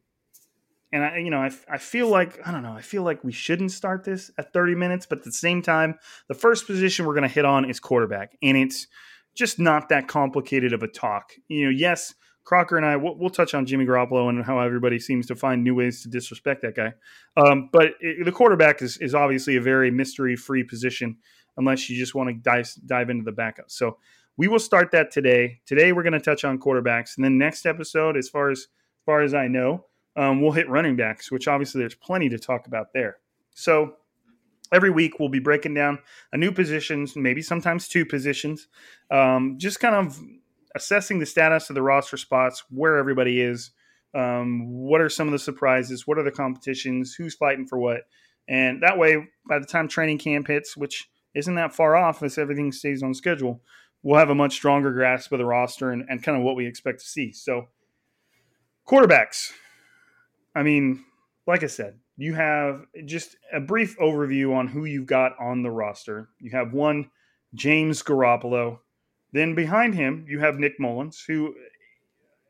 and 0.93 1.05
I, 1.05 1.19
you 1.19 1.31
know, 1.31 1.39
I, 1.39 1.51
I 1.69 1.79
feel 1.79 2.09
like 2.09 2.39
I 2.47 2.53
don't 2.53 2.63
know. 2.63 2.73
I 2.73 2.83
feel 2.83 3.03
like 3.03 3.25
we 3.25 3.33
shouldn't 3.33 3.73
start 3.73 4.05
this 4.05 4.31
at 4.39 4.53
30 4.53 4.77
minutes, 4.77 5.07
but 5.07 5.19
at 5.19 5.25
the 5.25 5.33
same 5.33 5.61
time, 5.61 5.99
the 6.29 6.35
first 6.35 6.67
position 6.67 7.05
we're 7.05 7.15
going 7.15 7.29
to 7.29 7.35
hit 7.35 7.45
on 7.45 7.69
is 7.69 7.81
quarterback, 7.81 8.37
and 8.43 8.57
it's 8.57 8.87
just 9.35 9.59
not 9.59 9.89
that 9.89 10.07
complicated 10.07 10.73
of 10.73 10.83
a 10.83 10.89
talk. 10.89 11.33
You 11.49 11.65
know, 11.65 11.71
yes, 11.71 12.15
Crocker 12.45 12.77
and 12.77 12.85
I, 12.85 12.97
we'll, 12.97 13.17
we'll, 13.17 13.31
touch 13.31 13.55
on 13.55 13.67
Jimmy 13.67 13.87
Garoppolo 13.87 14.29
and 14.29 14.45
how 14.45 14.61
everybody 14.61 15.01
seems 15.01 15.27
to 15.27 15.35
find 15.35 15.65
new 15.65 15.75
ways 15.75 16.03
to 16.03 16.09
disrespect 16.09 16.63
that 16.63 16.77
guy. 16.77 16.93
Um, 17.37 17.71
but 17.73 17.95
it, 18.01 18.25
the 18.25 18.33
quarterback 18.33 18.83
is, 18.83 18.99
is 18.99 19.15
obviously 19.15 19.57
a 19.57 19.63
very 19.63 19.91
mystery 19.91 20.37
free 20.37 20.63
position 20.63 21.17
unless 21.57 21.89
you 21.89 21.97
just 21.97 22.15
want 22.15 22.29
to 22.29 22.35
dive, 22.35 22.71
dive 22.85 23.11
into 23.11 23.25
the 23.25 23.33
backup. 23.33 23.71
So 23.71 23.97
we 24.37 24.49
will 24.49 24.59
start 24.59 24.91
that 24.93 25.11
today. 25.11 25.61
Today 25.67 25.93
we're 25.93 26.03
going 26.03 26.13
to 26.13 26.21
touch 26.21 26.45
on 26.45 26.59
quarterbacks, 26.59 27.17
and 27.17 27.25
then 27.25 27.39
next 27.39 27.67
episode, 27.67 28.17
as 28.17 28.29
far 28.29 28.51
as, 28.51 28.61
as 28.61 29.05
far 29.07 29.23
as 29.23 29.35
I 29.35 29.49
know, 29.49 29.87
um, 30.17 30.41
we'll 30.41 30.53
hit 30.53 30.69
running 30.69 30.97
backs, 30.97 31.31
which 31.31 31.49
obviously 31.49 31.81
there's 31.81 31.95
plenty 31.95 32.29
to 32.29 32.39
talk 32.39 32.67
about 32.67 32.93
there. 32.93 33.19
So 33.55 33.95
every 34.73 34.91
week 34.91 35.19
we'll 35.19 35.29
be 35.29 35.41
breaking 35.41 35.75
down 35.75 35.99
a 36.33 36.37
new 36.37 36.53
positions, 36.53 37.15
maybe 37.17 37.43
sometimes 37.43 37.89
two 37.89 38.05
positions, 38.05 38.69
um, 39.11 39.57
just 39.59 39.81
kind 39.81 39.95
of 39.95 40.21
assessing 40.75 41.21
the 41.21 41.27
status 41.27 41.71
of 41.71 41.75
the 41.75 41.83
roster 41.83 42.17
spots, 42.17 42.65
where 42.71 42.97
everybody 42.97 43.41
is, 43.41 43.71
um, 44.15 44.69
what 44.69 45.01
are 45.01 45.09
some 45.09 45.29
of 45.29 45.33
the 45.33 45.39
surprises, 45.39 46.07
what 46.07 46.19
are 46.19 46.25
the 46.25 46.31
competitions, 46.31 47.15
who's 47.15 47.35
fighting 47.35 47.67
for 47.67 47.79
what, 47.79 48.03
and 48.49 48.83
that 48.83 48.99
way, 48.99 49.29
by 49.49 49.59
the 49.59 49.65
time 49.65 49.89
training 49.89 50.19
camp 50.19 50.49
hits, 50.49 50.77
which 50.77 51.09
isn't 51.35 51.55
that 51.55 51.75
far 51.75 51.97
off 51.97 52.23
as 52.23 52.39
everything 52.39 52.71
stays 52.73 53.03
on 53.03 53.15
schedule, 53.15 53.63
we'll 54.05 54.19
have 54.19 54.31
a 54.31 54.35
much 54.35 54.53
stronger 54.53 54.93
grasp 54.93 55.33
of 55.33 55.39
the 55.39 55.45
roster 55.45 55.91
and, 55.91 56.05
and 56.09 56.23
kind 56.23 56.39
of 56.39 56.45
what 56.45 56.55
we 56.55 56.67
expect 56.67 57.01
to 57.01 57.07
see. 57.07 57.33
So, 57.33 57.69
quarterbacks. 58.87 59.51
I 60.55 60.63
mean, 60.63 61.05
like 61.49 61.65
I 61.65 61.67
said, 61.67 61.99
you 62.17 62.35
have 62.35 62.85
just 63.07 63.37
a 63.53 63.59
brief 63.59 63.99
overview 63.99 64.55
on 64.55 64.69
who 64.69 64.85
you've 64.85 65.07
got 65.07 65.33
on 65.41 65.63
the 65.63 65.71
roster. 65.71 66.29
You 66.39 66.53
have 66.53 66.73
one, 66.73 67.11
James 67.55 68.03
Garoppolo. 68.03 68.79
Then 69.33 69.57
behind 69.57 69.95
him, 69.95 70.27
you 70.29 70.39
have 70.39 70.61
Nick 70.61 70.79
Mullens, 70.79 71.25
who 71.27 71.55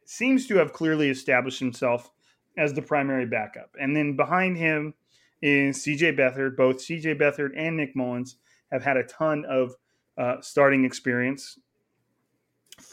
seems 0.04 0.46
to 0.48 0.56
have 0.56 0.74
clearly 0.74 1.08
established 1.08 1.60
himself 1.60 2.10
as 2.58 2.74
the 2.74 2.82
primary 2.82 3.26
backup. 3.26 3.70
And 3.80 3.96
then 3.96 4.16
behind 4.16 4.58
him 4.58 4.92
is 5.40 5.78
CJ 5.78 6.18
Beathard. 6.18 6.56
Both 6.56 6.78
CJ 6.78 7.18
Beathard 7.18 7.52
and 7.56 7.76
Nick 7.76 7.96
Mullens 7.96 8.36
have 8.70 8.82
had 8.82 8.98
a 8.98 9.04
ton 9.04 9.44
of 9.48 9.74
uh, 10.18 10.36
starting 10.40 10.84
experience 10.84 11.58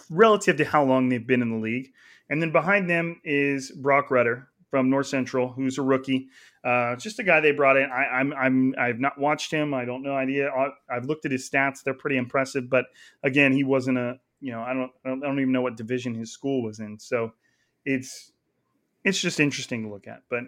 relative 0.10 0.58
to 0.58 0.66
how 0.66 0.84
long 0.84 1.10
they've 1.10 1.26
been 1.26 1.42
in 1.42 1.50
the 1.50 1.58
league. 1.58 1.92
And 2.30 2.42
then 2.42 2.52
behind 2.52 2.90
them 2.90 3.20
is 3.24 3.72
Broc 3.72 4.10
Rutter 4.12 4.48
from 4.70 4.90
North 4.90 5.08
Central, 5.08 5.50
who's 5.50 5.78
a 5.78 5.82
rookie. 5.82 6.30
Uh, 6.64 6.96
just 6.96 7.20
a 7.20 7.24
guy 7.24 7.42
they 7.42 7.52
brought 7.52 7.78
in. 7.78 7.90
I, 7.92 8.06
I'm 8.06 8.34
I'm 8.34 8.76
I've 8.80 9.00
not 9.00 9.20
watched 9.20 9.52
him. 9.52 9.74
I 9.74 9.84
don't 9.84 10.02
know 10.02 10.16
idea. 10.16 10.50
I've 10.90 11.06
looked 11.06 11.26
at 11.26 11.32
his 11.32 11.48
stats; 11.50 11.84
they're 11.84 11.94
pretty 11.94 12.18
impressive. 12.18 12.70
But 12.70 12.86
again, 13.22 13.52
he 13.52 13.64
wasn't 13.64 13.98
a 13.98 14.20
you 14.40 14.54
know 14.54 14.62
I 14.62 14.74
don't 14.74 14.92
I 15.04 15.10
don't, 15.10 15.24
I 15.24 15.28
don't 15.28 15.40
even 15.40 15.52
know 15.52 15.62
what 15.62 15.76
division 15.76 16.16
his 16.16 16.32
school 16.32 16.64
was 16.64 16.80
in. 16.80 16.98
So 17.00 17.34
it's 17.86 18.32
it's 19.04 19.20
just 19.20 19.40
interesting 19.40 19.84
to 19.84 19.90
look 19.90 20.08
at. 20.08 20.22
But 20.30 20.44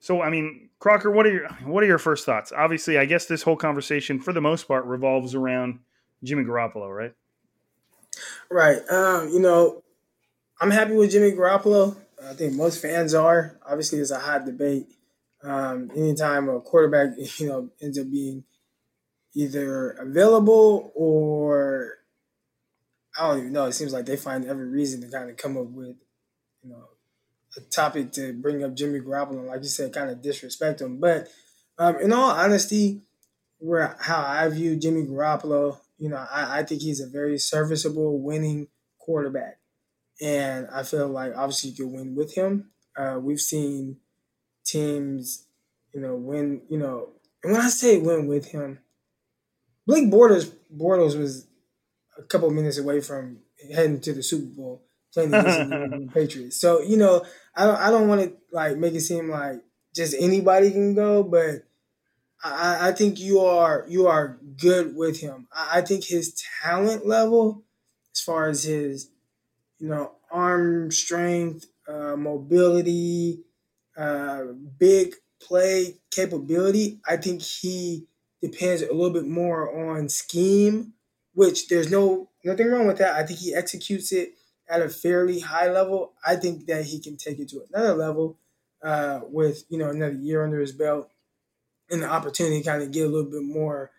so 0.00 0.22
I 0.22 0.30
mean, 0.30 0.68
Crocker, 0.78 1.10
what 1.10 1.26
are 1.26 1.32
your 1.32 1.48
what 1.64 1.82
are 1.82 1.86
your 1.86 1.98
first 1.98 2.24
thoughts? 2.24 2.52
Obviously, 2.52 2.98
I 2.98 3.04
guess 3.04 3.26
this 3.26 3.42
whole 3.42 3.56
conversation, 3.56 4.18
for 4.20 4.32
the 4.32 4.40
most 4.40 4.68
part, 4.68 4.84
revolves 4.84 5.34
around 5.34 5.80
Jimmy 6.22 6.44
Garoppolo, 6.44 6.94
right? 6.94 7.14
Right. 8.50 8.78
Um, 8.90 9.28
you 9.28 9.40
know, 9.40 9.82
I'm 10.60 10.70
happy 10.70 10.94
with 10.94 11.10
Jimmy 11.10 11.32
Garoppolo. 11.32 11.96
I 12.24 12.34
think 12.34 12.54
most 12.54 12.82
fans 12.82 13.14
are. 13.14 13.58
Obviously, 13.66 13.98
it's 13.98 14.10
a 14.10 14.18
hot 14.18 14.44
debate. 14.44 14.86
Um, 15.42 15.90
anytime 15.94 16.48
a 16.48 16.60
quarterback, 16.60 17.10
you 17.38 17.46
know, 17.46 17.70
ends 17.80 17.98
up 17.98 18.10
being 18.10 18.44
either 19.34 19.90
available 19.90 20.92
or 20.94 21.94
I 23.18 23.28
don't 23.28 23.38
even 23.38 23.52
know. 23.52 23.66
It 23.66 23.72
seems 23.72 23.92
like 23.92 24.06
they 24.06 24.16
find 24.16 24.44
every 24.44 24.68
reason 24.68 25.00
to 25.00 25.08
kind 25.08 25.30
of 25.30 25.36
come 25.36 25.56
up 25.56 25.66
with, 25.66 25.96
you 26.62 26.70
know, 26.70 26.88
topic 27.60 28.12
to 28.12 28.32
bring 28.32 28.64
up 28.64 28.74
Jimmy 28.74 29.00
Garoppolo, 29.00 29.46
like 29.46 29.62
you 29.62 29.68
said, 29.68 29.92
kind 29.92 30.10
of 30.10 30.22
disrespect 30.22 30.80
him. 30.80 30.98
But 30.98 31.28
um, 31.78 31.96
in 32.00 32.12
all 32.12 32.30
honesty, 32.30 33.02
where 33.58 33.96
how 34.00 34.22
I 34.22 34.48
view 34.48 34.76
Jimmy 34.76 35.02
Garoppolo, 35.02 35.78
you 35.98 36.08
know, 36.08 36.16
I, 36.16 36.60
I 36.60 36.62
think 36.62 36.82
he's 36.82 37.00
a 37.00 37.08
very 37.08 37.38
serviceable, 37.38 38.20
winning 38.20 38.68
quarterback, 38.98 39.58
and 40.20 40.68
I 40.72 40.82
feel 40.82 41.08
like 41.08 41.32
obviously 41.36 41.70
you 41.70 41.76
could 41.76 41.92
win 41.92 42.14
with 42.14 42.34
him. 42.34 42.70
Uh, 42.96 43.18
we've 43.20 43.40
seen 43.40 43.96
teams, 44.64 45.46
you 45.94 46.00
know, 46.00 46.14
win. 46.14 46.62
You 46.68 46.78
know, 46.78 47.10
and 47.42 47.52
when 47.52 47.60
I 47.60 47.68
say 47.68 47.98
win 47.98 48.26
with 48.26 48.46
him, 48.46 48.78
Blake 49.86 50.10
Bortles 50.10 50.52
Bortles 50.74 51.18
was 51.18 51.46
a 52.16 52.22
couple 52.22 52.50
minutes 52.50 52.78
away 52.78 53.00
from 53.00 53.38
heading 53.74 54.00
to 54.00 54.12
the 54.12 54.22
Super 54.22 54.46
Bowl 54.46 54.82
playing 55.12 55.30
the 55.30 56.10
Patriots. 56.14 56.60
So 56.60 56.80
you 56.82 56.96
know, 56.96 57.24
I 57.54 57.66
don't 57.66 57.76
I 57.76 57.90
don't 57.90 58.08
want 58.08 58.22
to 58.22 58.36
like 58.52 58.76
make 58.76 58.94
it 58.94 59.00
seem 59.00 59.30
like 59.30 59.60
just 59.94 60.14
anybody 60.18 60.70
can 60.70 60.94
go, 60.94 61.22
but 61.22 61.64
I, 62.42 62.88
I 62.88 62.92
think 62.92 63.18
you 63.18 63.40
are 63.40 63.84
you 63.88 64.06
are 64.06 64.38
good 64.60 64.94
with 64.94 65.20
him. 65.20 65.48
I, 65.52 65.78
I 65.78 65.80
think 65.82 66.04
his 66.04 66.40
talent 66.62 67.06
level, 67.06 67.64
as 68.14 68.20
far 68.20 68.48
as 68.48 68.64
his, 68.64 69.10
you 69.78 69.88
know, 69.88 70.12
arm 70.30 70.90
strength, 70.90 71.66
uh, 71.88 72.16
mobility, 72.16 73.44
uh, 73.96 74.44
big 74.78 75.14
play 75.42 75.98
capability, 76.10 77.00
I 77.08 77.16
think 77.16 77.42
he 77.42 78.06
depends 78.40 78.82
a 78.82 78.92
little 78.92 79.10
bit 79.10 79.26
more 79.26 79.90
on 79.90 80.08
scheme, 80.08 80.94
which 81.34 81.68
there's 81.68 81.90
no 81.90 82.30
nothing 82.44 82.68
wrong 82.68 82.86
with 82.86 82.98
that. 82.98 83.16
I 83.16 83.26
think 83.26 83.40
he 83.40 83.54
executes 83.54 84.12
it 84.12 84.34
at 84.68 84.82
a 84.82 84.88
fairly 84.88 85.40
high 85.40 85.70
level. 85.70 86.12
I 86.24 86.36
think 86.36 86.66
that 86.66 86.84
he 86.84 87.00
can 87.00 87.16
take 87.16 87.38
it 87.38 87.48
to 87.50 87.62
another 87.72 87.94
level 87.94 88.38
uh, 88.82 89.20
with 89.24 89.64
you 89.68 89.78
know 89.78 89.90
another 89.90 90.14
year 90.14 90.44
under 90.44 90.60
his 90.60 90.72
belt 90.72 91.10
and 91.90 92.02
the 92.02 92.08
opportunity 92.08 92.62
to 92.62 92.68
kind 92.68 92.82
of 92.82 92.92
get 92.92 93.06
a 93.06 93.08
little 93.08 93.30
bit 93.30 93.42
more 93.42 93.90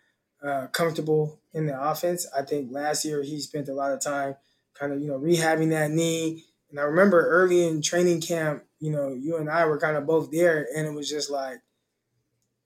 uh, 0.44 0.68
comfortable 0.68 1.40
in 1.54 1.66
the 1.66 1.82
offense. 1.82 2.28
I 2.38 2.44
think 2.44 2.72
last 2.72 3.04
year 3.04 3.24
he 3.24 3.40
spent 3.40 3.68
a 3.68 3.74
lot 3.74 3.92
of 3.92 4.02
time 4.02 4.36
kind 4.74 4.94
of 4.94 5.02
you 5.02 5.08
know 5.08 5.20
rehabbing 5.20 5.72
that 5.72 5.92
knee. 5.92 6.46
And 6.70 6.80
I 6.80 6.84
remember 6.84 7.28
early 7.28 7.68
in 7.68 7.82
training 7.82 8.22
camp, 8.22 8.64
you 8.80 8.92
know, 8.92 9.10
you 9.10 9.38
and 9.38 9.50
I 9.50 9.66
were 9.66 9.80
kind 9.80 9.98
of 9.98 10.06
both 10.06 10.30
there, 10.32 10.68
and 10.76 10.86
it 10.86 10.94
was 10.94 11.10
just 11.10 11.32
like, 11.32 11.62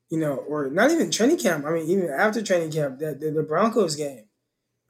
you 0.09 0.19
know, 0.19 0.35
or 0.35 0.69
not 0.69 0.91
even 0.91 1.09
training 1.09 1.37
camp. 1.37 1.65
I 1.65 1.71
mean, 1.71 1.87
even 1.87 2.09
after 2.09 2.41
training 2.41 2.71
camp, 2.71 2.99
the 2.99 3.15
the, 3.15 3.31
the 3.31 3.43
Broncos 3.43 3.95
game 3.95 4.25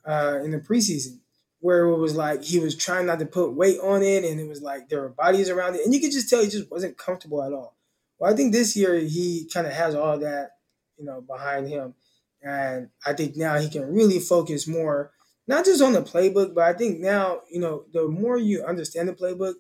uh, 0.04 0.40
in 0.44 0.52
the 0.52 0.60
preseason 0.60 1.20
where 1.64 1.86
it 1.86 1.98
was 1.98 2.14
like 2.14 2.44
he 2.44 2.60
was 2.60 2.76
trying 2.76 3.06
not 3.06 3.20
to 3.20 3.26
put 3.26 3.54
weight 3.54 3.80
on 3.80 4.04
it 4.04 4.26
and 4.26 4.38
it 4.38 4.50
was 4.50 4.62
like 4.62 4.90
there 4.90 5.00
were 5.00 5.08
bodies 5.08 5.50
around 5.50 5.76
it 5.76 5.86
and 5.86 5.94
you 5.94 6.02
could 6.02 6.12
just 6.12 6.30
tell 6.30 6.44
he 6.44 6.50
just 6.50 6.70
wasn't 6.70 6.98
comfortable 6.98 7.42
at 7.42 7.54
all. 7.54 7.78
Well, 8.20 8.30
I 8.30 8.36
think 8.36 8.52
this 8.52 8.76
year 8.76 9.00
he 9.00 9.50
kind 9.52 9.66
of 9.66 9.72
has 9.72 9.96
all 9.96 10.20
that, 10.20 10.58
you 10.98 11.06
know, 11.06 11.22
behind 11.22 11.70
him. 11.70 11.94
And 12.42 12.90
I 13.06 13.14
think 13.14 13.38
now 13.38 13.58
he 13.60 13.70
can 13.70 13.94
really 13.94 14.20
focus 14.20 14.68
more, 14.68 15.14
not 15.48 15.64
just 15.64 15.82
on 15.82 15.94
the 15.94 16.02
playbook, 16.02 16.54
but 16.54 16.66
I 16.66 16.74
think 16.74 17.00
now, 17.00 17.44
you 17.50 17.62
know, 17.62 17.86
the 17.94 18.10
more 18.10 18.38
you 18.38 18.66
understand 18.66 19.08
the 19.08 19.14
playbook, 19.14 19.54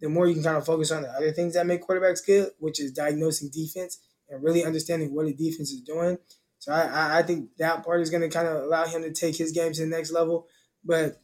the 0.00 0.08
more 0.08 0.28
you 0.28 0.34
can 0.34 0.44
kind 0.44 0.56
of 0.56 0.64
focus 0.64 0.92
on 0.92 1.02
the 1.02 1.08
other 1.08 1.32
things 1.32 1.54
that 1.54 1.66
make 1.66 1.84
quarterbacks 1.84 2.24
good, 2.24 2.52
which 2.60 2.78
is 2.78 2.92
diagnosing 2.92 3.50
defense 3.52 3.98
and 4.28 4.40
really 4.40 4.64
understanding 4.64 5.12
what 5.12 5.26
the 5.26 5.34
defense 5.34 5.72
is 5.72 5.80
doing. 5.80 6.16
So 6.60 6.72
I, 6.72 7.18
I 7.18 7.22
think 7.24 7.56
that 7.58 7.84
part 7.84 8.02
is 8.02 8.10
going 8.10 8.22
to 8.22 8.28
kind 8.28 8.46
of 8.46 8.62
allow 8.62 8.86
him 8.86 9.02
to 9.02 9.10
take 9.10 9.34
his 9.34 9.50
game 9.50 9.72
to 9.72 9.80
the 9.80 9.88
next 9.88 10.12
level. 10.12 10.46
But 10.84 11.20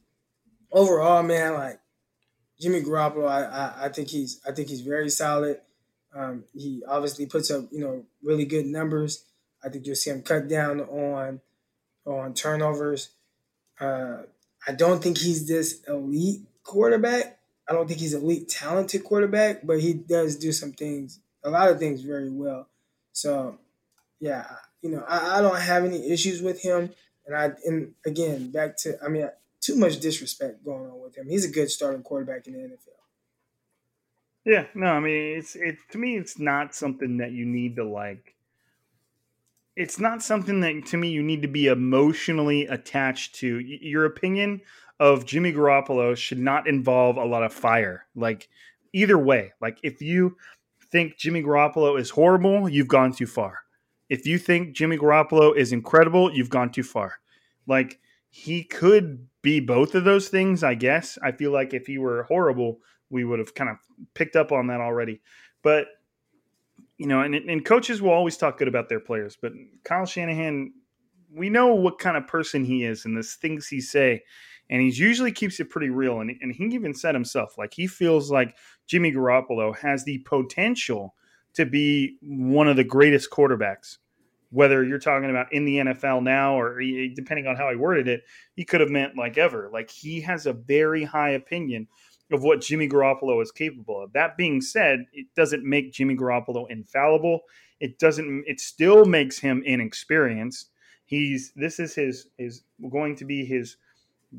overall, 0.76 1.22
man, 1.22 1.54
like 1.54 1.80
Jimmy 2.60 2.82
Garoppolo, 2.82 3.26
I, 3.26 3.44
I, 3.44 3.86
I 3.86 3.88
think 3.88 4.08
he's 4.08 4.40
I 4.46 4.52
think 4.52 4.68
he's 4.68 4.82
very 4.82 5.08
solid. 5.08 5.60
Um, 6.14 6.44
he 6.54 6.82
obviously 6.86 7.26
puts 7.26 7.50
up 7.50 7.64
you 7.72 7.80
know 7.80 8.04
really 8.22 8.44
good 8.44 8.66
numbers. 8.66 9.24
I 9.64 9.70
think 9.70 9.86
you'll 9.86 9.96
see 9.96 10.10
him 10.10 10.22
cut 10.22 10.46
down 10.48 10.80
on 10.80 11.40
on 12.04 12.34
turnovers. 12.34 13.10
Uh, 13.80 14.22
I 14.68 14.72
don't 14.72 15.02
think 15.02 15.18
he's 15.18 15.48
this 15.48 15.82
elite 15.88 16.42
quarterback. 16.62 17.38
I 17.68 17.72
don't 17.72 17.88
think 17.88 18.00
he's 18.00 18.14
elite 18.14 18.48
talented 18.48 19.02
quarterback, 19.02 19.66
but 19.66 19.80
he 19.80 19.92
does 19.94 20.36
do 20.36 20.52
some 20.52 20.72
things, 20.72 21.20
a 21.42 21.50
lot 21.50 21.68
of 21.68 21.78
things 21.78 22.02
very 22.02 22.30
well. 22.30 22.68
So, 23.12 23.58
yeah, 24.20 24.46
you 24.82 24.90
know, 24.90 25.04
I, 25.08 25.38
I 25.38 25.42
don't 25.42 25.58
have 25.58 25.84
any 25.84 26.10
issues 26.10 26.42
with 26.42 26.62
him. 26.62 26.90
And 27.26 27.34
I, 27.34 27.50
and 27.64 27.92
again, 28.04 28.52
back 28.52 28.76
to, 28.78 28.96
I 29.04 29.08
mean, 29.08 29.28
too 29.66 29.76
much 29.76 29.98
disrespect 29.98 30.64
going 30.64 30.88
on 30.88 31.00
with 31.02 31.16
him. 31.16 31.28
He's 31.28 31.44
a 31.44 31.50
good 31.50 31.70
starting 31.70 32.02
quarterback 32.02 32.46
in 32.46 32.52
the 32.52 32.58
NFL. 32.60 32.96
Yeah, 34.44 34.66
no, 34.74 34.86
I 34.86 35.00
mean 35.00 35.38
it's 35.38 35.56
it 35.56 35.76
to 35.90 35.98
me 35.98 36.16
it's 36.16 36.38
not 36.38 36.74
something 36.74 37.16
that 37.16 37.32
you 37.32 37.44
need 37.44 37.76
to 37.76 37.84
like 37.84 38.36
it's 39.74 39.98
not 39.98 40.22
something 40.22 40.60
that 40.60 40.86
to 40.86 40.96
me 40.96 41.08
you 41.08 41.22
need 41.22 41.42
to 41.42 41.48
be 41.48 41.66
emotionally 41.66 42.66
attached 42.66 43.34
to. 43.36 43.58
Your 43.58 44.04
opinion 44.04 44.60
of 45.00 45.26
Jimmy 45.26 45.52
Garoppolo 45.52 46.16
should 46.16 46.38
not 46.38 46.68
involve 46.68 47.16
a 47.16 47.24
lot 47.24 47.42
of 47.42 47.52
fire. 47.52 48.06
Like 48.14 48.48
either 48.92 49.18
way, 49.18 49.52
like 49.60 49.78
if 49.82 50.00
you 50.00 50.36
think 50.90 51.18
Jimmy 51.18 51.42
Garoppolo 51.42 51.98
is 51.98 52.10
horrible, 52.10 52.68
you've 52.68 52.88
gone 52.88 53.12
too 53.12 53.26
far. 53.26 53.58
If 54.08 54.26
you 54.26 54.38
think 54.38 54.74
Jimmy 54.76 54.96
Garoppolo 54.96 55.54
is 55.56 55.72
incredible, 55.72 56.32
you've 56.32 56.50
gone 56.50 56.70
too 56.70 56.84
far. 56.84 57.14
Like 57.66 57.98
he 58.30 58.62
could 58.62 59.26
be 59.46 59.60
both 59.60 59.94
of 59.94 60.02
those 60.02 60.28
things, 60.28 60.64
I 60.64 60.74
guess. 60.74 61.18
I 61.22 61.30
feel 61.30 61.52
like 61.52 61.72
if 61.72 61.86
he 61.86 61.98
were 61.98 62.24
horrible, 62.24 62.80
we 63.10 63.22
would 63.22 63.38
have 63.38 63.54
kind 63.54 63.70
of 63.70 63.76
picked 64.12 64.34
up 64.34 64.50
on 64.50 64.66
that 64.66 64.80
already. 64.80 65.20
But 65.62 65.86
you 66.98 67.06
know, 67.06 67.20
and, 67.20 67.32
and 67.32 67.64
coaches 67.64 68.02
will 68.02 68.10
always 68.10 68.36
talk 68.36 68.58
good 68.58 68.66
about 68.66 68.88
their 68.88 68.98
players, 68.98 69.38
but 69.40 69.52
Kyle 69.84 70.04
Shanahan, 70.04 70.72
we 71.32 71.48
know 71.48 71.74
what 71.74 72.00
kind 72.00 72.16
of 72.16 72.26
person 72.26 72.64
he 72.64 72.82
is 72.84 73.04
and 73.04 73.16
the 73.16 73.22
things 73.22 73.68
he 73.68 73.80
say, 73.80 74.24
and 74.68 74.82
he 74.82 74.88
usually 74.88 75.30
keeps 75.30 75.60
it 75.60 75.70
pretty 75.70 75.90
real. 75.90 76.20
And, 76.20 76.32
and 76.40 76.52
he 76.52 76.64
even 76.64 76.94
said 76.94 77.14
himself, 77.14 77.56
like 77.56 77.74
he 77.74 77.86
feels 77.86 78.32
like 78.32 78.56
Jimmy 78.88 79.12
Garoppolo 79.12 79.76
has 79.76 80.04
the 80.04 80.18
potential 80.26 81.14
to 81.54 81.66
be 81.66 82.16
one 82.20 82.66
of 82.66 82.74
the 82.74 82.84
greatest 82.84 83.30
quarterbacks 83.30 83.98
whether 84.50 84.84
you're 84.84 84.98
talking 84.98 85.30
about 85.30 85.52
in 85.52 85.64
the 85.64 85.78
NFL 85.78 86.22
now 86.22 86.58
or 86.58 86.80
eh, 86.80 86.84
eh, 86.84 87.08
depending 87.14 87.46
on 87.46 87.56
how 87.56 87.70
he 87.70 87.76
worded 87.76 88.08
it, 88.08 88.22
he 88.54 88.64
could 88.64 88.80
have 88.80 88.90
meant 88.90 89.16
like 89.16 89.38
ever. 89.38 89.68
Like 89.72 89.90
he 89.90 90.20
has 90.22 90.46
a 90.46 90.52
very 90.52 91.04
high 91.04 91.30
opinion 91.30 91.88
of 92.32 92.42
what 92.42 92.60
Jimmy 92.60 92.88
Garoppolo 92.88 93.42
is 93.42 93.52
capable 93.52 94.02
of. 94.02 94.12
That 94.12 94.36
being 94.36 94.60
said, 94.60 95.06
it 95.12 95.26
doesn't 95.36 95.64
make 95.64 95.92
Jimmy 95.92 96.16
Garoppolo 96.16 96.66
infallible. 96.70 97.40
It 97.80 97.98
doesn't 97.98 98.44
it 98.46 98.60
still 98.60 99.04
makes 99.04 99.38
him 99.38 99.62
inexperienced. 99.64 100.70
He's 101.04 101.52
this 101.54 101.78
is 101.78 101.94
his 101.94 102.28
is 102.38 102.62
going 102.90 103.16
to 103.16 103.24
be 103.24 103.44
his 103.44 103.76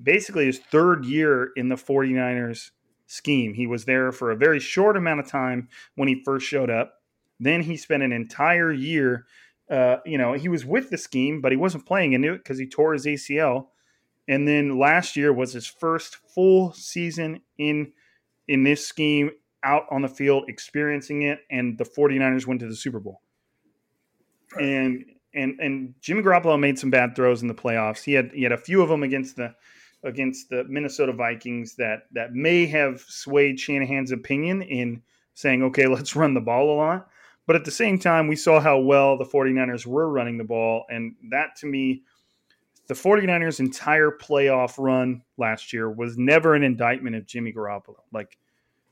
basically 0.04 0.46
his 0.46 0.60
third 0.60 1.06
year 1.06 1.52
in 1.56 1.70
the 1.70 1.76
49ers 1.76 2.72
scheme. 3.08 3.54
He 3.54 3.68
was 3.68 3.86
there 3.86 4.12
for 4.12 4.32
a 4.32 4.36
very 4.36 4.60
short 4.60 4.98
amount 4.98 5.22
of 5.22 5.28
time 5.28 5.70
when 5.96 6.08
he 6.08 6.24
first 6.24 6.46
showed 6.46 6.70
up. 6.70 6.96
Then 7.40 7.62
he 7.62 7.78
spent 7.78 8.04
an 8.04 8.12
entire 8.12 8.72
year 8.72 9.26
uh, 9.70 9.98
you 10.06 10.18
know, 10.18 10.34
he 10.34 10.50
was 10.50 10.66
with 10.66 10.90
the 10.90 10.98
scheme, 10.98 11.42
but 11.42 11.52
he 11.52 11.58
wasn't 11.58 11.86
playing 11.86 12.14
into 12.14 12.34
it 12.34 12.38
because 12.40 12.58
he 12.58 12.68
tore 12.68 12.94
his 12.94 13.06
ACL. 13.06 13.68
And 14.28 14.48
then 14.48 14.78
last 14.78 15.16
year 15.16 15.32
was 15.32 15.54
his 15.54 15.68
first 15.68 16.18
full 16.34 16.74
season 16.74 17.42
in 17.58 17.92
in 18.48 18.64
this 18.64 18.86
scheme 18.86 19.32
out 19.64 19.84
on 19.92 20.02
the 20.02 20.08
field 20.08 20.46
experiencing 20.48 21.24
it 21.24 21.40
and 21.52 21.78
the 21.78 21.84
49ers 21.84 22.48
went 22.48 22.62
to 22.62 22.68
the 22.68 22.76
Super 22.76 23.00
Bowl. 23.00 23.22
And 24.60 25.06
and 25.34 25.60
and 25.60 25.94
Jimmy 26.02 26.24
Garoppolo 26.24 26.60
made 26.60 26.80
some 26.80 26.90
bad 26.90 27.16
throws 27.16 27.42
in 27.42 27.48
the 27.48 27.54
playoffs. 27.54 28.04
He 28.04 28.14
had 28.14 28.32
he 28.34 28.44
had 28.44 28.52
a 28.52 28.58
few 28.58 28.82
of 28.82 28.90
them 28.90 29.04
against 29.04 29.36
the 29.36 29.54
against 30.04 30.50
the 30.50 30.64
Minnesota 30.66 31.14
Vikings 31.14 31.76
that 31.76 32.04
that 32.12 32.34
may 32.34 32.66
have 32.66 33.02
swayed 33.02 33.60
Shanahan's 33.60 34.12
opinion 34.12 34.62
in 34.62 35.02
saying, 35.34 35.64
okay, 35.64 35.88
let's 35.88 36.16
run 36.16 36.34
the 36.34 36.42
ball 36.42 36.72
a 36.72 36.78
lot. 36.78 37.10
But 37.48 37.56
at 37.56 37.66
the 37.66 37.72
same 37.72 37.98
time, 37.98 38.28
we 38.28 38.36
saw 38.36 38.60
how 38.60 38.78
well 38.80 39.18
the 39.18 39.26
49ers 39.26 39.86
were 39.86 40.10
running 40.10 40.38
the 40.38 40.44
ball. 40.44 40.86
And 40.90 41.16
that 41.32 41.56
to 41.62 41.66
me, 41.66 42.04
the 42.88 42.94
49ers' 42.94 43.62
entire 43.62 44.12
playoff 44.12 44.76
run 44.78 45.24
last 45.38 45.72
year 45.72 45.90
was 45.90 46.18
never 46.18 46.56
an 46.56 46.64
indictment 46.64 47.16
of 47.16 47.26
Jimmy 47.26 47.54
Garoppolo. 47.54 48.02
Like, 48.12 48.38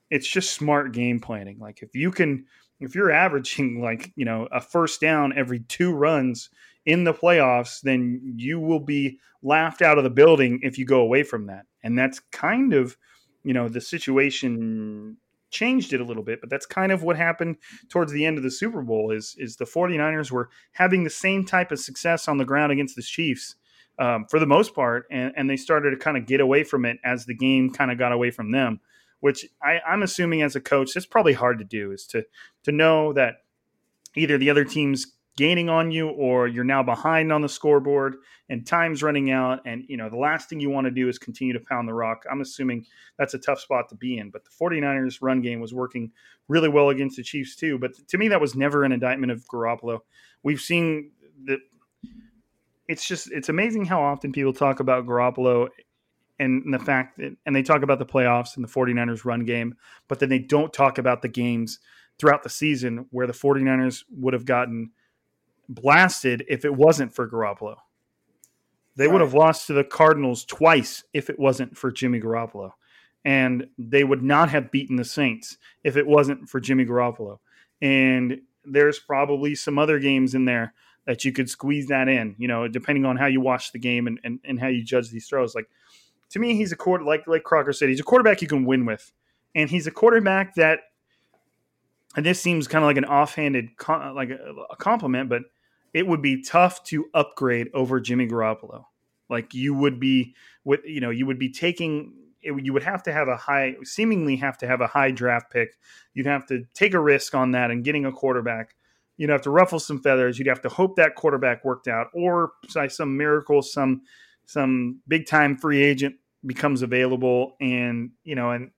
it's 0.10 0.28
just 0.28 0.54
smart 0.54 0.94
game 0.94 1.20
planning. 1.20 1.60
Like, 1.60 1.82
if 1.82 1.96
you 1.96 2.12
can, 2.12 2.46
if 2.80 2.96
you're 2.96 3.12
averaging 3.12 3.82
like, 3.84 4.14
you 4.16 4.26
know, 4.26 4.48
a 4.52 4.62
first 4.62 5.02
down 5.02 5.38
every 5.38 5.60
two 5.60 5.94
runs 5.94 6.50
in 6.86 7.04
the 7.04 7.14
playoffs, 7.14 7.82
then 7.82 8.36
you 8.38 8.60
will 8.60 8.80
be 8.80 9.20
laughed 9.44 9.82
out 9.82 9.98
of 9.98 10.04
the 10.04 10.10
building 10.10 10.60
if 10.64 10.78
you 10.78 10.86
go 10.86 11.02
away 11.02 11.24
from 11.24 11.48
that. 11.48 11.66
And 11.84 11.98
that's 11.98 12.20
kind 12.32 12.74
of, 12.74 12.96
you 13.44 13.54
know, 13.54 13.68
the 13.68 13.82
situation 13.82 15.18
changed 15.52 15.94
it 15.94 16.02
a 16.02 16.04
little 16.04 16.24
bit, 16.24 16.42
but 16.42 16.50
that's 16.50 16.66
kind 16.66 16.92
of 16.92 17.04
what 17.04 17.18
happened 17.18 17.58
towards 17.90 18.12
the 18.12 18.26
end 18.26 18.38
of 18.38 18.44
the 18.44 18.52
Super 18.52 18.82
Bowl 18.82 19.12
is 19.12 19.36
is 19.38 19.56
the 19.56 19.66
49ers 19.66 20.32
were 20.32 20.50
having 20.74 21.04
the 21.04 21.10
same 21.10 21.46
type 21.46 21.72
of 21.72 21.80
success 21.80 22.28
on 22.28 22.38
the 22.38 22.46
ground 22.46 22.72
against 22.72 22.96
the 22.96 23.02
Chiefs 23.02 23.56
um, 24.00 24.26
for 24.30 24.40
the 24.40 24.46
most 24.46 24.76
part, 24.76 25.06
and, 25.10 25.34
and 25.36 25.50
they 25.50 25.58
started 25.58 25.92
to 25.92 25.98
kind 25.98 26.18
of 26.18 26.26
get 26.26 26.42
away 26.42 26.64
from 26.64 26.86
it 26.86 26.98
as 27.04 27.26
the 27.26 27.36
game 27.36 27.72
kind 27.72 27.92
of 27.92 27.98
got 27.98 28.12
away 28.12 28.32
from 28.32 28.52
them, 28.52 28.80
which 29.22 29.46
I, 29.64 29.80
I'm 29.88 30.04
assuming 30.04 30.42
as 30.42 30.56
a 30.56 30.62
coach, 30.62 30.96
it's 30.96 31.06
probably 31.06 31.34
hard 31.34 31.60
to 31.60 31.66
do 31.66 31.92
is 31.92 32.06
to 32.08 32.26
to 32.64 32.72
know 32.72 33.14
that 33.14 33.36
either 34.16 34.38
the 34.38 34.50
other 34.50 34.66
team's 34.66 35.14
gaining 35.38 35.68
on 35.68 35.92
you 35.92 36.10
or 36.10 36.48
you're 36.48 36.64
now 36.64 36.82
behind 36.82 37.32
on 37.32 37.42
the 37.42 37.50
scoreboard 37.50 38.18
and 38.50 38.66
time's 38.66 39.04
running 39.04 39.32
out 39.32 39.60
and 39.66 39.84
you 39.88 39.98
know 39.98 40.10
the 40.10 40.18
last 40.18 40.50
thing 40.50 40.60
you 40.60 40.70
want 40.70 40.86
to 40.86 40.92
do 40.92 41.10
is 41.10 41.20
continue 41.20 41.54
to 41.54 41.60
pound 41.60 41.88
the 41.88 41.94
rock. 41.94 42.24
I'm 42.32 42.42
assuming 42.42 42.86
that's 43.18 43.34
a 43.34 43.40
tough 43.40 43.60
spot 43.60 43.90
to 43.90 43.96
be 43.96 44.18
in 44.18 44.30
but 44.30 44.44
the 44.46 44.52
49ers 44.52 45.18
run 45.22 45.42
game 45.42 45.60
was 45.60 45.74
working 45.74 46.12
really 46.48 46.70
well 46.70 46.90
against 46.90 47.18
the 47.18 47.24
chiefs 47.24 47.56
too. 47.56 47.78
But 47.78 47.96
to 48.08 48.18
me 48.18 48.30
that 48.30 48.40
was 48.40 48.56
never 48.56 48.84
an 48.84 48.92
indictment 48.92 49.32
of 49.32 49.46
garoppolo. 49.48 50.00
We've 50.44 50.62
seen 50.62 51.12
that 51.46 51.60
it's 52.88 53.08
just 53.08 53.32
it's 53.32 53.50
amazing 53.50 53.86
how 53.86 54.02
often 54.02 54.32
people 54.32 54.54
talk 54.54 54.80
about 54.80 55.06
garoppolo 55.06 55.68
and 56.40 56.74
the 56.74 56.80
fact 56.80 57.18
that 57.18 57.36
and 57.46 57.54
they 57.54 57.64
talk 57.64 57.82
about 57.82 58.00
the 58.00 58.06
playoffs 58.06 58.56
and 58.56 58.64
the 58.64 58.72
49ers 58.72 59.26
run 59.26 59.44
game 59.44 59.76
but 60.08 60.20
then 60.20 60.30
they 60.30 60.40
don't 60.40 60.72
talk 60.72 60.98
about 60.98 61.22
the 61.22 61.28
games 61.28 61.80
throughout 62.20 62.44
the 62.44 62.50
season 62.50 63.08
where 63.12 63.28
the 63.28 63.34
49ers 63.34 64.04
would 64.12 64.34
have 64.34 64.46
gotten– 64.46 64.92
blasted 65.70 66.44
if 66.48 66.66
it 66.66 66.74
wasn't 66.74 67.14
for 67.14 67.30
Garoppolo. 67.30 67.76
They 68.96 69.06
right. 69.06 69.14
would 69.14 69.22
have 69.22 69.34
lost 69.34 69.68
to 69.68 69.74
the 69.74 69.84
Cardinals 69.84 70.46
twice 70.46 71.04
if 71.14 71.30
it 71.30 71.40
wasn't 71.40 71.78
for 71.78 71.92
Jimmy 71.92 72.20
Garoppolo. 72.20 72.72
And 73.24 73.68
they 73.78 74.04
would 74.04 74.24
not 74.24 74.50
have 74.50 74.72
beaten 74.72 74.96
the 74.96 75.06
Saints 75.06 75.58
if 75.84 75.98
it 75.98 76.06
wasn't 76.06 76.48
for 76.48 76.60
Jimmy 76.60 76.86
Garoppolo. 76.86 77.40
And 77.82 78.42
there's 78.64 79.00
probably 79.00 79.56
some 79.56 79.78
other 79.78 80.00
games 80.00 80.36
in 80.36 80.46
there 80.46 80.74
that 81.06 81.26
you 81.26 81.32
could 81.32 81.50
squeeze 81.50 81.88
that 81.88 82.08
in, 82.08 82.36
you 82.38 82.48
know, 82.48 82.68
depending 82.68 83.06
on 83.06 83.16
how 83.16 83.28
you 83.28 83.42
watch 83.42 83.72
the 83.72 83.80
game 83.80 84.08
and, 84.08 84.20
and, 84.24 84.40
and 84.44 84.60
how 84.60 84.68
you 84.68 84.84
judge 84.84 85.10
these 85.10 85.28
throws. 85.28 85.54
Like 85.54 85.70
to 86.32 86.40
me, 86.40 86.56
he's 86.56 86.72
a 86.72 86.76
quarter 86.76 87.04
like 87.04 87.28
like 87.28 87.44
Crocker 87.44 87.74
said, 87.74 87.90
he's 87.90 88.00
a 88.00 88.04
quarterback 88.04 88.42
you 88.42 88.48
can 88.48 88.66
win 88.66 88.86
with. 88.86 89.12
And 89.54 89.70
he's 89.70 89.88
a 89.88 89.92
quarterback 89.92 90.56
that 90.56 90.80
and 92.16 92.26
this 92.26 92.42
seems 92.42 92.68
kind 92.68 92.84
of 92.84 92.88
like 92.88 92.98
an 92.98 93.06
offhanded 93.06 93.70
like 93.88 94.30
a, 94.30 94.54
a 94.72 94.76
compliment, 94.78 95.30
but 95.30 95.44
it 95.96 96.06
would 96.06 96.22
be 96.22 96.44
tough 96.44 96.84
to 96.84 97.06
upgrade 97.14 97.70
over 97.74 98.02
Jimmy 98.02 98.28
Garoppolo. 98.28 98.84
Like 99.30 99.54
you 99.54 99.74
would 99.74 99.98
be 99.98 100.36
with 100.66 100.82
you 100.84 101.00
know 101.00 101.10
you 101.10 101.26
would 101.26 101.40
be 101.40 101.50
taking 101.50 102.14
it, 102.42 102.54
you 102.64 102.74
would 102.74 102.84
have 102.84 103.02
to 103.04 103.14
have 103.14 103.30
a 103.30 103.38
high 103.38 103.78
seemingly 103.84 104.36
have 104.36 104.58
to 104.58 104.68
have 104.68 104.82
a 104.82 104.88
high 104.88 105.12
draft 105.12 105.52
pick. 105.52 105.70
You'd 106.14 106.26
have 106.26 106.46
to 106.48 106.66
take 106.74 106.94
a 106.94 107.00
risk 107.00 107.34
on 107.34 107.52
that 107.52 107.72
and 107.72 107.84
getting 107.84 108.06
a 108.06 108.12
quarterback. 108.12 108.76
You'd 109.16 109.30
have 109.30 109.44
to 109.44 109.50
ruffle 109.50 109.80
some 109.80 110.02
feathers. 110.02 110.38
You'd 110.38 110.50
have 110.50 110.62
to 110.64 110.70
hope 110.70 110.98
that 110.98 111.16
quarterback 111.16 111.64
worked 111.64 111.88
out, 111.88 112.08
or 112.14 112.52
by 112.76 112.90
some 112.90 113.16
miracle, 113.16 113.62
some 113.62 114.02
some 114.46 115.00
big 115.08 115.26
time 115.26 115.56
free 115.56 115.82
agent 115.82 116.16
becomes 116.46 116.82
available, 116.82 117.56
and 117.62 118.12
you 118.26 118.36
know, 118.36 118.52
and 118.52 118.72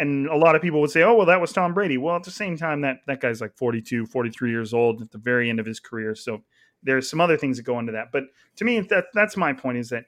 and 0.00 0.26
a 0.28 0.36
lot 0.36 0.56
of 0.56 0.62
people 0.62 0.80
would 0.80 0.90
say, 0.90 1.02
oh, 1.02 1.14
well, 1.14 1.26
that 1.26 1.42
was 1.42 1.52
Tom 1.52 1.74
Brady. 1.74 1.98
Well, 1.98 2.16
at 2.16 2.22
the 2.22 2.30
same 2.30 2.56
time, 2.56 2.80
that, 2.80 3.00
that 3.06 3.20
guy's 3.20 3.42
like 3.42 3.54
42, 3.54 4.06
43 4.06 4.50
years 4.50 4.72
old 4.72 5.02
at 5.02 5.10
the 5.10 5.18
very 5.18 5.50
end 5.50 5.60
of 5.60 5.66
his 5.66 5.78
career. 5.78 6.14
So 6.14 6.42
there's 6.82 7.08
some 7.08 7.20
other 7.20 7.36
things 7.36 7.58
that 7.58 7.64
go 7.64 7.78
into 7.78 7.92
that. 7.92 8.10
But 8.10 8.24
to 8.56 8.64
me, 8.64 8.80
that 8.80 9.04
that's 9.12 9.36
my 9.36 9.52
point 9.52 9.76
is 9.76 9.90
that 9.90 10.06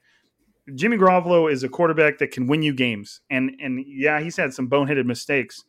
Jimmy 0.74 0.96
Garoppolo 0.96 1.52
is 1.52 1.62
a 1.62 1.68
quarterback 1.68 2.16
that 2.18 2.30
can 2.30 2.46
win 2.46 2.62
you 2.62 2.72
games. 2.72 3.20
And, 3.28 3.54
and 3.60 3.84
yeah, 3.86 4.18
he's 4.18 4.36
had 4.36 4.54
some 4.54 4.70
boneheaded 4.70 5.04
mistakes, 5.04 5.62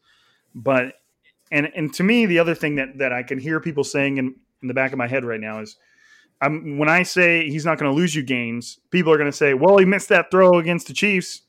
but, 0.55 0.93
and, 1.51 1.69
and 1.75 1.93
to 1.95 2.03
me, 2.03 2.25
the 2.25 2.39
other 2.39 2.55
thing 2.55 2.75
that, 2.75 2.97
that 2.99 3.11
I 3.11 3.23
can 3.23 3.39
hear 3.39 3.59
people 3.59 3.83
saying 3.83 4.17
in, 4.17 4.35
in 4.61 4.67
the 4.69 4.73
back 4.73 4.93
of 4.93 4.97
my 4.97 5.07
head 5.07 5.25
right 5.25 5.39
now 5.39 5.59
is, 5.59 5.75
I'm, 6.41 6.77
when 6.77 6.89
I 6.89 7.03
say 7.03 7.49
he's 7.49 7.65
not 7.65 7.77
going 7.77 7.91
to 7.91 7.95
lose 7.95 8.15
you 8.15 8.23
games, 8.23 8.79
people 8.89 9.11
are 9.11 9.17
going 9.17 9.29
to 9.29 9.35
say, 9.35 9.53
well, 9.53 9.77
he 9.77 9.85
missed 9.85 10.09
that 10.09 10.31
throw 10.31 10.59
against 10.59 10.87
the 10.87 10.93
Chiefs 10.93 11.42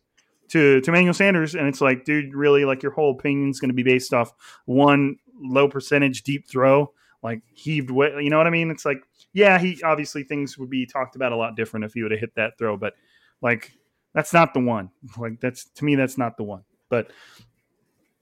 to 0.48 0.80
to 0.80 0.90
Emmanuel 0.90 1.14
Sanders, 1.14 1.54
and 1.54 1.66
it's 1.68 1.80
like, 1.80 2.04
dude, 2.04 2.34
really, 2.34 2.64
like 2.64 2.82
your 2.82 2.92
whole 2.92 3.12
opinion 3.12 3.50
is 3.50 3.60
going 3.60 3.70
to 3.70 3.74
be 3.74 3.82
based 3.82 4.12
off 4.12 4.32
one 4.66 5.16
low 5.40 5.68
percentage 5.68 6.22
deep 6.22 6.48
throw, 6.48 6.92
like 7.22 7.42
heaved 7.52 7.90
way. 7.90 8.12
You 8.20 8.30
know 8.30 8.38
what 8.38 8.46
I 8.46 8.50
mean? 8.50 8.70
It's 8.70 8.84
like, 8.84 9.02
yeah, 9.32 9.58
he 9.58 9.82
obviously 9.82 10.24
things 10.24 10.58
would 10.58 10.70
be 10.70 10.86
talked 10.86 11.16
about 11.16 11.32
a 11.32 11.36
lot 11.36 11.56
different 11.56 11.84
if 11.84 11.94
he 11.94 12.02
would 12.02 12.12
have 12.12 12.20
hit 12.20 12.34
that 12.36 12.58
throw, 12.58 12.76
but 12.76 12.94
like 13.40 13.72
that's 14.14 14.32
not 14.32 14.54
the 14.54 14.60
one. 14.60 14.90
Like 15.18 15.40
that's 15.40 15.64
to 15.64 15.84
me, 15.84 15.96
that's 15.96 16.16
not 16.16 16.36
the 16.36 16.44
one. 16.44 16.62
But 16.88 17.10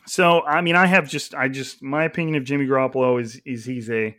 so 0.06 0.42
I 0.42 0.60
mean, 0.62 0.74
I 0.74 0.86
have 0.86 1.08
just 1.08 1.34
I 1.34 1.48
just 1.48 1.82
my 1.82 2.04
opinion 2.04 2.36
of 2.36 2.44
Jimmy 2.44 2.66
Garoppolo 2.66 3.20
is 3.20 3.40
is 3.44 3.64
he's 3.64 3.90
a 3.90 4.16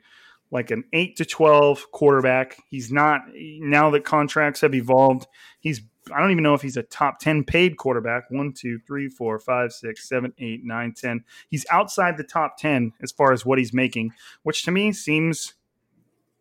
like 0.51 0.70
an 0.72 0.84
eight 0.93 1.18
to 1.18 1.26
twelve 1.26 1.91
quarterback. 1.91 2.58
He's 2.70 2.91
not 2.91 3.22
now 3.34 3.89
that 3.89 4.06
contracts 4.06 4.62
have 4.62 4.76
evolved. 4.76 5.28
He's 5.60 5.82
I 6.12 6.20
don't 6.20 6.32
even 6.32 6.43
know 6.43 6.54
if 6.54 6.62
he's 6.62 6.78
a 6.78 6.84
top 6.84 7.20
10 7.20 7.43
paid 7.43 7.78
quarterback. 7.78 8.30
One, 8.30 8.51
two, 8.51 8.80
three, 8.80 9.08
four, 9.08 9.39
five, 9.39 9.72
six, 9.72 10.08
seven, 10.08 10.34
eight, 10.38 10.64
nine, 10.64 10.93
10. 10.93 11.24
He's 11.49 11.66
outside 11.72 12.18
the 12.18 12.24
top 12.24 12.58
10 12.58 12.93
as 13.01 13.12
far 13.12 13.32
as 13.32 13.45
what 13.45 13.58
he's 13.58 13.74
making, 13.74 14.12
which 14.43 14.64
to 14.64 14.72
me 14.72 14.91
seems 14.91 15.54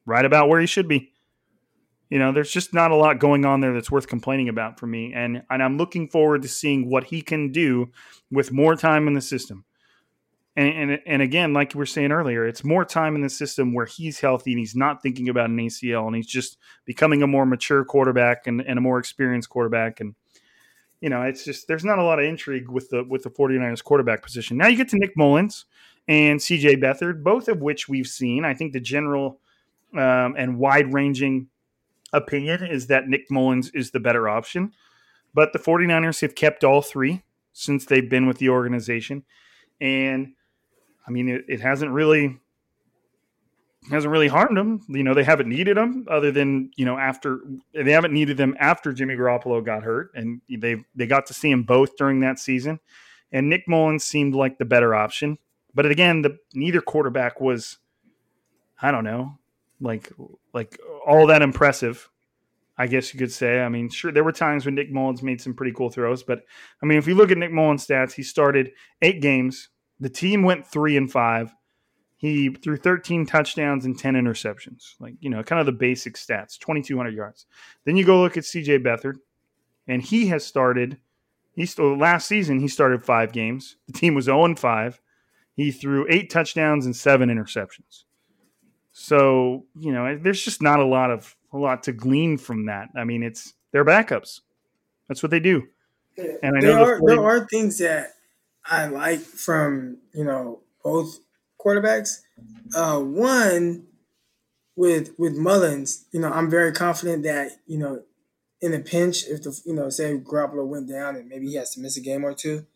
right 0.05 0.25
about 0.25 0.49
where 0.49 0.61
he 0.61 0.67
should 0.67 0.89
be. 0.89 1.13
You 2.11 2.19
know, 2.19 2.33
there's 2.33 2.51
just 2.51 2.75
not 2.75 2.91
a 2.91 2.97
lot 2.97 3.21
going 3.21 3.45
on 3.45 3.61
there 3.61 3.73
that's 3.73 3.91
worth 3.91 4.07
complaining 4.07 4.49
about 4.49 4.79
for 4.79 4.87
me. 4.87 5.13
And, 5.15 5.45
and 5.49 5.63
I'm 5.63 5.79
looking 5.79 6.09
forward 6.09 6.43
to 6.43 6.49
seeing 6.49 6.91
what 6.91 7.05
he 7.05 7.23
can 7.23 7.53
do 7.53 7.91
with 8.31 8.53
more 8.53 8.77
time 8.77 9.07
in 9.09 9.15
the 9.15 9.23
system. 9.23 9.65
And, 10.55 10.91
and, 10.91 11.01
and 11.07 11.23
again, 11.23 11.55
like 11.55 11.75
we 11.75 11.79
were 11.79 11.87
saying 11.87 12.13
earlier, 12.13 12.47
it's 12.47 12.63
more 12.63 12.85
time 12.85 13.15
in 13.15 13.23
the 13.23 13.31
system 13.31 13.73
where 13.73 13.87
he's 13.87 14.21
healthy 14.21 14.53
and 14.53 14.59
he's 14.59 14.77
not 14.77 15.03
thinking 15.03 15.31
about 15.31 15.49
an 15.49 15.57
ACL 15.57 16.07
and 16.07 16.15
he's 16.15 16.27
just 16.27 16.59
becoming 16.85 17.23
a 17.23 17.27
more 17.27 17.47
mature 17.47 17.85
quarterback 17.85 18.47
and, 18.47 18.61
and 18.61 18.79
a 18.79 18.83
more 18.83 18.99
experienced 18.99 19.49
quarterback. 19.49 20.01
And, 20.01 20.15
you 21.01 21.09
know, 21.09 21.23
it's 21.23 21.45
just 21.45 21.69
there's 21.69 21.87
not 21.87 21.99
a 21.99 22.05
lot 22.05 22.19
of 22.19 22.27
intrigue 22.27 22.69
with 22.69 22.91
the 22.91 23.03
with 23.05 23.23
the 23.23 23.31
49ers 23.31 23.83
quarterback 23.83 24.23
position. 24.23 24.59
Now 24.59 24.67
you 24.69 24.77
get 24.77 24.91
to 24.91 24.99
Nick 24.99 25.17
Mullens 25.17 25.65
and 26.07 26.39
CJ 26.39 26.83
Beathard, 26.83 27.23
both 27.23 27.49
of 27.49 27.63
which 27.63 27.89
we've 27.89 28.07
seen. 28.07 28.45
I 28.45 28.53
think 28.53 28.73
the 28.73 28.81
general 28.81 29.41
um, 29.95 30.35
and 30.37 30.59
wide 30.59 30.93
ranging 30.93 31.49
opinion 32.13 32.65
is 32.65 32.89
that 32.89 33.09
Nick 33.09 33.31
Mullens 33.31 33.71
is 33.75 33.91
the 33.91 34.01
better 34.01 34.29
option. 34.29 34.73
But 35.35 35.53
the 35.53 35.59
49ers 35.59 36.21
have 36.21 36.35
kept 36.35 36.63
all 36.63 36.83
three 36.83 37.23
since 37.53 37.87
they've 37.87 38.09
been 38.09 38.27
with 38.27 38.39
the 38.39 38.51
organization. 38.51 39.25
And 39.81 40.35
I 41.07 41.11
mean, 41.11 41.29
it, 41.29 41.45
it 41.49 41.61
hasn't 41.61 41.91
really 41.91 42.39
hasn't 43.91 44.13
really 44.13 44.29
harmed 44.29 44.57
them. 44.57 44.81
You 44.89 45.03
know, 45.03 45.15
they 45.15 45.25
haven't 45.25 45.49
needed 45.49 45.77
them 45.77 46.07
other 46.11 46.31
than 46.31 46.71
you 46.77 46.85
know 46.85 46.99
after 46.99 47.41
they 47.75 47.93
haven't 47.93 48.13
needed 48.13 48.37
them 48.37 48.57
after 48.59 48.93
Jimmy 48.93 49.15
Garoppolo 49.15 49.65
got 49.65 49.83
hurt, 49.83 50.11
and 50.15 50.41
they 50.49 50.77
they 50.95 51.07
got 51.07 51.27
to 51.27 51.35
see 51.35 51.51
him 51.51 51.65
both 51.65 51.97
during 51.97 52.21
that 52.21 52.39
season. 52.39 52.81
And 53.33 53.49
Nick 53.49 53.67
Mullens 53.67 54.05
seemed 54.05 54.35
like 54.35 54.59
the 54.59 54.65
better 54.65 54.95
option, 54.95 55.39
but 55.75 55.87
again, 55.87 56.23
the 56.23 56.39
neither 56.55 56.83
quarterback 56.83 57.41
was, 57.41 57.79
I 58.81 58.91
don't 58.91 59.05
know, 59.05 59.39
like 59.81 60.13
like 60.53 60.79
all 61.07 61.27
that 61.29 61.43
impressive. 61.43 62.09
I 62.79 62.87
guess 62.87 63.13
you 63.13 63.19
could 63.19 63.33
say. 63.33 63.61
I 63.61 63.69
mean, 63.69 63.91
sure, 63.91 64.13
there 64.13 64.25
were 64.25 64.33
times 64.33 64.65
when 64.65 64.75
Nick 64.75 64.91
Mullens 64.91 65.23
made 65.23 65.41
some 65.41 65.55
pretty 65.55 65.73
cool 65.73 65.91
throws, 65.91 66.23
but 66.23 66.41
I 66.83 66.87
mean, 66.87 66.99
if 66.99 67.07
you 67.07 67.15
look 67.15 67.31
at 67.31 67.39
Nick 67.39 67.53
Mullens' 67.53 67.87
stats, 67.87 68.13
he 68.13 68.23
started 68.23 68.73
eight 69.03 69.21
games. 69.21 69.69
The 70.03 70.11
team 70.11 70.43
went 70.43 70.67
three 70.67 70.97
and 70.97 71.11
five. 71.11 71.55
He 72.17 72.49
threw 72.49 72.77
13 72.77 73.25
touchdowns 73.25 73.85
and 73.85 73.97
10 73.97 74.15
interceptions, 74.15 74.95
like, 74.99 75.15
you 75.21 75.31
know, 75.31 75.45
kind 75.45 75.61
of 75.61 75.67
the 75.67 75.73
basic 75.73 76.15
stats, 76.15 76.59
2,200 76.59 77.15
yards. 77.15 77.47
Then 77.85 77.97
you 77.97 78.05
go 78.05 78.21
look 78.21 78.37
at 78.37 78.43
CJ 78.43 78.85
Beathard, 78.85 79.19
and 79.87 80.03
he 80.03 80.27
has 80.27 80.45
started, 80.45 80.99
he 81.55 81.67
still, 81.67 81.97
last 81.97 82.27
season, 82.27 82.59
he 82.59 82.67
started 82.67 83.05
five 83.05 83.33
games. 83.33 83.77
The 83.87 83.93
team 83.93 84.15
was 84.15 84.25
0 84.25 84.57
5. 84.57 85.01
He 85.55 85.71
threw 85.71 86.07
eight 86.09 86.31
touchdowns 86.31 86.85
and 86.85 86.97
seven 86.97 87.29
interceptions. 87.29 88.05
So, 88.93 89.67
you 89.79 89.93
know, 89.93 90.19
there's 90.21 90.43
just 90.43 90.63
not 90.63 90.81
a 90.81 90.85
lot 90.85 91.13
of, 91.13 91.37
a 91.53 91.59
lot 91.59 91.85
to 91.85 91.93
glean 91.93 92.39
from 92.39 92.67
that. 92.67 92.89
I 92.97 93.05
mean, 93.05 93.23
it's, 93.23 93.55
they're 93.71 93.85
backups. 93.85 94.41
That's 95.09 95.23
what 95.23 95.31
they 95.31 95.41
do. 95.41 95.69
And 96.17 96.57
I 96.57 96.61
know 96.61 96.75
there 96.75 96.95
are, 96.97 97.01
40- 97.01 97.07
there 97.07 97.25
are 97.25 97.47
things 97.47 97.79
that 97.79 98.15
I 98.65 98.87
like 98.87 99.21
from, 99.21 99.99
you 100.15 100.25
know, 100.25 100.61
both 100.83 101.19
quarterbacks. 101.61 102.21
Uh, 102.75 103.01
one 103.01 103.87
with 104.77 105.15
with 105.19 105.37
Mullens, 105.37 106.05
you 106.13 106.21
know, 106.21 106.31
I'm 106.31 106.51
very 106.51 106.73
confident 106.73 107.25
that 107.25 107.53
you 107.67 107.79
know, 107.79 108.03
in 108.61 108.75
a 108.75 108.79
pinch, 108.81 109.27
if 109.27 109.43
the 109.43 109.59
you 109.67 109.75
know, 109.75 109.91
say 109.91 110.17
Garoppolo 110.19 110.67
went 110.67 110.89
down 110.89 111.17
and 111.17 111.29
maybe 111.29 111.49
he 111.49 111.57
has 111.57 111.75
to 111.75 111.81
miss 111.81 111.97
a 111.97 112.01
game 112.01 112.25
or 112.25 112.35
two, 112.35 112.67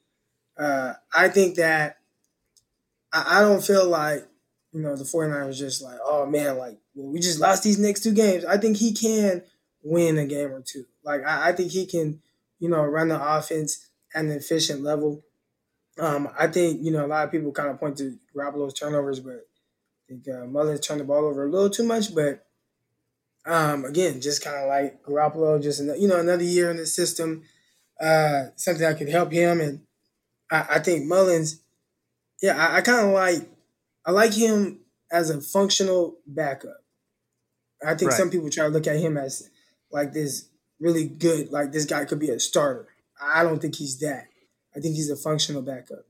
uh, 0.58 0.94
I 1.14 1.28
think 1.28 1.56
that 1.56 1.98
I, 3.12 3.38
I 3.38 3.40
don't 3.40 3.64
feel 3.64 3.88
like 3.88 4.26
you 4.72 4.82
know 4.82 4.96
the 4.96 5.04
49ers 5.04 5.56
just 5.56 5.82
like, 5.82 5.98
oh 6.04 6.26
man, 6.26 6.58
like 6.58 6.78
we 6.94 7.20
just 7.20 7.40
lost 7.40 7.62
these 7.62 7.78
next 7.78 8.02
two 8.02 8.12
games. 8.12 8.44
I 8.44 8.58
think 8.58 8.76
he 8.76 8.92
can 8.92 9.42
win 9.82 10.18
a 10.18 10.26
game 10.26 10.52
or 10.52 10.62
two. 10.62 10.84
Like 11.04 11.24
I, 11.24 11.48
I 11.48 11.52
think 11.52 11.70
he 11.72 11.86
can, 11.86 12.20
you 12.58 12.68
know, 12.68 12.84
run 12.84 13.08
the 13.08 13.36
offense 13.36 13.88
at 14.14 14.24
an 14.24 14.30
efficient 14.32 14.82
level. 14.82 15.22
Um, 15.98 16.28
I 16.38 16.46
think 16.48 16.84
you 16.84 16.90
know 16.90 17.04
a 17.04 17.08
lot 17.08 17.24
of 17.24 17.32
people 17.32 17.52
kind 17.52 17.70
of 17.70 17.80
point 17.80 17.96
to 17.98 18.18
Garoppolo's 18.34 18.74
turnovers, 18.74 19.20
but 19.20 19.34
I 19.34 20.02
think 20.08 20.28
uh, 20.28 20.46
Mullens 20.46 20.80
turned 20.80 21.00
the 21.00 21.04
ball 21.04 21.24
over 21.24 21.46
a 21.46 21.50
little 21.50 21.70
too 21.70 21.84
much. 21.84 22.14
But 22.14 22.46
um, 23.46 23.84
again, 23.84 24.20
just 24.20 24.44
kind 24.44 24.56
of 24.56 24.68
like 24.68 25.02
Garoppolo, 25.02 25.62
just 25.62 25.82
you 25.98 26.08
know 26.08 26.20
another 26.20 26.44
year 26.44 26.70
in 26.70 26.76
the 26.76 26.86
system, 26.86 27.44
uh, 28.00 28.46
something 28.56 28.82
that 28.82 28.98
could 28.98 29.08
help 29.08 29.32
him. 29.32 29.60
And 29.60 29.80
I, 30.50 30.66
I 30.70 30.78
think 30.80 31.06
Mullens, 31.06 31.60
yeah, 32.42 32.56
I, 32.56 32.78
I 32.78 32.80
kind 32.82 33.06
of 33.06 33.12
like 33.12 33.48
I 34.04 34.10
like 34.10 34.34
him 34.34 34.80
as 35.10 35.30
a 35.30 35.40
functional 35.40 36.18
backup. 36.26 36.82
I 37.84 37.94
think 37.94 38.10
right. 38.10 38.18
some 38.18 38.30
people 38.30 38.50
try 38.50 38.66
to 38.66 38.70
look 38.70 38.86
at 38.86 38.98
him 38.98 39.16
as 39.16 39.48
like 39.90 40.12
this 40.12 40.48
really 40.80 41.06
good, 41.06 41.52
like 41.52 41.72
this 41.72 41.84
guy 41.84 42.04
could 42.04 42.18
be 42.18 42.30
a 42.30 42.40
starter. 42.40 42.88
I 43.20 43.42
don't 43.42 43.60
think 43.60 43.76
he's 43.76 43.98
that. 44.00 44.26
I 44.76 44.80
think 44.80 44.94
he's 44.94 45.10
a 45.10 45.16
functional 45.16 45.62
backup. 45.62 46.04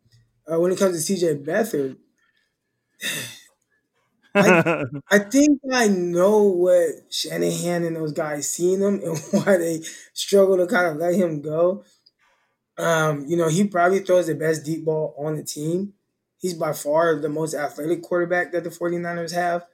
Uh, 0.51 0.59
when 0.61 0.73
it 0.73 0.79
comes 0.79 1.05
to 1.05 1.13
CJ 1.13 1.45
Beathard, 1.45 1.97
I, 4.35 4.85
I, 5.11 5.19
think 5.21 5.61
I 5.73 5.89
know 5.89 6.43
what 6.43 6.91
Shanahan 7.11 7.85
and 7.85 7.97
those 7.97 8.13
guys 8.13 8.51
see 8.51 8.75
in 8.75 8.83
him 8.83 9.01
and 9.03 9.19
why 9.31 9.57
they 9.57 9.83
struggle 10.13 10.57
to 10.59 10.67
kind 10.67 10.87
of 10.87 10.97
let 10.97 11.15
him 11.15 11.41
go. 11.41 11.85
Um, 12.79 13.25
you 13.27 13.37
know, 13.37 13.49
he 13.49 13.65
probably 13.65 14.01
throws 14.01 14.27
the 14.27 14.35
best 14.35 14.65
deep 14.65 14.85
ball 14.85 15.15
on 15.19 15.37
the 15.37 15.43
team. 15.43 15.95
He's 16.39 16.55
by 16.55 16.73
far 16.73 17.17
the 17.17 17.31
most 17.31 17.55
athletic 17.55 18.03
quarterback 18.03 18.53
that 18.53 18.65
the 18.65 18.71
49ers 18.71 19.33
have. 19.33 19.65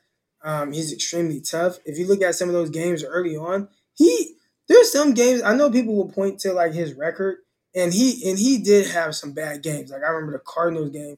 Um, 0.45 0.73
he's 0.73 0.93
extremely 0.93 1.41
tough. 1.41 1.79
If 1.85 1.99
you 1.99 2.07
look 2.07 2.23
at 2.23 2.35
some 2.35 2.49
of 2.49 2.55
those 2.55 2.71
games 2.71 3.05
early 3.05 3.37
on, 3.37 3.69
he 3.95 4.37
there's 4.69 4.93
some 4.93 5.15
games 5.15 5.43
I 5.43 5.55
know 5.55 5.71
people 5.71 5.97
will 5.97 6.11
point 6.11 6.41
to 6.41 6.53
like 6.53 6.73
his 6.73 6.95
record 6.95 7.39
and 7.75 7.93
he 7.93 8.29
and 8.29 8.39
he 8.39 8.59
did 8.59 8.89
have 8.89 9.15
some 9.15 9.33
bad 9.33 9.63
games. 9.63 9.91
Like 9.91 10.03
I 10.03 10.11
remember 10.11 10.33
the 10.33 10.45
Cardinals 10.45 10.91
game. 10.91 11.17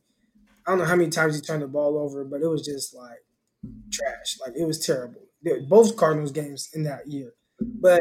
I 0.66 0.70
don't 0.70 0.78
know 0.78 0.84
how 0.86 0.96
many 0.96 1.10
times 1.10 1.34
he 1.34 1.42
turned 1.42 1.62
the 1.62 1.68
ball 1.68 1.98
over, 1.98 2.24
but 2.24 2.40
it 2.40 2.48
was 2.48 2.64
just 2.64 2.94
like 2.94 3.24
trash. 3.92 4.38
Like 4.44 4.56
it 4.56 4.66
was 4.66 4.84
terrible. 4.84 5.22
Both 5.68 5.96
Cardinals 5.96 6.32
games 6.32 6.70
in 6.72 6.84
that 6.84 7.06
year. 7.06 7.34
But 7.60 8.00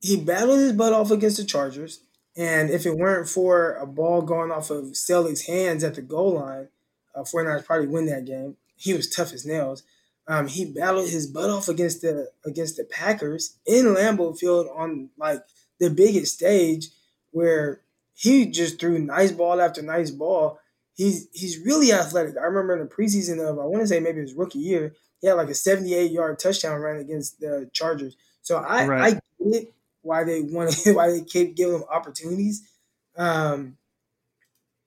he 0.00 0.16
battled 0.16 0.58
his 0.60 0.72
butt 0.72 0.92
off 0.92 1.10
against 1.10 1.38
the 1.38 1.44
Chargers. 1.44 2.00
And 2.36 2.70
if 2.70 2.86
it 2.86 2.96
weren't 2.96 3.28
for 3.28 3.74
a 3.74 3.86
ball 3.86 4.22
going 4.22 4.50
off 4.50 4.70
of 4.70 4.84
Celtics' 4.92 5.46
hands 5.46 5.84
at 5.84 5.94
the 5.94 6.02
goal 6.02 6.34
line, 6.34 6.68
uh, 7.14 7.22
49ers 7.22 7.64
probably 7.64 7.88
win 7.88 8.06
that 8.06 8.24
game. 8.24 8.56
He 8.76 8.94
was 8.94 9.10
tough 9.10 9.32
as 9.32 9.44
nails. 9.44 9.82
Um, 10.26 10.46
he 10.46 10.64
battled 10.64 11.10
his 11.10 11.26
butt 11.26 11.50
off 11.50 11.68
against 11.68 12.00
the 12.02 12.30
against 12.46 12.76
the 12.76 12.84
Packers 12.84 13.58
in 13.66 13.86
Lambeau 13.86 14.38
Field 14.38 14.68
on 14.74 15.10
like 15.18 15.42
the 15.80 15.90
biggest 15.90 16.34
stage 16.34 16.88
where 17.32 17.80
he 18.14 18.46
just 18.46 18.78
threw 18.78 18.98
nice 18.98 19.32
ball 19.32 19.60
after 19.60 19.82
nice 19.82 20.10
ball. 20.10 20.58
He's 20.94 21.28
he's 21.32 21.58
really 21.64 21.92
athletic. 21.92 22.36
I 22.36 22.44
remember 22.44 22.74
in 22.74 22.80
the 22.80 22.94
preseason 22.94 23.40
of 23.40 23.58
I 23.58 23.64
want 23.64 23.82
to 23.82 23.86
say 23.86 24.00
maybe 24.00 24.20
his 24.20 24.34
rookie 24.34 24.60
year, 24.60 24.94
he 25.20 25.26
had 25.26 25.34
like 25.34 25.48
a 25.48 25.54
78 25.54 26.10
yard 26.10 26.38
touchdown 26.38 26.80
run 26.80 26.98
against 26.98 27.40
the 27.40 27.68
Chargers. 27.72 28.16
So 28.42 28.58
I 28.58 28.86
right. 28.86 29.14
I 29.14 29.50
get 29.50 29.74
why 30.02 30.24
they 30.24 30.42
wanted 30.42 30.76
why 30.94 31.10
they 31.10 31.22
keep 31.22 31.56
giving 31.56 31.76
him 31.76 31.84
opportunities. 31.90 32.68
Um, 33.16 33.76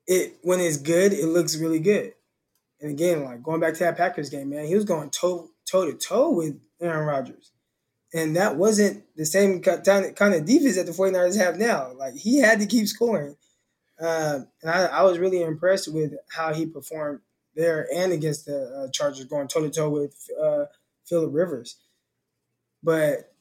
it 0.07 0.37
when 0.43 0.59
it's 0.59 0.77
good, 0.77 1.13
it 1.13 1.27
looks 1.27 1.57
really 1.57 1.79
good. 1.79 2.13
And 2.79 2.91
again, 2.91 3.23
like 3.23 3.41
going 3.41 3.61
back 3.61 3.73
to 3.73 3.79
that 3.79 3.97
Packers 3.97 4.29
game, 4.29 4.49
man, 4.49 4.65
he 4.65 4.75
was 4.75 4.85
going 4.85 5.09
toe 5.09 5.49
toe 5.69 5.85
to 5.85 5.97
toe 5.97 6.29
with 6.29 6.59
Aaron 6.79 7.07
Rodgers. 7.07 7.51
And 8.15 8.37
that 8.37 8.55
wasn't 8.55 9.03
the 9.17 9.25
same 9.25 9.61
kind 9.61 9.77
of 9.77 10.45
defense 10.45 10.77
that 10.77 10.85
the 10.85 10.93
49ers 10.93 11.37
have 11.37 11.57
now. 11.57 11.91
Like 11.91 12.13
he 12.15 12.37
had 12.37 12.61
to 12.61 12.65
keep 12.65 12.87
scoring. 12.87 13.35
Uh, 13.99 14.39
and 14.61 14.71
I, 14.71 14.85
I, 14.85 15.03
was 15.03 15.19
really 15.19 15.41
impressed 15.41 15.93
with 15.93 16.13
how 16.29 16.53
he 16.53 16.65
performed 16.65 17.19
there 17.55 17.87
and 17.93 18.13
against 18.13 18.45
the 18.45 18.85
uh, 18.87 18.91
Chargers, 18.91 19.25
going 19.25 19.49
toe 19.49 19.61
to 19.61 19.69
toe 19.69 19.89
with 19.89 20.29
uh, 20.41 20.65
Philip 21.05 21.31
Rivers. 21.33 21.75
But 22.81 23.33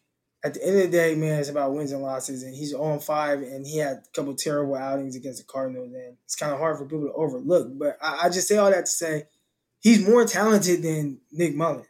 at 0.45 0.55
the 0.55 0.65
end 0.65 0.77
of 0.77 0.83
the 0.83 0.97
day, 0.97 1.15
man, 1.15 1.39
it's 1.39 1.49
about 1.49 1.73
wins 1.73 1.93
and 1.93 2.03
losses. 2.03 2.43
And 2.43 2.55
he's 2.55 2.75
on 2.75 2.99
five, 2.99 3.43
and 3.43 3.65
he 3.65 3.79
had 3.79 3.97
a 3.97 4.03
couple 4.13 4.35
terrible 4.35 4.75
outings 4.75 5.15
against 5.15 5.39
the 5.39 5.53
Cardinals, 5.53 5.93
and 5.93 6.17
it's 6.25 6.37
kind 6.37 6.53
of 6.53 6.59
hard 6.59 6.79
for 6.79 6.85
people 6.85 7.07
to 7.07 7.13
overlook. 7.13 7.69
But 7.79 7.97
I, 8.03 8.23
I 8.25 8.29
just 8.29 8.49
say 8.49 8.57
all 8.57 8.71
that 8.71 8.87
to 8.87 8.91
say 8.91 9.25
he's 9.81 10.07
more 10.07 10.25
talented 10.25 10.83
than 10.83 11.21
Nick 11.31 11.55
Mullen. 11.55 11.87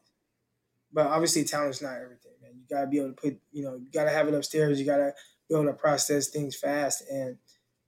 But 0.93 1.07
obviously, 1.07 1.45
talent's 1.45 1.82
not 1.82 1.97
everything 1.97 2.23
you 2.68 2.76
gotta 2.76 2.86
be 2.86 2.98
able 2.98 3.08
to 3.08 3.14
put, 3.14 3.38
you 3.52 3.62
know, 3.62 3.76
you 3.76 3.86
gotta 3.92 4.10
have 4.10 4.28
it 4.28 4.34
upstairs. 4.34 4.78
You 4.80 4.86
gotta 4.86 5.14
be 5.48 5.54
able 5.54 5.66
to 5.66 5.72
process 5.72 6.28
things 6.28 6.56
fast. 6.56 7.04
And 7.10 7.38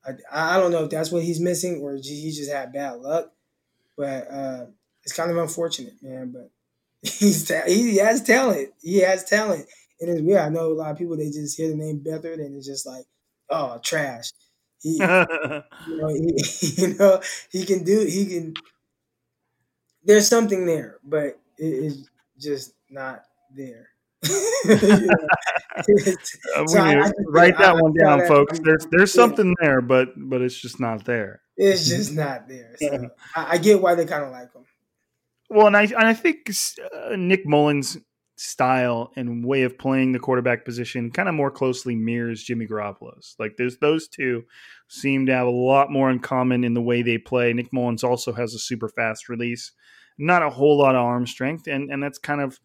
I, 0.04 0.56
I 0.56 0.60
don't 0.60 0.72
know 0.72 0.84
if 0.84 0.90
that's 0.90 1.10
what 1.10 1.22
he's 1.22 1.40
missing 1.40 1.80
or 1.80 1.94
he 1.94 2.32
just 2.32 2.50
had 2.52 2.72
bad 2.72 2.98
luck. 2.98 3.32
But 3.96 4.30
uh, 4.30 4.66
it's 5.02 5.14
kind 5.14 5.30
of 5.30 5.38
unfortunate, 5.38 5.94
man. 6.02 6.32
But 6.32 6.50
he's 7.02 7.48
he 7.66 7.96
has 7.96 8.22
talent. 8.22 8.70
He 8.82 8.98
has 8.98 9.24
talent. 9.24 9.66
And 10.00 10.10
it's 10.10 10.20
weird. 10.20 10.40
I 10.40 10.48
know 10.50 10.72
a 10.72 10.74
lot 10.74 10.90
of 10.90 10.98
people 10.98 11.16
they 11.16 11.30
just 11.30 11.56
hear 11.56 11.68
the 11.68 11.76
name 11.76 12.00
Beathard 12.00 12.34
and 12.34 12.54
it's 12.54 12.66
just 12.66 12.86
like, 12.86 13.06
oh, 13.48 13.78
trash. 13.82 14.32
He, 14.82 14.92
you 14.98 14.98
know, 14.98 16.08
he, 16.08 16.36
you 16.76 16.94
know, 16.94 17.20
he 17.50 17.64
can 17.64 17.82
do. 17.82 18.04
He 18.04 18.26
can. 18.26 18.54
There's 20.04 20.28
something 20.28 20.66
there, 20.66 20.98
but 21.02 21.38
it 21.58 21.64
is 21.64 22.08
just 22.38 22.74
not 22.90 23.22
there. 23.54 23.88
So 26.66 26.78
I, 26.78 26.94
I 26.94 27.10
write 27.28 27.58
that 27.58 27.76
I, 27.76 27.80
one 27.80 27.92
down, 27.92 28.20
that, 28.20 28.28
folks. 28.28 28.58
There's 28.60 28.86
there's 28.90 29.14
yeah. 29.14 29.22
something 29.22 29.54
there, 29.60 29.80
but 29.80 30.08
but 30.16 30.40
it's 30.40 30.58
just 30.58 30.80
not 30.80 31.04
there. 31.04 31.42
It's 31.56 31.88
just 31.88 32.14
not 32.14 32.48
there. 32.48 32.74
So 32.80 33.08
I, 33.34 33.58
get 33.58 33.80
why 33.80 33.94
they 33.94 34.06
kind 34.06 34.24
of 34.24 34.30
like 34.30 34.52
him. 34.54 34.64
Well, 35.50 35.66
and 35.66 35.76
I 35.76 35.82
and 35.82 36.06
I 36.06 36.14
think 36.14 36.50
uh, 36.80 37.16
Nick 37.16 37.46
Mullens' 37.46 37.98
style 38.36 39.12
and 39.16 39.44
way 39.44 39.62
of 39.62 39.78
playing 39.78 40.12
the 40.12 40.18
quarterback 40.18 40.64
position 40.64 41.10
kind 41.10 41.28
of 41.28 41.34
more 41.34 41.50
closely 41.50 41.94
mirrors 41.94 42.42
Jimmy 42.42 42.66
Garoppolo's. 42.66 43.34
Like 43.38 43.56
there's 43.56 43.78
those 43.78 44.08
two 44.08 44.44
seem 44.88 45.26
to 45.26 45.34
have 45.34 45.46
a 45.46 45.50
lot 45.50 45.90
more 45.90 46.10
in 46.10 46.20
common 46.20 46.64
in 46.64 46.74
the 46.74 46.82
way 46.82 47.02
they 47.02 47.18
play. 47.18 47.52
Nick 47.52 47.72
Mullens 47.72 48.04
also 48.04 48.32
has 48.32 48.54
a 48.54 48.58
super 48.58 48.88
fast 48.88 49.28
release, 49.28 49.72
not 50.18 50.42
a 50.42 50.50
whole 50.50 50.78
lot 50.78 50.94
of 50.94 51.02
arm 51.02 51.26
strength, 51.26 51.66
and 51.66 51.90
and 51.90 52.02
that's 52.02 52.18
kind 52.18 52.40
of 52.40 52.60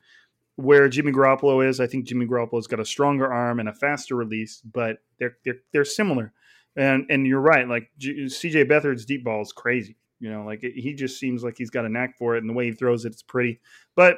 where 0.56 0.90
Jimmy 0.90 1.12
Garoppolo 1.12 1.68
is. 1.68 1.80
I 1.80 1.88
think 1.88 2.06
Jimmy 2.06 2.26
Garoppolo's 2.26 2.68
got 2.68 2.80
a 2.80 2.86
stronger 2.86 3.32
arm 3.32 3.60
and 3.60 3.70
a 3.70 3.74
faster 3.74 4.16
release, 4.16 4.62
but 4.62 4.98
they're 5.20 5.38
they're, 5.46 5.60
they're 5.74 5.86
similar. 5.86 6.34
And 6.76 7.06
and 7.10 7.28
you're 7.28 7.42
right. 7.42 7.68
Like 7.68 7.90
G- 7.98 8.26
CJ 8.26 8.68
Beathard's 8.68 9.06
deep 9.06 9.24
ball 9.24 9.42
is 9.42 9.52
crazy. 9.52 9.98
You 10.20 10.32
know, 10.32 10.46
like 10.46 10.64
it, 10.64 10.74
he 10.76 10.94
just 10.94 11.20
seems 11.20 11.44
like 11.44 11.56
he's 11.58 11.72
got 11.72 11.86
a 11.86 11.90
knack 11.90 12.18
for 12.18 12.36
it, 12.36 12.40
and 12.40 12.50
the 12.50 12.54
way 12.54 12.66
he 12.66 12.72
throws 12.72 13.06
it, 13.06 13.14
it's 13.14 13.24
pretty. 13.24 13.60
But 13.96 14.18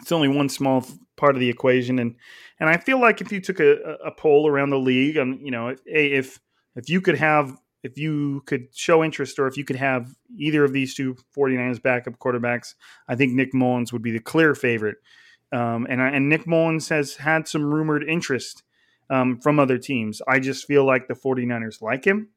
it's 0.00 0.12
only 0.12 0.28
one 0.28 0.48
small 0.48 0.84
part 1.16 1.34
of 1.34 1.40
the 1.40 1.48
equation, 1.48 1.98
and 1.98 2.16
and 2.60 2.68
I 2.68 2.76
feel 2.76 3.00
like 3.00 3.20
if 3.20 3.32
you 3.32 3.40
took 3.40 3.60
a, 3.60 3.96
a 4.04 4.10
poll 4.10 4.48
around 4.48 4.70
the 4.70 4.78
league, 4.78 5.16
and 5.16 5.40
you 5.40 5.50
know, 5.50 5.68
if 5.68 5.80
if 5.86 6.40
if 6.76 6.90
you 6.90 7.00
could 7.00 7.16
have 7.16 7.56
if 7.82 7.96
you 7.96 8.42
could 8.46 8.66
show 8.74 9.02
interest 9.02 9.38
or 9.38 9.46
if 9.46 9.56
you 9.56 9.64
could 9.64 9.76
have 9.76 10.14
either 10.36 10.64
of 10.64 10.72
these 10.72 10.94
two 10.94 11.16
49ers 11.36 11.80
backup 11.80 12.18
quarterbacks, 12.18 12.74
I 13.08 13.14
think 13.14 13.32
Nick 13.32 13.54
Mullens 13.54 13.92
would 13.92 14.02
be 14.02 14.10
the 14.10 14.20
clear 14.20 14.54
favorite. 14.54 14.96
Um, 15.52 15.86
and, 15.88 16.00
and 16.00 16.28
Nick 16.28 16.46
Mullens 16.46 16.88
has 16.88 17.16
had 17.16 17.46
some 17.46 17.64
rumored 17.64 18.02
interest 18.08 18.62
um, 19.10 19.38
from 19.40 19.58
other 19.58 19.78
teams. 19.78 20.20
I 20.26 20.40
just 20.40 20.66
feel 20.66 20.84
like 20.84 21.08
the 21.08 21.14
49ers 21.14 21.80
like 21.80 22.04
him. 22.04 22.28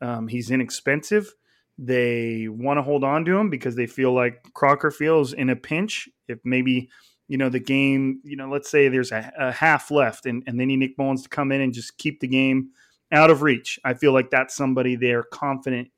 Um, 0.00 0.28
he's 0.28 0.50
inexpensive. 0.50 1.34
They 1.78 2.48
want 2.48 2.78
to 2.78 2.82
hold 2.82 3.02
on 3.02 3.24
to 3.24 3.36
him 3.36 3.50
because 3.50 3.76
they 3.76 3.86
feel 3.86 4.12
like 4.12 4.42
Crocker 4.54 4.90
feels 4.90 5.32
in 5.32 5.50
a 5.50 5.56
pinch. 5.56 6.08
If 6.28 6.38
maybe, 6.44 6.90
you 7.28 7.38
know, 7.38 7.48
the 7.48 7.60
game, 7.60 8.20
you 8.24 8.36
know, 8.36 8.48
let's 8.48 8.70
say 8.70 8.88
there's 8.88 9.10
a, 9.10 9.32
a 9.38 9.52
half 9.52 9.90
left 9.90 10.26
and, 10.26 10.42
and 10.46 10.60
they 10.60 10.66
need 10.66 10.78
Nick 10.78 10.98
Mullens 10.98 11.22
to 11.22 11.28
come 11.28 11.50
in 11.50 11.60
and 11.60 11.72
just 11.72 11.98
keep 11.98 12.20
the 12.20 12.28
game 12.28 12.70
out 13.10 13.30
of 13.30 13.42
reach. 13.42 13.78
I 13.84 13.94
feel 13.94 14.12
like 14.12 14.30
that's 14.30 14.54
somebody 14.54 14.96
they're 14.96 15.22
confident 15.22 15.88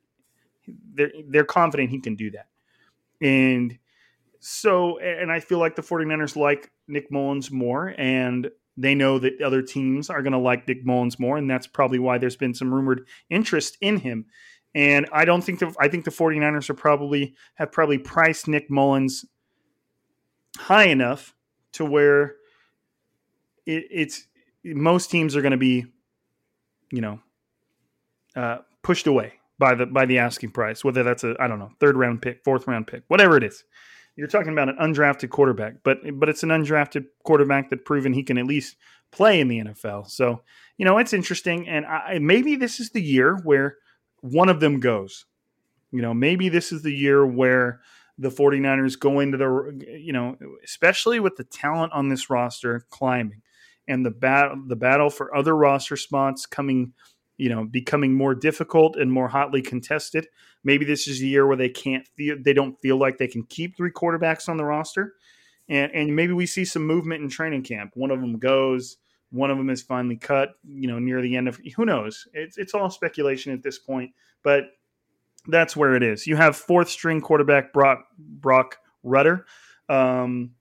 they're 0.95 1.13
they're 1.29 1.45
confident 1.45 1.91
he 1.91 2.01
can 2.01 2.17
do 2.17 2.31
that. 2.33 2.47
And 3.21 3.79
so 4.45 4.99
and 4.99 5.31
I 5.31 5.41
feel 5.41 5.59
like 5.59 5.77
the 5.77 5.83
49ers 5.83 6.37
like 6.37 6.71
Nick 6.89 7.11
Mullens 7.11 7.51
more 7.51 7.95
and 7.97 8.51
they 8.77 8.95
know 8.95 9.19
that 9.19 9.41
other 9.41 9.63
teams 9.63 10.11
are 10.11 10.23
going 10.23 10.33
to 10.33 10.39
like 10.39 10.67
Nick 10.67 10.85
Mullens 10.85 11.19
more 11.19 11.37
and 11.37 11.49
that's 11.49 11.67
probably 11.67 11.99
why 11.99 12.19
there's 12.19 12.37
been 12.37 12.55
some 12.55 12.73
rumored 12.73 13.07
interest 13.31 13.79
in 13.81 13.99
him. 13.99 14.27
And 14.75 15.07
I 15.13 15.25
don't 15.25 15.43
think 15.43 15.61
the 15.61 15.75
I 15.79 15.89
think 15.89 16.05
the 16.05 16.11
49ers 16.11 16.69
are 16.69 16.75
probably 16.75 17.35
have 17.55 17.73
probably 17.73 17.99
priced 17.99 18.49
Nick 18.49 18.71
Mullens 18.71 19.25
high 20.57 20.87
enough 20.87 21.35
to 21.73 21.85
where 21.85 22.37
it, 23.67 23.87
it's 23.91 24.27
most 24.65 25.11
teams 25.11 25.37
are 25.37 25.43
going 25.43 25.53
to 25.53 25.57
be 25.57 25.87
you 26.95 27.01
know, 27.01 27.19
uh, 28.37 28.59
pushed 28.83 29.07
away 29.07 29.35
by 29.59 29.75
the 29.75 29.87
by 29.87 30.07
the 30.07 30.19
asking 30.19 30.51
price, 30.51 30.85
whether 30.85 31.03
that's 31.03 31.25
a 31.25 31.35
I 31.41 31.49
don't 31.49 31.59
know 31.59 31.73
third 31.81 31.97
round 31.97 32.23
pick, 32.23 32.43
fourth 32.45 32.67
round 32.67 32.87
pick, 32.87 33.03
whatever 33.09 33.37
it 33.37 33.43
is. 33.43 33.65
You're 34.17 34.29
talking 34.29 34.53
about 34.53 34.69
an 34.69 34.77
undrafted 34.77 35.31
quarterback, 35.31 35.77
but 35.83 35.99
but 36.15 36.29
it's 36.29 36.43
an 36.43 36.51
undrafted 36.51 37.07
quarterback 37.25 37.71
that 37.71 37.85
proven 37.85 38.13
he 38.13 38.23
can 38.23 38.39
at 38.39 38.47
least 38.47 38.77
play 39.11 39.41
in 39.41 39.49
the 39.49 39.61
NFL. 39.61 40.09
So 40.09 40.43
you 40.79 40.85
know 40.85 40.99
it's 40.99 41.13
interesting, 41.13 41.69
and 41.69 41.85
I, 41.87 42.19
maybe 42.21 42.57
this 42.57 42.81
is 42.81 42.91
the 42.91 43.03
year 43.03 43.37
where 43.43 43.79
one 44.21 44.49
of 44.49 44.61
them 44.61 44.81
goes. 44.81 45.27
You 45.91 46.03
know, 46.03 46.15
maybe 46.15 46.49
this 46.49 46.73
is 46.73 46.83
the 46.83 46.93
year 46.93 47.25
where 47.27 47.81
the 48.19 48.31
49ers 48.31 48.99
go 48.99 49.21
into 49.21 49.37
the 49.37 49.99
you 50.01 50.13
know, 50.13 50.37
especially 50.65 51.21
with 51.21 51.37
the 51.37 51.45
talent 51.45 51.93
on 51.93 52.09
this 52.09 52.31
roster 52.31 52.87
climbing 52.91 53.43
and 53.89 54.05
the 54.05 54.11
battle 54.11 54.63
the 54.67 54.77
battle 54.77 55.11
for 55.11 55.35
other 55.37 55.57
roster 55.57 55.97
spots 55.97 56.47
coming 56.47 56.93
you 57.37 57.49
know 57.49 57.65
becoming 57.65 58.15
more 58.15 58.35
difficult 58.35 58.97
and 58.97 59.13
more 59.13 59.29
hotly 59.29 59.63
contested. 59.63 60.29
Maybe 60.63 60.85
this 60.85 61.09
is 61.09 61.21
a 61.21 61.27
year 61.27 61.47
where 61.47 61.57
they 61.57 61.69
can't 61.69 62.07
feel 62.17 62.37
they 62.41 62.53
don't 62.53 62.81
feel 62.81 62.97
like 62.97 63.19
they 63.19 63.29
can 63.29 63.45
keep 63.45 63.77
three 63.77 63.91
quarterbacks 63.91 64.49
on 64.49 64.57
the 64.57 64.65
roster. 64.65 65.15
And 65.69 65.93
and 65.93 66.15
maybe 66.15 66.33
we 66.33 66.47
see 66.47 66.65
some 66.65 66.87
movement 66.87 67.23
in 67.23 67.29
training 67.29 67.63
camp. 67.63 67.93
One 67.95 68.11
of 68.11 68.21
them 68.21 68.39
goes 68.39 68.97
one 69.31 69.51
of 69.51 69.59
them 69.59 69.69
is 69.69 69.83
finally 69.83 70.17
cut 70.17 70.51
you 70.65 70.87
know 70.87 70.99
near 70.99 71.21
the 71.21 71.37
end 71.37 71.49
of 71.49 71.61
who 71.77 71.85
knows? 71.85 72.27
It's 72.33 72.59
it's 72.59 72.75
all 72.75 72.91
speculation 72.91 73.53
at 73.53 73.63
this 73.63 73.79
point 73.79 74.13
but 74.43 74.65
that's 75.49 75.77
where 75.77 75.95
it 75.95 76.03
is. 76.03 76.27
You 76.27 76.37
have 76.37 76.57
fourth 76.57 76.89
string 76.89 77.21
quarterback 77.21 77.73
broc 77.73 78.05
broc 78.17 78.77
rutter 79.03 79.47
um, 79.89 80.53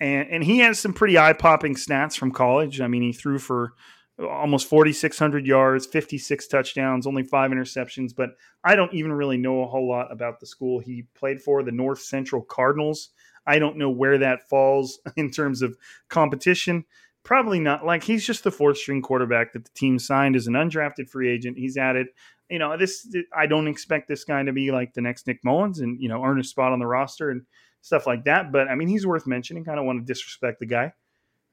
and 0.00 0.28
and 0.28 0.44
he 0.44 0.58
has 0.58 0.78
some 0.78 0.92
pretty 0.92 1.18
eye 1.18 1.32
popping 1.32 1.74
stats 1.74 2.16
from 2.16 2.30
college. 2.30 2.80
I 2.80 2.86
mean, 2.86 3.02
he 3.02 3.12
threw 3.12 3.38
for 3.38 3.72
almost 4.18 4.68
4600 4.68 5.46
yards 5.46 5.86
56 5.86 6.48
touchdowns 6.48 7.06
only 7.06 7.22
five 7.22 7.50
interceptions 7.50 8.14
but 8.14 8.30
i 8.64 8.74
don't 8.74 8.92
even 8.92 9.12
really 9.12 9.36
know 9.36 9.62
a 9.62 9.66
whole 9.66 9.88
lot 9.88 10.10
about 10.10 10.40
the 10.40 10.46
school 10.46 10.80
he 10.80 11.04
played 11.14 11.40
for 11.40 11.62
the 11.62 11.72
north 11.72 12.00
central 12.00 12.42
cardinals 12.42 13.10
i 13.46 13.58
don't 13.58 13.76
know 13.76 13.90
where 13.90 14.18
that 14.18 14.48
falls 14.48 14.98
in 15.16 15.30
terms 15.30 15.62
of 15.62 15.76
competition 16.08 16.84
probably 17.22 17.60
not 17.60 17.84
like 17.84 18.02
he's 18.02 18.26
just 18.26 18.44
the 18.44 18.50
fourth 18.50 18.78
string 18.78 19.02
quarterback 19.02 19.52
that 19.52 19.64
the 19.64 19.70
team 19.74 19.98
signed 19.98 20.34
as 20.34 20.46
an 20.46 20.54
undrafted 20.54 21.08
free 21.08 21.30
agent 21.30 21.56
he's 21.56 21.76
added 21.76 22.08
you 22.50 22.58
know 22.58 22.76
this 22.76 23.06
i 23.36 23.46
don't 23.46 23.68
expect 23.68 24.08
this 24.08 24.24
guy 24.24 24.42
to 24.42 24.52
be 24.52 24.72
like 24.72 24.94
the 24.94 25.00
next 25.00 25.26
nick 25.26 25.38
mullens 25.44 25.78
and 25.78 26.00
you 26.00 26.08
know 26.08 26.24
earn 26.24 26.40
a 26.40 26.44
spot 26.44 26.72
on 26.72 26.78
the 26.78 26.86
roster 26.86 27.30
and 27.30 27.42
stuff 27.82 28.06
like 28.06 28.24
that. 28.24 28.52
But 28.52 28.68
I 28.68 28.74
mean, 28.74 28.88
he's 28.88 29.06
worth 29.06 29.26
mentioning. 29.26 29.68
I 29.68 29.74
don't 29.74 29.86
want 29.86 30.00
to 30.00 30.04
disrespect 30.04 30.60
the 30.60 30.66
guy. 30.66 30.92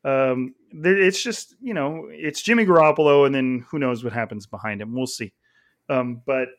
Um, 0.06 0.54
it's 0.72 1.22
just 1.22 1.56
you 1.62 1.74
know, 1.74 2.08
it's 2.10 2.42
Jimmy 2.42 2.66
Garoppolo, 2.66 3.26
and 3.26 3.34
then 3.34 3.66
who 3.70 3.80
knows 3.80 4.04
what 4.04 4.14
happens 4.14 4.46
behind 4.46 4.82
him. 4.82 4.94
We'll 4.94 5.08
see. 5.08 5.34
Um, 5.90 6.22
but 6.26 6.50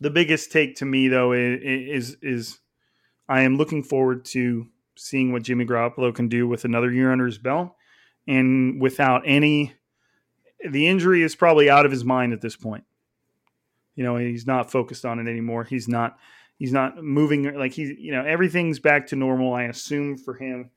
the 0.00 0.10
biggest 0.10 0.52
take 0.52 0.76
to 0.76 0.84
me 0.84 1.08
though 1.08 1.32
is, 1.32 1.60
is 1.62 2.16
is 2.22 2.58
I 3.28 3.42
am 3.42 3.56
looking 3.56 3.82
forward 3.82 4.24
to 4.26 4.66
seeing 4.96 5.32
what 5.32 5.42
Jimmy 5.42 5.66
Garoppolo 5.66 6.14
can 6.14 6.28
do 6.28 6.46
with 6.46 6.64
another 6.64 6.92
year 6.92 7.10
under 7.10 7.26
his 7.26 7.38
belt, 7.38 7.74
and 8.26 8.80
without 8.80 9.22
any. 9.26 9.74
The 10.66 10.86
injury 10.86 11.22
is 11.22 11.34
probably 11.34 11.68
out 11.68 11.84
of 11.84 11.92
his 11.92 12.06
mind 12.06 12.32
at 12.32 12.40
this 12.40 12.56
point. 12.56 12.84
You 13.96 14.02
know, 14.02 14.16
he's 14.16 14.46
not 14.46 14.70
focused 14.70 15.04
on 15.04 15.18
it 15.18 15.28
anymore. 15.28 15.64
He's 15.64 15.88
not 15.88 16.16
He's 16.58 16.72
not 16.72 17.02
moving 17.02 17.52
like 17.54 17.72
he's 17.72 17.98
you 17.98 18.12
know 18.12 18.24
everything's 18.24 18.78
back 18.78 19.08
to 19.08 19.16
normal. 19.16 19.54
I 19.54 19.64
assume 19.64 20.16
for 20.16 20.34
him, 20.34 20.70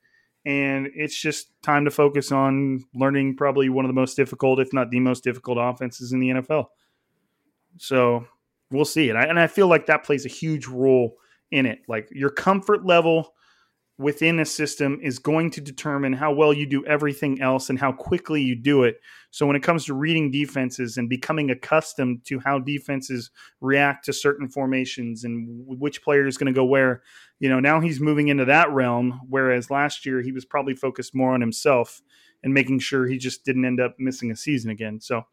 and 0.48 0.88
it's 0.94 1.14
just 1.14 1.50
time 1.62 1.84
to 1.84 1.90
focus 1.90 2.32
on 2.32 2.82
learning 2.94 3.36
probably 3.36 3.68
one 3.68 3.84
of 3.84 3.90
the 3.90 4.00
most 4.00 4.14
difficult, 4.14 4.58
if 4.58 4.72
not 4.72 4.90
the 4.90 4.98
most 4.98 5.22
difficult, 5.22 5.58
offenses 5.60 6.12
in 6.12 6.20
the 6.20 6.30
NFL. 6.30 6.68
So 7.76 8.26
we'll 8.70 8.86
see, 8.86 9.10
and 9.10 9.18
I 9.18 9.24
and 9.24 9.38
I 9.38 9.46
feel 9.46 9.68
like 9.68 9.84
that 9.86 10.04
plays 10.04 10.24
a 10.24 10.30
huge 10.30 10.66
role 10.66 11.18
in 11.50 11.66
it. 11.66 11.80
Like 11.86 12.08
your 12.10 12.30
comfort 12.30 12.86
level 12.86 13.34
within 13.98 14.38
a 14.38 14.44
system 14.44 15.00
is 15.02 15.18
going 15.18 15.50
to 15.50 15.60
determine 15.60 16.12
how 16.12 16.32
well 16.32 16.52
you 16.52 16.64
do 16.64 16.86
everything 16.86 17.40
else 17.42 17.68
and 17.68 17.80
how 17.80 17.90
quickly 17.90 18.40
you 18.40 18.54
do 18.54 18.84
it. 18.84 19.00
So 19.32 19.44
when 19.44 19.56
it 19.56 19.62
comes 19.62 19.84
to 19.86 19.94
reading 19.94 20.30
defenses 20.30 20.96
and 20.96 21.08
becoming 21.08 21.50
accustomed 21.50 22.24
to 22.26 22.38
how 22.38 22.60
defenses 22.60 23.32
react 23.60 24.04
to 24.04 24.12
certain 24.12 24.48
formations 24.48 25.24
and 25.24 25.48
which 25.66 26.02
player 26.02 26.28
is 26.28 26.38
going 26.38 26.52
to 26.52 26.56
go 26.56 26.64
where, 26.64 27.02
you 27.40 27.48
know, 27.48 27.58
now 27.58 27.80
he's 27.80 28.00
moving 28.00 28.28
into 28.28 28.44
that 28.44 28.70
realm 28.72 29.20
whereas 29.28 29.68
last 29.68 30.06
year 30.06 30.22
he 30.22 30.30
was 30.30 30.44
probably 30.44 30.74
focused 30.74 31.14
more 31.14 31.34
on 31.34 31.40
himself 31.40 32.00
and 32.44 32.54
making 32.54 32.78
sure 32.78 33.04
he 33.04 33.18
just 33.18 33.44
didn't 33.44 33.64
end 33.64 33.80
up 33.80 33.96
missing 33.98 34.30
a 34.30 34.36
season 34.36 34.70
again. 34.70 35.00
So, 35.00 35.24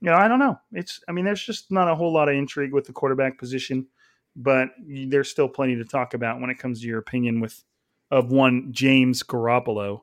you 0.00 0.10
know, 0.10 0.16
I 0.16 0.28
don't 0.28 0.38
know. 0.38 0.56
It's 0.70 1.00
I 1.08 1.12
mean 1.12 1.24
there's 1.24 1.44
just 1.44 1.72
not 1.72 1.90
a 1.90 1.96
whole 1.96 2.12
lot 2.12 2.28
of 2.28 2.36
intrigue 2.36 2.72
with 2.72 2.86
the 2.86 2.92
quarterback 2.92 3.38
position, 3.38 3.88
but 4.36 4.68
there's 4.86 5.30
still 5.30 5.48
plenty 5.48 5.74
to 5.74 5.84
talk 5.84 6.14
about 6.14 6.40
when 6.40 6.50
it 6.50 6.60
comes 6.60 6.80
to 6.80 6.86
your 6.86 7.00
opinion 7.00 7.40
with 7.40 7.64
of 8.10 8.30
one 8.30 8.68
James 8.72 9.22
Garoppolo. 9.22 10.00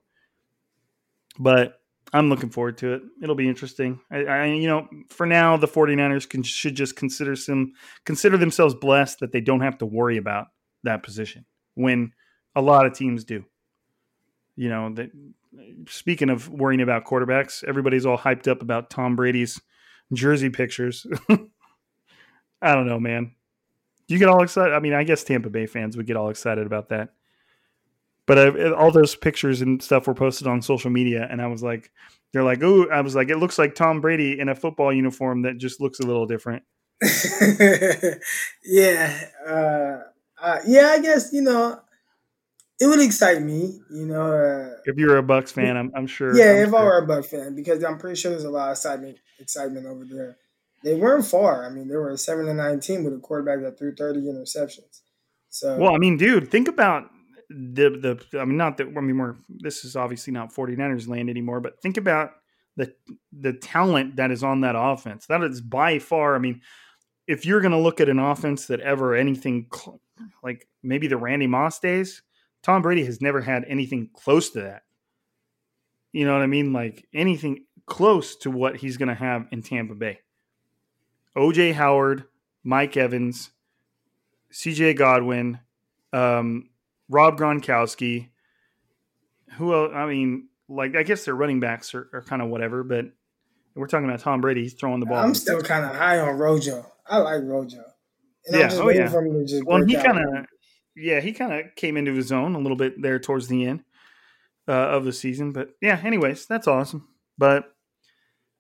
But 1.39 1.81
I'm 2.13 2.29
looking 2.29 2.49
forward 2.49 2.77
to 2.79 2.93
it. 2.93 3.01
It'll 3.21 3.35
be 3.35 3.47
interesting. 3.47 3.99
I, 4.11 4.25
I, 4.25 4.45
you 4.47 4.67
know, 4.67 4.87
for 5.09 5.25
now, 5.25 5.55
the 5.55 5.67
49ers 5.67 6.27
can, 6.27 6.43
should 6.43 6.75
just 6.75 6.95
consider 6.95 7.35
some 7.35 7.73
consider 8.05 8.37
themselves 8.37 8.75
blessed 8.75 9.19
that 9.19 9.31
they 9.31 9.41
don't 9.41 9.61
have 9.61 9.77
to 9.77 9.85
worry 9.85 10.17
about 10.17 10.47
that 10.83 11.03
position 11.03 11.45
when 11.75 12.11
a 12.55 12.61
lot 12.61 12.85
of 12.85 12.93
teams 12.93 13.23
do. 13.23 13.45
You 14.57 14.69
know, 14.69 14.93
that 14.95 15.11
speaking 15.87 16.29
of 16.29 16.49
worrying 16.49 16.81
about 16.81 17.05
quarterbacks, 17.05 17.63
everybody's 17.63 18.05
all 18.05 18.17
hyped 18.17 18.47
up 18.47 18.61
about 18.61 18.89
Tom 18.89 19.15
Brady's 19.15 19.61
jersey 20.11 20.49
pictures. 20.49 21.05
I 22.61 22.75
don't 22.75 22.87
know, 22.87 22.99
man. 22.99 23.31
You 24.07 24.19
get 24.19 24.27
all 24.27 24.43
excited. 24.43 24.73
I 24.73 24.79
mean, 24.79 24.93
I 24.93 25.05
guess 25.05 25.23
Tampa 25.23 25.49
Bay 25.49 25.65
fans 25.65 25.95
would 25.95 26.05
get 26.05 26.17
all 26.17 26.29
excited 26.29 26.65
about 26.65 26.89
that. 26.89 27.13
But 28.27 28.37
I, 28.37 28.71
all 28.71 28.91
those 28.91 29.15
pictures 29.15 29.61
and 29.61 29.81
stuff 29.81 30.07
were 30.07 30.13
posted 30.13 30.47
on 30.47 30.61
social 30.61 30.91
media, 30.91 31.27
and 31.29 31.41
I 31.41 31.47
was 31.47 31.63
like, 31.63 31.91
they're 32.33 32.43
like, 32.43 32.63
oh, 32.63 32.87
I 32.89 33.01
was 33.01 33.15
like, 33.15 33.29
it 33.29 33.37
looks 33.37 33.59
like 33.59 33.75
Tom 33.75 33.99
Brady 33.99 34.39
in 34.39 34.47
a 34.47 34.55
football 34.55 34.93
uniform 34.93 35.41
that 35.41 35.57
just 35.57 35.81
looks 35.81 35.99
a 35.99 36.05
little 36.05 36.25
different. 36.25 36.63
yeah, 38.63 39.19
uh, 39.45 39.97
uh, 40.41 40.57
yeah. 40.67 40.87
I 40.87 40.99
guess 41.01 41.33
you 41.33 41.41
know 41.41 41.79
it 42.81 42.87
would 42.87 42.99
excite 42.99 43.41
me. 43.43 43.79
You 43.91 44.07
know, 44.07 44.33
uh, 44.33 44.77
if 44.85 44.97
you're 44.97 45.17
a 45.17 45.23
Bucs 45.23 45.51
fan, 45.51 45.77
I'm, 45.77 45.91
I'm 45.95 46.07
sure. 46.07 46.35
Yeah, 46.35 46.51
I'm 46.51 46.63
if 46.63 46.69
sure. 46.69 46.79
I 46.79 46.83
were 46.83 46.97
a 46.97 47.07
Bucs 47.07 47.27
fan, 47.27 47.55
because 47.55 47.83
I'm 47.83 47.99
pretty 47.99 48.19
sure 48.19 48.31
there's 48.31 48.43
a 48.43 48.49
lot 48.49 48.69
of 48.69 48.73
excitement 48.73 49.17
excitement 49.39 49.85
over 49.85 50.03
there. 50.03 50.37
They 50.83 50.95
weren't 50.95 51.25
far. 51.25 51.63
I 51.63 51.69
mean, 51.69 51.87
they 51.87 51.95
were 51.95 52.09
a 52.09 52.17
seven 52.17 52.47
to 52.47 52.53
nine 52.55 52.79
team 52.79 53.03
with 53.03 53.13
a 53.13 53.19
quarterback 53.19 53.61
that 53.61 53.77
threw 53.77 53.93
30 53.95 54.21
interceptions. 54.21 55.01
So, 55.49 55.77
well, 55.77 55.93
I 55.93 55.99
mean, 55.99 56.17
dude, 56.17 56.49
think 56.49 56.67
about 56.67 57.07
the 57.51 58.19
the 58.31 58.39
I 58.39 58.45
mean 58.45 58.57
not 58.57 58.77
that 58.77 58.87
I 58.87 59.01
mean 59.01 59.17
we're 59.17 59.35
this 59.49 59.83
is 59.83 59.95
obviously 59.95 60.33
not 60.33 60.53
49ers 60.53 61.07
land 61.07 61.29
anymore, 61.29 61.59
but 61.59 61.81
think 61.81 61.97
about 61.97 62.31
the 62.77 62.93
the 63.31 63.53
talent 63.53 64.15
that 64.15 64.31
is 64.31 64.43
on 64.43 64.61
that 64.61 64.75
offense. 64.77 65.25
That 65.27 65.43
is 65.43 65.61
by 65.61 65.99
far, 65.99 66.35
I 66.35 66.39
mean, 66.39 66.61
if 67.27 67.45
you're 67.45 67.61
going 67.61 67.73
to 67.73 67.77
look 67.77 67.99
at 68.01 68.09
an 68.09 68.19
offense 68.19 68.67
that 68.67 68.79
ever 68.79 69.15
anything 69.15 69.67
cl- 69.73 70.01
like 70.43 70.67
maybe 70.83 71.07
the 71.07 71.17
Randy 71.17 71.47
Moss 71.47 71.79
days, 71.79 72.21
Tom 72.63 72.81
Brady 72.81 73.05
has 73.05 73.21
never 73.21 73.41
had 73.41 73.65
anything 73.67 74.09
close 74.13 74.49
to 74.51 74.61
that. 74.61 74.83
You 76.11 76.25
know 76.25 76.33
what 76.33 76.41
I 76.41 76.47
mean? 76.47 76.73
Like 76.73 77.07
anything 77.13 77.65
close 77.85 78.35
to 78.37 78.51
what 78.51 78.77
he's 78.77 78.97
going 78.97 79.09
to 79.09 79.15
have 79.15 79.47
in 79.51 79.61
Tampa 79.61 79.95
Bay. 79.95 80.19
OJ 81.35 81.73
Howard, 81.73 82.25
Mike 82.63 82.97
Evans, 82.97 83.51
CJ 84.51 84.97
Godwin, 84.97 85.59
um, 86.11 86.69
Rob 87.11 87.37
Gronkowski. 87.37 88.29
Who 89.57 89.73
else? 89.73 89.91
I 89.93 90.05
mean, 90.05 90.47
like, 90.69 90.95
I 90.95 91.03
guess 91.03 91.25
their 91.25 91.35
running 91.35 91.59
backs 91.59 91.93
are, 91.93 92.09
are 92.13 92.21
kind 92.21 92.41
of 92.41 92.47
whatever, 92.47 92.83
but 92.83 93.05
we're 93.75 93.87
talking 93.87 94.07
about 94.07 94.21
Tom 94.21 94.41
Brady. 94.41 94.63
He's 94.63 94.73
throwing 94.73 95.01
the 95.01 95.05
ball. 95.05 95.17
I'm 95.17 95.35
still 95.35 95.61
kind 95.61 95.85
of 95.85 95.93
high 95.93 96.19
on 96.19 96.37
Rojo. 96.37 96.89
I 97.05 97.17
like 97.17 97.41
Rojo. 97.43 97.83
And 98.45 98.55
Yeah, 98.55 98.63
I'm 98.63 98.69
just 98.69 98.81
oh, 98.81 98.85
waiting 98.85 99.01
yeah. 99.03 99.09
for 99.09 99.23
him 99.23 99.33
to 99.33 99.45
just 99.45 99.65
well, 99.65 99.83
he 99.85 99.95
kind 99.95 100.17
of, 100.17 100.45
yeah, 100.95 101.19
he 101.19 101.33
kind 101.33 101.53
of 101.53 101.75
came 101.75 101.97
into 101.97 102.13
his 102.13 102.31
own 102.31 102.55
a 102.55 102.59
little 102.59 102.77
bit 102.77 103.01
there 103.01 103.19
towards 103.19 103.47
the 103.49 103.65
end 103.65 103.83
uh, 104.67 104.71
of 104.71 105.03
the 105.03 105.13
season. 105.13 105.51
But 105.51 105.71
yeah, 105.81 106.01
anyways, 106.03 106.45
that's 106.45 106.67
awesome. 106.67 107.07
But 107.37 107.65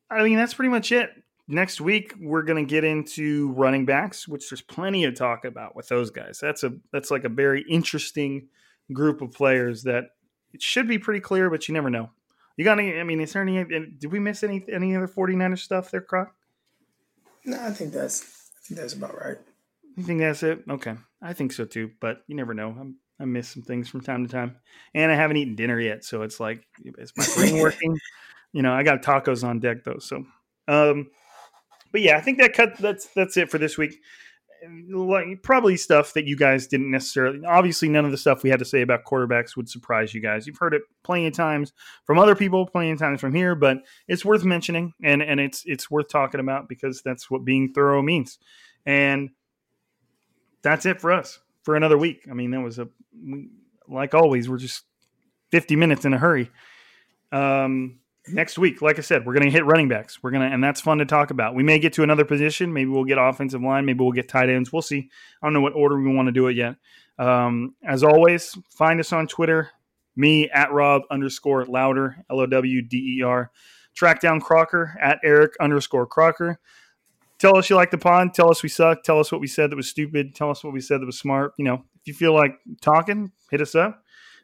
I 0.09 0.23
mean, 0.23 0.35
that's 0.35 0.53
pretty 0.53 0.69
much 0.69 0.91
it. 0.91 1.09
Next 1.51 1.81
week 1.81 2.13
we're 2.17 2.43
going 2.43 2.65
to 2.65 2.69
get 2.69 2.85
into 2.85 3.51
running 3.51 3.85
backs, 3.85 4.25
which 4.25 4.49
there's 4.49 4.61
plenty 4.61 5.03
to 5.03 5.11
talk 5.11 5.43
about 5.43 5.75
with 5.75 5.89
those 5.89 6.09
guys. 6.09 6.39
That's 6.41 6.63
a 6.63 6.71
that's 6.93 7.11
like 7.11 7.25
a 7.25 7.29
very 7.29 7.65
interesting 7.69 8.47
group 8.93 9.21
of 9.21 9.33
players 9.33 9.83
that 9.83 10.11
it 10.53 10.61
should 10.61 10.87
be 10.87 10.97
pretty 10.97 11.19
clear, 11.19 11.49
but 11.49 11.67
you 11.67 11.73
never 11.73 11.89
know. 11.89 12.09
You 12.55 12.63
got 12.63 12.79
any? 12.79 12.97
I 12.97 13.03
mean, 13.03 13.19
is 13.19 13.33
there 13.33 13.41
any? 13.41 13.63
Did 13.65 14.11
we 14.13 14.19
miss 14.19 14.43
any 14.43 14.63
any 14.71 14.95
other 14.95 15.09
49ers 15.09 15.59
stuff 15.59 15.91
there, 15.91 15.99
Croc? 15.99 16.33
No, 17.43 17.59
I 17.59 17.71
think 17.71 17.91
that's 17.91 18.21
I 18.21 18.59
think 18.67 18.79
that's 18.79 18.93
about 18.93 19.19
right. 19.19 19.37
You 19.97 20.03
think 20.03 20.21
that's 20.21 20.43
it? 20.43 20.63
Okay, 20.69 20.95
I 21.21 21.33
think 21.33 21.51
so 21.51 21.65
too. 21.65 21.91
But 21.99 22.23
you 22.27 22.35
never 22.37 22.53
know. 22.53 22.69
I'm, 22.79 22.95
I 23.19 23.25
miss 23.25 23.49
some 23.49 23.63
things 23.63 23.89
from 23.89 23.99
time 23.99 24.25
to 24.25 24.31
time, 24.31 24.55
and 24.93 25.11
I 25.11 25.15
haven't 25.15 25.35
eaten 25.35 25.55
dinner 25.55 25.79
yet, 25.81 26.05
so 26.05 26.21
it's 26.21 26.39
like, 26.39 26.63
is 26.97 27.11
my 27.17 27.25
brain 27.35 27.57
working? 27.61 27.97
You 28.53 28.61
know, 28.61 28.71
I 28.71 28.83
got 28.83 29.01
tacos 29.01 29.43
on 29.43 29.59
deck 29.59 29.83
though. 29.83 29.99
So, 29.99 30.23
um, 30.69 31.09
but 31.91 32.01
yeah, 32.01 32.17
I 32.17 32.21
think 32.21 32.39
that 32.39 32.53
cut. 32.53 32.77
That's 32.77 33.07
that's 33.07 33.37
it 33.37 33.49
for 33.49 33.57
this 33.57 33.77
week. 33.77 33.99
Like 34.91 35.41
probably 35.41 35.75
stuff 35.75 36.13
that 36.13 36.27
you 36.27 36.37
guys 36.37 36.67
didn't 36.67 36.91
necessarily. 36.91 37.43
Obviously, 37.45 37.89
none 37.89 38.05
of 38.05 38.11
the 38.11 38.17
stuff 38.17 38.43
we 38.43 38.49
had 38.49 38.59
to 38.59 38.65
say 38.65 38.81
about 38.81 39.05
quarterbacks 39.05 39.55
would 39.55 39.67
surprise 39.67 40.13
you 40.13 40.21
guys. 40.21 40.45
You've 40.45 40.59
heard 40.59 40.75
it 40.75 40.83
plenty 41.03 41.25
of 41.25 41.33
times 41.33 41.73
from 42.05 42.19
other 42.19 42.35
people, 42.35 42.67
plenty 42.67 42.91
of 42.91 42.99
times 42.99 43.21
from 43.21 43.33
here, 43.33 43.55
but 43.55 43.77
it's 44.07 44.23
worth 44.23 44.43
mentioning 44.43 44.93
and 45.03 45.21
and 45.21 45.39
it's 45.39 45.63
it's 45.65 45.89
worth 45.89 46.09
talking 46.09 46.39
about 46.39 46.69
because 46.69 47.01
that's 47.03 47.29
what 47.29 47.43
being 47.43 47.73
thorough 47.73 48.01
means. 48.03 48.37
And 48.85 49.31
that's 50.61 50.85
it 50.85 51.01
for 51.01 51.11
us 51.11 51.39
for 51.63 51.75
another 51.75 51.97
week. 51.97 52.27
I 52.29 52.33
mean, 52.33 52.51
that 52.51 52.61
was 52.61 52.79
a 52.79 52.87
like 53.87 54.13
always. 54.13 54.49
We're 54.49 54.57
just 54.57 54.83
fifty 55.49 55.75
minutes 55.75 56.05
in 56.05 56.13
a 56.13 56.17
hurry. 56.17 56.51
Um, 57.31 58.00
next 58.27 58.57
week, 58.57 58.81
like 58.81 58.97
I 58.97 59.01
said, 59.01 59.25
we're 59.25 59.33
going 59.33 59.45
to 59.45 59.51
hit 59.51 59.65
running 59.65 59.87
backs. 59.87 60.21
We're 60.21 60.31
gonna, 60.31 60.45
and 60.45 60.63
that's 60.63 60.81
fun 60.81 60.99
to 60.99 61.05
talk 61.05 61.31
about. 61.31 61.55
We 61.55 61.63
may 61.63 61.79
get 61.79 61.93
to 61.93 62.03
another 62.03 62.25
position. 62.25 62.73
Maybe 62.73 62.89
we'll 62.89 63.05
get 63.05 63.17
offensive 63.17 63.61
line. 63.61 63.85
Maybe 63.85 63.99
we'll 63.99 64.11
get 64.11 64.29
tight 64.29 64.49
ends. 64.49 64.71
We'll 64.71 64.81
see. 64.81 65.09
I 65.41 65.45
don't 65.45 65.53
know 65.53 65.61
what 65.61 65.73
order 65.73 65.99
we 65.99 66.13
want 66.13 66.27
to 66.27 66.31
do 66.31 66.47
it 66.47 66.55
yet. 66.55 66.75
Um, 67.19 67.75
as 67.83 68.03
always, 68.03 68.57
find 68.69 68.99
us 68.99 69.13
on 69.13 69.27
Twitter. 69.27 69.69
Me 70.15 70.49
at 70.49 70.71
Rob 70.71 71.03
underscore 71.09 71.65
Lowder 71.65 72.17
L 72.29 72.41
O 72.41 72.45
W 72.45 72.81
D 72.81 73.17
E 73.19 73.23
R. 73.23 73.51
Track 73.93 74.21
down 74.21 74.39
Crocker 74.39 74.97
at 75.01 75.19
Eric 75.23 75.53
underscore 75.59 76.05
Crocker 76.05 76.59
tell 77.41 77.57
us 77.57 77.69
you 77.69 77.75
like 77.75 77.89
the 77.89 77.97
pond. 77.97 78.33
Tell 78.35 78.51
us 78.51 78.61
we 78.61 78.69
suck. 78.69 79.03
Tell 79.03 79.19
us 79.19 79.31
what 79.31 79.41
we 79.41 79.47
said 79.47 79.71
that 79.71 79.75
was 79.75 79.87
stupid. 79.87 80.35
Tell 80.35 80.51
us 80.51 80.63
what 80.63 80.73
we 80.73 80.79
said 80.79 81.01
that 81.01 81.07
was 81.07 81.17
smart. 81.17 81.53
You 81.57 81.65
know, 81.65 81.83
if 81.95 82.07
you 82.07 82.13
feel 82.13 82.33
like 82.33 82.59
talking, 82.81 83.31
hit 83.49 83.61
us 83.61 83.73
up. 83.73 84.03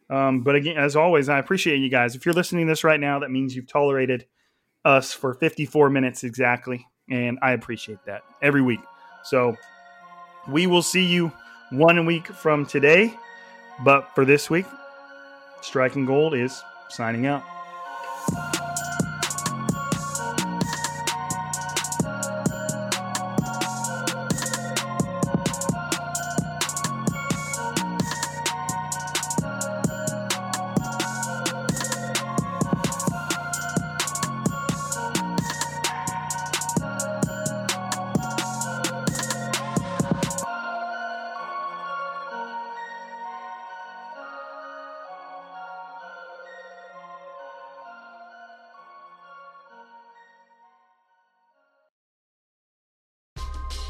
Um, 0.10 0.42
but 0.42 0.56
again, 0.56 0.78
as 0.78 0.96
always, 0.96 1.30
I 1.30 1.40
appreciate 1.40 1.78
you 1.78 1.90
guys. 1.90 2.16
If 2.16 2.26
you're 2.26 2.36
listening 2.36 2.66
to 2.66 2.72
this 2.72 2.84
right 2.84 3.00
now, 3.00 3.20
that 3.20 3.32
means 3.32 3.56
you've 3.56 3.68
tolerated 3.68 4.26
us 4.86 5.14
for 5.14 5.34
54 5.34 5.90
minutes 5.90 6.24
exactly. 6.24 6.86
And 7.10 7.38
I 7.42 7.52
appreciate 7.52 8.00
that 8.06 8.22
every 8.42 8.62
week. 8.62 8.80
So 9.24 9.56
we 10.48 10.68
will 10.68 10.82
see 10.82 11.04
you 11.04 11.32
one 11.72 12.06
week 12.06 12.28
from 12.28 12.66
today. 12.66 13.14
But 13.84 14.10
for 14.16 14.26
this 14.26 14.50
week, 14.50 14.66
Striking 15.62 16.06
Gold 16.06 16.34
is 16.34 16.62
signing 16.90 17.26
out. 17.26 17.44